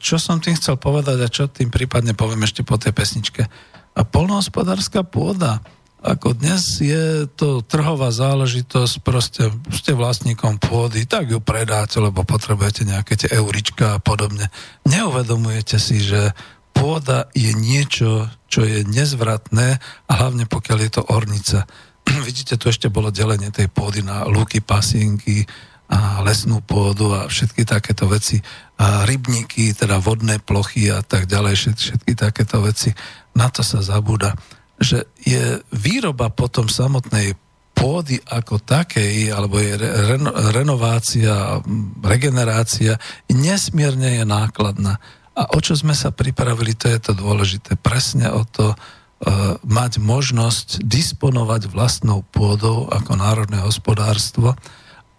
[0.00, 3.44] Čo som tým chcel povedať a čo tým prípadne poviem ešte po tej pesničke.
[3.92, 5.60] A polnohospodárska pôda,
[6.00, 12.88] ako dnes je to trhová záležitosť, proste ste vlastníkom pôdy, tak ju predáte, lebo potrebujete
[12.88, 14.48] nejaké tie eurička a podobne.
[14.88, 16.32] Neuvedomujete si, že
[16.72, 19.78] pôda je niečo, čo je nezvratné
[20.08, 21.58] a hlavne pokiaľ je to ornica.
[22.28, 25.46] Vidíte, tu ešte bolo delenie tej pôdy na lúky, pasienky
[25.90, 28.38] a lesnú pôdu a všetky takéto veci,
[28.80, 32.94] a rybníky, teda vodné plochy a tak ďalej, všetky, takéto veci.
[33.36, 34.32] Na to sa zabúda,
[34.80, 37.36] že je výroba potom samotnej
[37.76, 41.60] pôdy ako takej, alebo je reno, renovácia,
[42.00, 42.96] regenerácia,
[43.28, 44.96] nesmierne je nákladná.
[45.40, 47.80] A o čo sme sa pripravili, to je to dôležité.
[47.80, 54.52] Presne o to, uh, mať možnosť disponovať vlastnou pôdou ako národné hospodárstvo,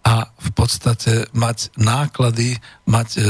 [0.02, 2.58] a v podstate mať náklady,
[2.90, 3.20] mať e,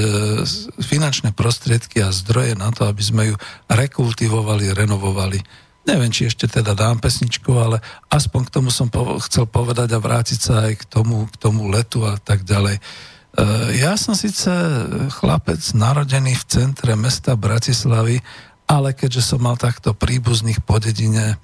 [0.81, 3.37] finančné prostriedky a zdroje na to, aby sme ju
[3.69, 5.37] rekultivovali, renovovali.
[5.85, 10.01] Neviem, či ešte teda dám pesničku, ale aspoň k tomu som po- chcel povedať a
[10.01, 12.81] vrátiť sa aj k tomu, k tomu letu a tak ďalej.
[12.81, 12.83] E,
[13.73, 14.51] ja som síce
[15.21, 18.21] chlapec narodený v centre mesta Bratislavy,
[18.69, 21.41] ale keďže som mal takto príbuzných po dedine,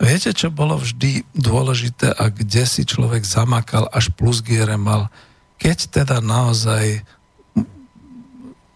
[0.00, 5.12] Viete, čo bolo vždy dôležité a kde si človek zamakal, až plus giere mal,
[5.60, 7.04] keď teda naozaj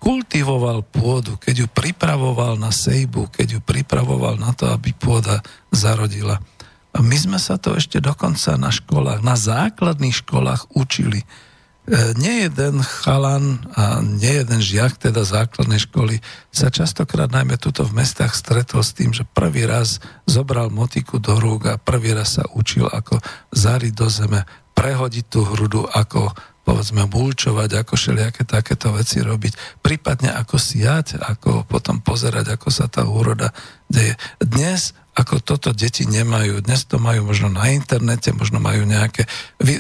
[0.05, 5.41] kultivoval pôdu, keď ju pripravoval na sejbu, keď ju pripravoval na to, aby pôda
[5.73, 6.45] zarodila.
[6.93, 11.24] A my sme sa to ešte dokonca na školách, na základných školách učili.
[11.93, 16.16] Nie jeden chalan a nie jeden žiak teda základnej školy
[16.48, 21.36] sa častokrát najmä tuto v mestách stretol s tým, že prvý raz zobral motiku do
[21.36, 23.20] rúk a prvý raz sa učil ako
[23.52, 26.32] zariť do zeme, prehodiť tú hrudu, ako
[26.65, 32.89] povedzme mulčovať, ako všelijaké takéto veci robiť, prípadne ako siať, ako potom pozerať, ako sa
[32.89, 33.53] tá úroda
[33.86, 34.16] deje.
[34.41, 36.59] Dnes ako toto deti nemajú.
[36.59, 39.31] Dnes to majú možno na internete, možno majú nejaké,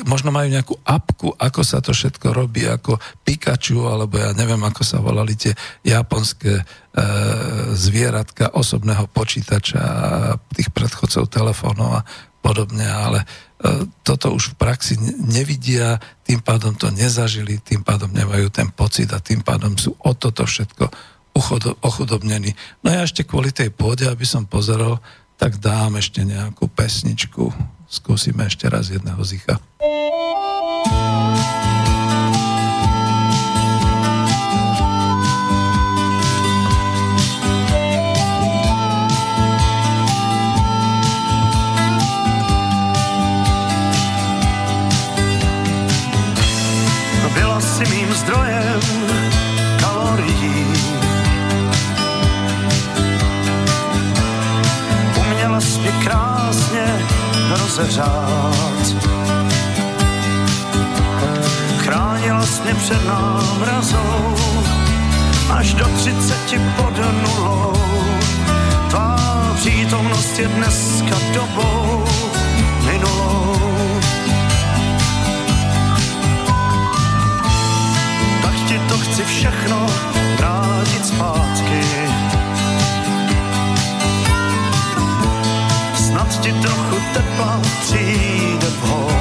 [0.06, 4.86] možno majú nejakú apku, ako sa to všetko robí, ako Pikachu, alebo ja neviem, ako
[4.86, 5.50] sa volali tie
[5.82, 6.64] japonské e,
[7.74, 10.02] zvieratka osobného počítača a
[10.54, 12.06] tých predchodcov telefónov a
[12.44, 13.26] podobne, ale e,
[14.04, 15.96] toto už v praxi nevidia,
[16.28, 20.44] tým pádom to nezažili, tým pádom nemajú ten pocit a tým pádom sú o toto
[20.44, 20.92] všetko
[21.80, 22.52] ochudobnení.
[22.84, 25.00] No ja ešte kvôli tej pôde, aby som pozeral,
[25.40, 27.50] tak dám ešte nejakú pesničku.
[27.88, 29.58] Skúsime ešte raz jedného zicha.
[29.80, 31.63] Byla
[47.74, 48.80] si mým zdrojem
[56.04, 57.06] krásně
[57.48, 58.94] rozeřát.
[61.78, 64.36] Chránila jsi mě před námrazou,
[65.50, 67.72] až do třiceti pod nulou.
[68.90, 72.04] Tvá přítomnost je dneska dobou
[72.84, 73.73] minulou.
[79.14, 79.86] Chci všechno
[80.38, 81.80] vrátit zpátky
[85.94, 89.13] snad ti trochu tepla přijde vhod.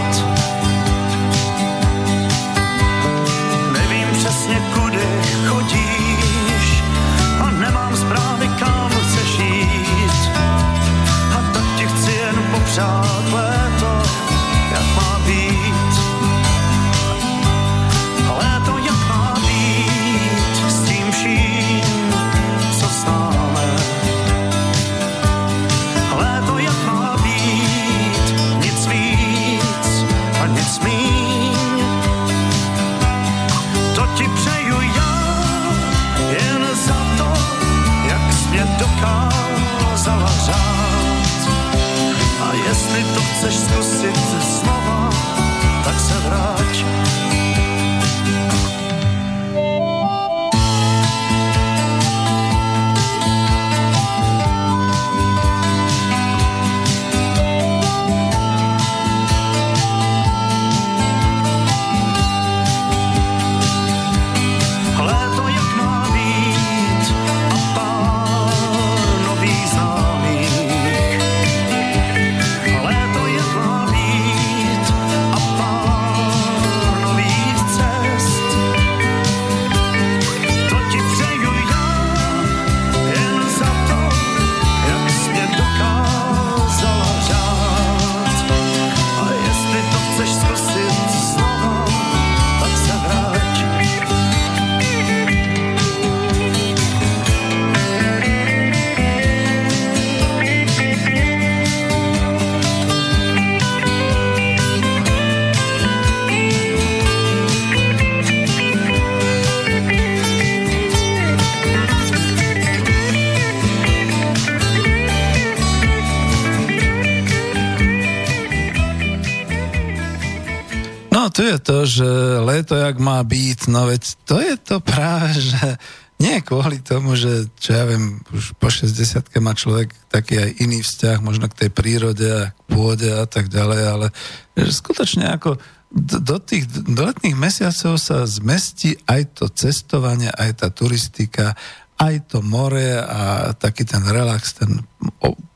[122.54, 125.82] Že leto jak má byť, no veď to je to práve, že
[126.22, 130.86] nie kvôli tomu, že čo ja viem, už po 60 má človek taký aj iný
[130.86, 134.08] vzťah, možno k tej prírode a k pôde a tak ďalej, ale
[134.54, 135.58] že skutočne ako
[135.94, 141.54] do tých do letných mesiacov sa zmestí aj to cestovanie, aj tá turistika,
[141.98, 144.82] aj to more a taký ten relax, ten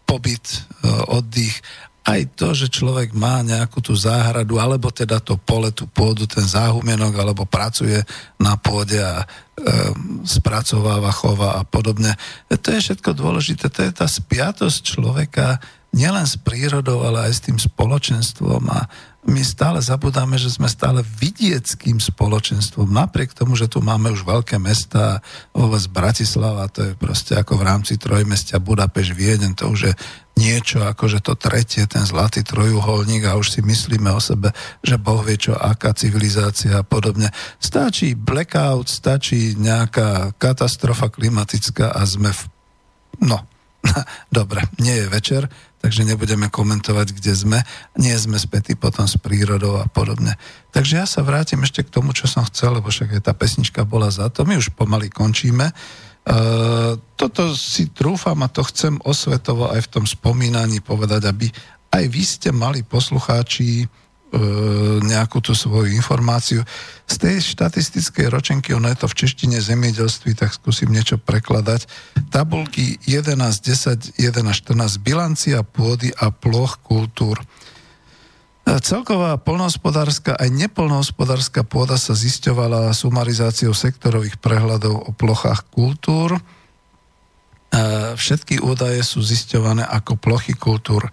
[0.08, 1.62] pobyt, e, oddych
[2.08, 6.48] aj to, že človek má nejakú tú záhradu, alebo teda to pole, tú pôdu, ten
[6.48, 8.00] záhumienok, alebo pracuje
[8.40, 9.26] na pôde a e,
[10.24, 12.16] spracováva, chová a podobne.
[12.48, 13.68] To je všetko dôležité.
[13.68, 15.60] To je tá spiatosť človeka
[15.92, 18.88] nielen s prírodou, ale aj s tým spoločenstvom a
[19.28, 22.88] my stále zabudáme, že sme stále vidieckým spoločenstvom.
[22.88, 25.20] Napriek tomu, že tu máme už veľké mesta,
[25.52, 29.94] vôbec Bratislava, to je proste ako v rámci trojmestia Budapeš, Vieden, to už je
[30.38, 34.54] niečo ako, že to tretie, ten zlatý trojuholník a už si myslíme o sebe,
[34.86, 37.34] že Boh vie čo, aká civilizácia a podobne.
[37.58, 42.42] Stačí blackout, stačí nejaká katastrofa klimatická a sme v...
[43.26, 43.44] No,
[44.38, 45.44] dobre, nie je večer,
[45.82, 47.60] takže nebudeme komentovať, kde sme.
[47.96, 50.36] Nie sme spätí potom s prírodou a podobne.
[50.74, 53.86] Takže ja sa vrátim ešte k tomu, čo som chcel, lebo však aj tá pesnička
[53.86, 54.44] bola za to.
[54.44, 55.70] My už pomaly končíme.
[56.28, 61.48] Uh, toto si trúfam a to chcem osvetovo aj v tom spomínaní povedať, aby
[61.88, 63.88] aj vy ste mali poslucháči
[65.08, 66.68] nejakú tú svoju informáciu.
[67.08, 71.88] Z tej štatistickej ročenky, ono je to v češtine zemiedelství, tak skúsim niečo prekladať.
[72.28, 77.40] Tabulky 11, 10, 11, 14, bilancia pôdy a ploch kultúr.
[77.40, 77.46] E,
[78.84, 86.36] celková polnohospodárska aj nepolnohospodárska pôda sa zisťovala sumarizáciou sektorových prehľadov o plochách kultúr.
[86.36, 86.42] E,
[88.20, 91.08] všetky údaje sú zisťované ako plochy kultúr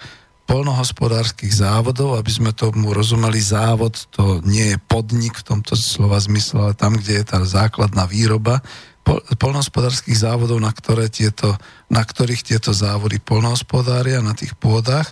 [0.54, 6.70] polnohospodárskych závodov, aby sme tomu rozumeli, závod to nie je podnik v tomto slova zmysle,
[6.70, 8.62] ale tam, kde je tá základná výroba
[9.34, 11.58] polnohospodárských závodov, na, ktoré tieto,
[11.90, 15.10] na ktorých tieto závody polnohospodária na tých pôdach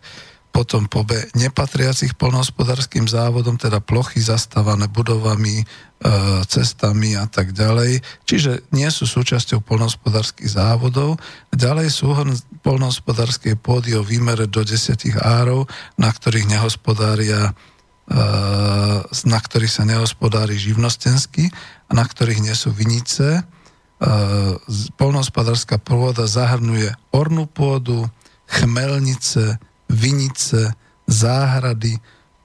[0.52, 5.66] potom po B nepatriacich polnohospodárským závodom, teda plochy zastávané budovami, e,
[6.44, 8.04] cestami a tak ďalej.
[8.28, 11.16] Čiže nie sú súčasťou polnohospodárskych závodov.
[11.56, 12.12] Ďalej sú
[12.60, 15.64] polnohospodárskej pôdy o výmere do 10 árov,
[15.96, 17.56] na ktorých nehospodária
[18.06, 18.20] e,
[19.24, 21.48] na ktorých sa nehospodári živnostensky
[21.88, 23.40] a na ktorých nie sú vinice.
[23.40, 23.42] E,
[25.00, 28.04] polnohospodárska pôda zahrnuje ornú pôdu,
[28.52, 29.56] chmelnice,
[29.92, 30.72] vinice,
[31.06, 31.94] záhrady,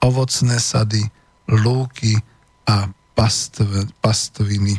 [0.03, 1.01] ovocné sady,
[1.47, 2.19] lúky
[2.67, 4.77] a pastv, pastviny.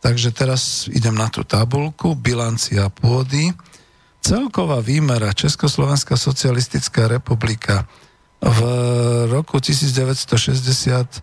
[0.00, 3.52] Takže teraz idem na tú tabulku, bilancia pôdy.
[4.24, 7.84] Celková výmera Československá socialistická republika
[8.40, 8.60] v
[9.28, 11.20] roku 1960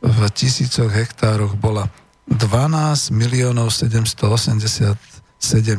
[0.00, 1.90] v tisícoch hektároch bola
[2.30, 4.94] 12 miliónov 787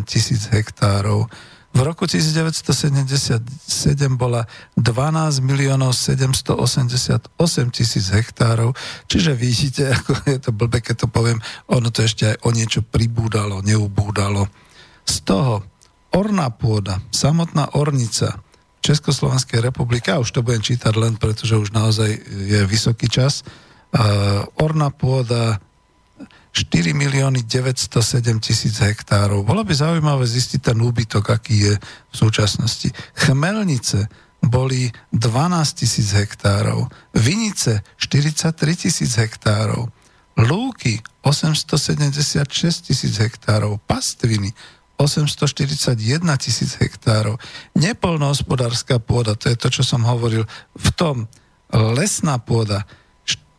[0.03, 1.31] tisíc hektárov
[1.71, 3.47] v roku 1977
[4.19, 4.43] bola
[4.75, 7.31] 12 miliónov 788
[7.71, 8.75] tisíc hektárov,
[9.07, 11.39] čiže vidíte, ako je to blbe, keď to poviem,
[11.71, 14.51] ono to ešte aj o niečo pribúdalo, neubúdalo.
[15.07, 15.63] Z toho
[16.11, 18.43] orná pôda, samotná ornica
[18.83, 23.47] Československej republiky, a už to budem čítať len, pretože už naozaj je vysoký čas,
[23.95, 25.63] uh, orná pôda
[26.51, 29.47] 4 milióny 907 tisíc hektárov.
[29.47, 31.73] Bolo by zaujímavé zistiť ten úbytok, aký je
[32.11, 32.91] v súčasnosti.
[33.15, 34.11] Chmelnice
[34.43, 39.87] boli 12 tisíc hektárov, Vinice 43 tisíc hektárov,
[40.41, 44.49] Lúky 876 tisíc hektárov, Pastviny
[44.97, 45.97] 841
[46.37, 47.37] tisíc hektárov,
[47.77, 50.45] nepolnohospodárska pôda, to je to, čo som hovoril,
[50.77, 51.25] v tom
[51.71, 52.85] lesná pôda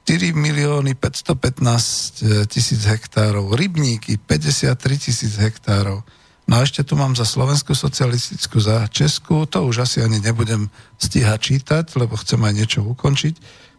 [0.02, 6.02] 4 milióny 515 tisíc hektárov, rybníky 53 tisíc hektárov.
[6.50, 10.66] No a ešte tu mám za Slovensku socialistickú, za Česku, to už asi ani nebudem
[10.98, 13.34] stíhať čítať, lebo chcem aj niečo ukončiť.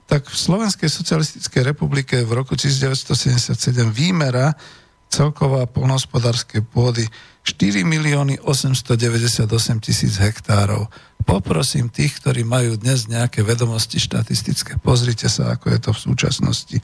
[0.07, 4.55] Tak v Slovenskej socialistickej republike v roku 1977 výmera
[5.13, 7.05] celková polnohospodárskej pôdy
[7.45, 9.45] 4 milióny 898
[9.77, 10.89] tisíc hektárov.
[11.21, 16.77] Poprosím tých, ktorí majú dnes nejaké vedomosti štatistické, pozrite sa, ako je to v súčasnosti.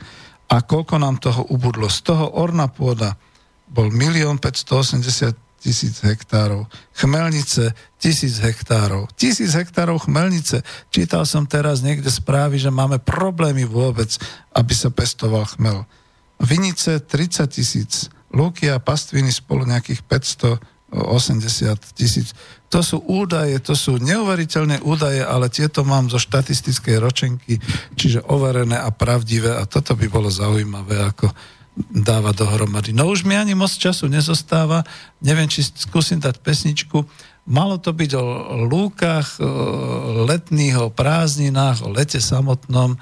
[0.53, 1.89] A koľko nám toho ubudlo.
[1.89, 3.17] Z toho orná pôda
[3.65, 6.69] bol 1 580 tisíc hektárov.
[6.95, 9.11] Chmelnice tisíc hektárov.
[9.19, 10.63] Tisíc hektárov chmelnice.
[10.87, 14.15] Čítal som teraz niekde správy, že máme problémy vôbec,
[14.55, 15.83] aby sa pestoval chmel.
[16.39, 22.33] Vinice 30 tisíc lúky a pastviny spolu nejakých 500 80 tisíc.
[22.69, 27.61] To sú údaje, to sú neuveriteľné údaje, ale tieto mám zo štatistickej ročenky,
[27.93, 31.29] čiže overené a pravdivé a toto by bolo zaujímavé, ako
[31.89, 32.91] dáva dohromady.
[32.91, 34.83] No už mi ani moc času nezostáva,
[35.21, 37.05] neviem, či skúsim dať pesničku.
[37.49, 38.25] Malo to byť o
[38.69, 42.99] lúkach, o letných, o prázdninách, o lete samotnom,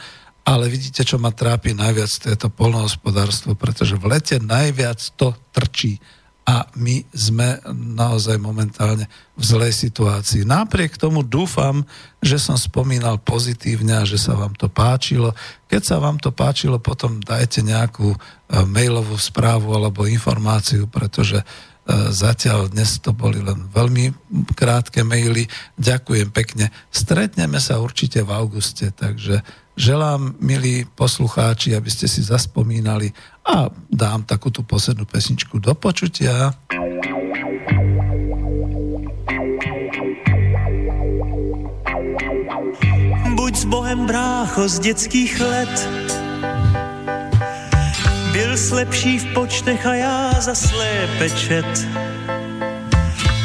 [0.48, 5.36] ale vidíte, čo ma trápi najviac, to je to polnohospodárstvo, pretože v lete najviac to
[5.52, 6.00] trčí
[6.48, 10.48] a my sme naozaj momentálne v zlej situácii.
[10.48, 11.84] Napriek tomu dúfam,
[12.24, 15.36] že som spomínal pozitívne a že sa vám to páčilo.
[15.68, 18.18] Keď sa vám to páčilo, potom dajte nejakú e,
[18.64, 21.46] mailovú správu alebo informáciu, pretože e,
[22.16, 24.16] zatiaľ dnes to boli len veľmi
[24.56, 25.52] krátke maily.
[25.76, 26.72] Ďakujem pekne.
[26.96, 29.44] Stretneme sa určite v auguste, takže
[29.78, 33.14] želám, milí poslucháči, aby ste si zaspomínali
[33.46, 36.58] a dám takú tú poslednú pesničku do počutia.
[43.38, 45.76] Buď s Bohem brácho z dětských let,
[48.34, 51.30] byl slepší v počtech a já za slépe.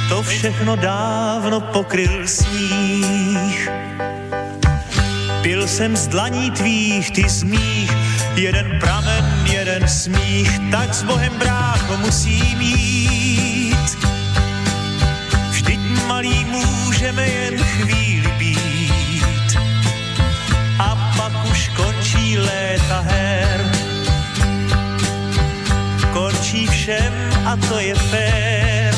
[0.09, 3.22] To všechno dávno pokryl sníh.
[5.43, 7.93] Pil jsem z dlaní tvých, ty z mých,
[8.35, 13.99] jeden pramen, jeden smích, tak s Bohem brácho musím jít.
[15.51, 19.57] Vždyť malý můžeme jen chvíli být
[20.79, 23.73] a pak už končí léta her.
[26.13, 27.13] Končí všem
[27.47, 28.95] a to je fér.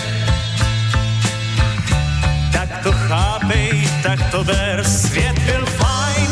[2.52, 6.23] Tak to chápej, tak to ber, svět byl fajn,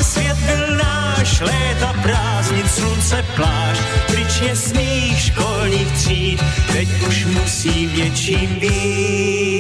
[1.43, 6.43] léta prázdnin, slunce, pláž, pryč je smích školních tříd,
[6.73, 9.53] teď už musím něčím být.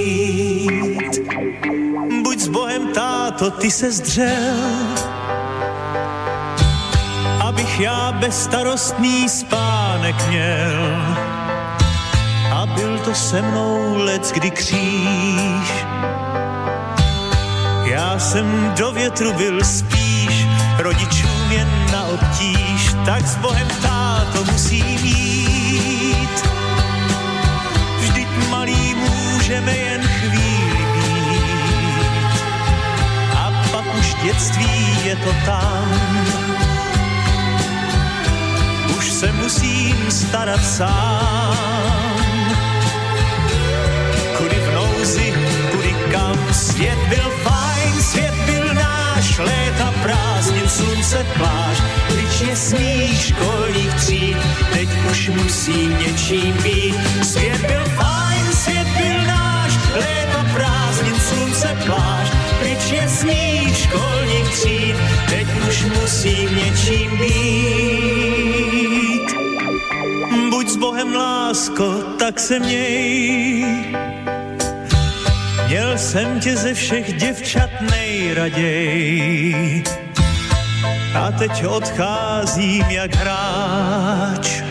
[2.22, 4.56] Buď s Bohem, táto, ty se zdřel,
[7.40, 10.72] abych já bezstarostný spánek měl.
[12.52, 15.72] A byl to se mnou let, kdy kříž.
[17.84, 20.46] Já jsem do větru byl spíš,
[21.52, 26.42] rodičům jen na obtíž, tak s Bohem táto musím jít.
[28.00, 32.46] Vždyť malý můžeme jen chvíli být.
[33.36, 35.84] A pak už dětství je to tam.
[38.98, 41.56] Už se musím starat sám.
[44.38, 45.34] Kudy v nouzi,
[45.70, 48.41] kudy kam, svět byl fajn, svět
[49.44, 54.36] léta prázdnin, slunce, pláž, pryč je sníh školních tříd,
[54.72, 56.94] teď už musím něčím být.
[57.22, 62.28] Svět byl fajn, svět byl náš, léta prázdnin, slunce, pláž,
[62.60, 64.96] pryč je sníh školních tříd,
[65.30, 68.02] teď už musím něčím být.
[70.50, 74.21] Buď s Bohem lásko, tak se měj.
[75.72, 79.84] Měl jsem tě ze všech děvčat nejraději.
[81.14, 84.62] A teď odcházím jak hráč.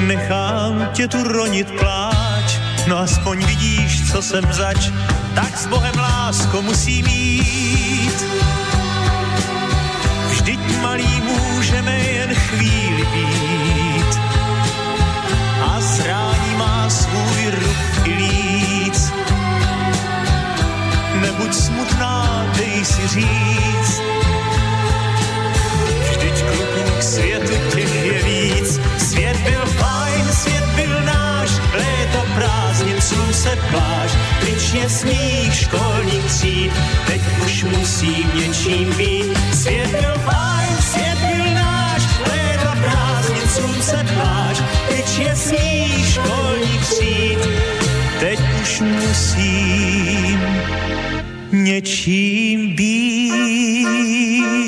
[0.00, 4.90] Nechám tě tu ronit pláč, no aspoň vidíš, co jsem zač.
[5.34, 8.24] Tak s Bohem lásko musím jít.
[10.28, 14.18] Vždyť malý můžeme jen chvíli být.
[15.62, 18.45] A zrání má svůj ruch i líc.
[21.36, 24.00] Nebuď smutná, dej si říct.
[26.10, 28.80] Vždyť kluků k světu těch je víc.
[28.98, 34.10] Svět byl fajn, svět byl náš, léto prázdnin, slunce, pláž,
[34.40, 36.72] pryč je smích školních tříd,
[37.06, 39.38] teď už musím něčím být.
[39.54, 47.38] Svět byl fajn, svět byl náš, léto prázdnin, slunce, pláž, pryč je smích školních tříd,
[48.20, 50.40] teď už musím
[51.52, 54.65] něčím být.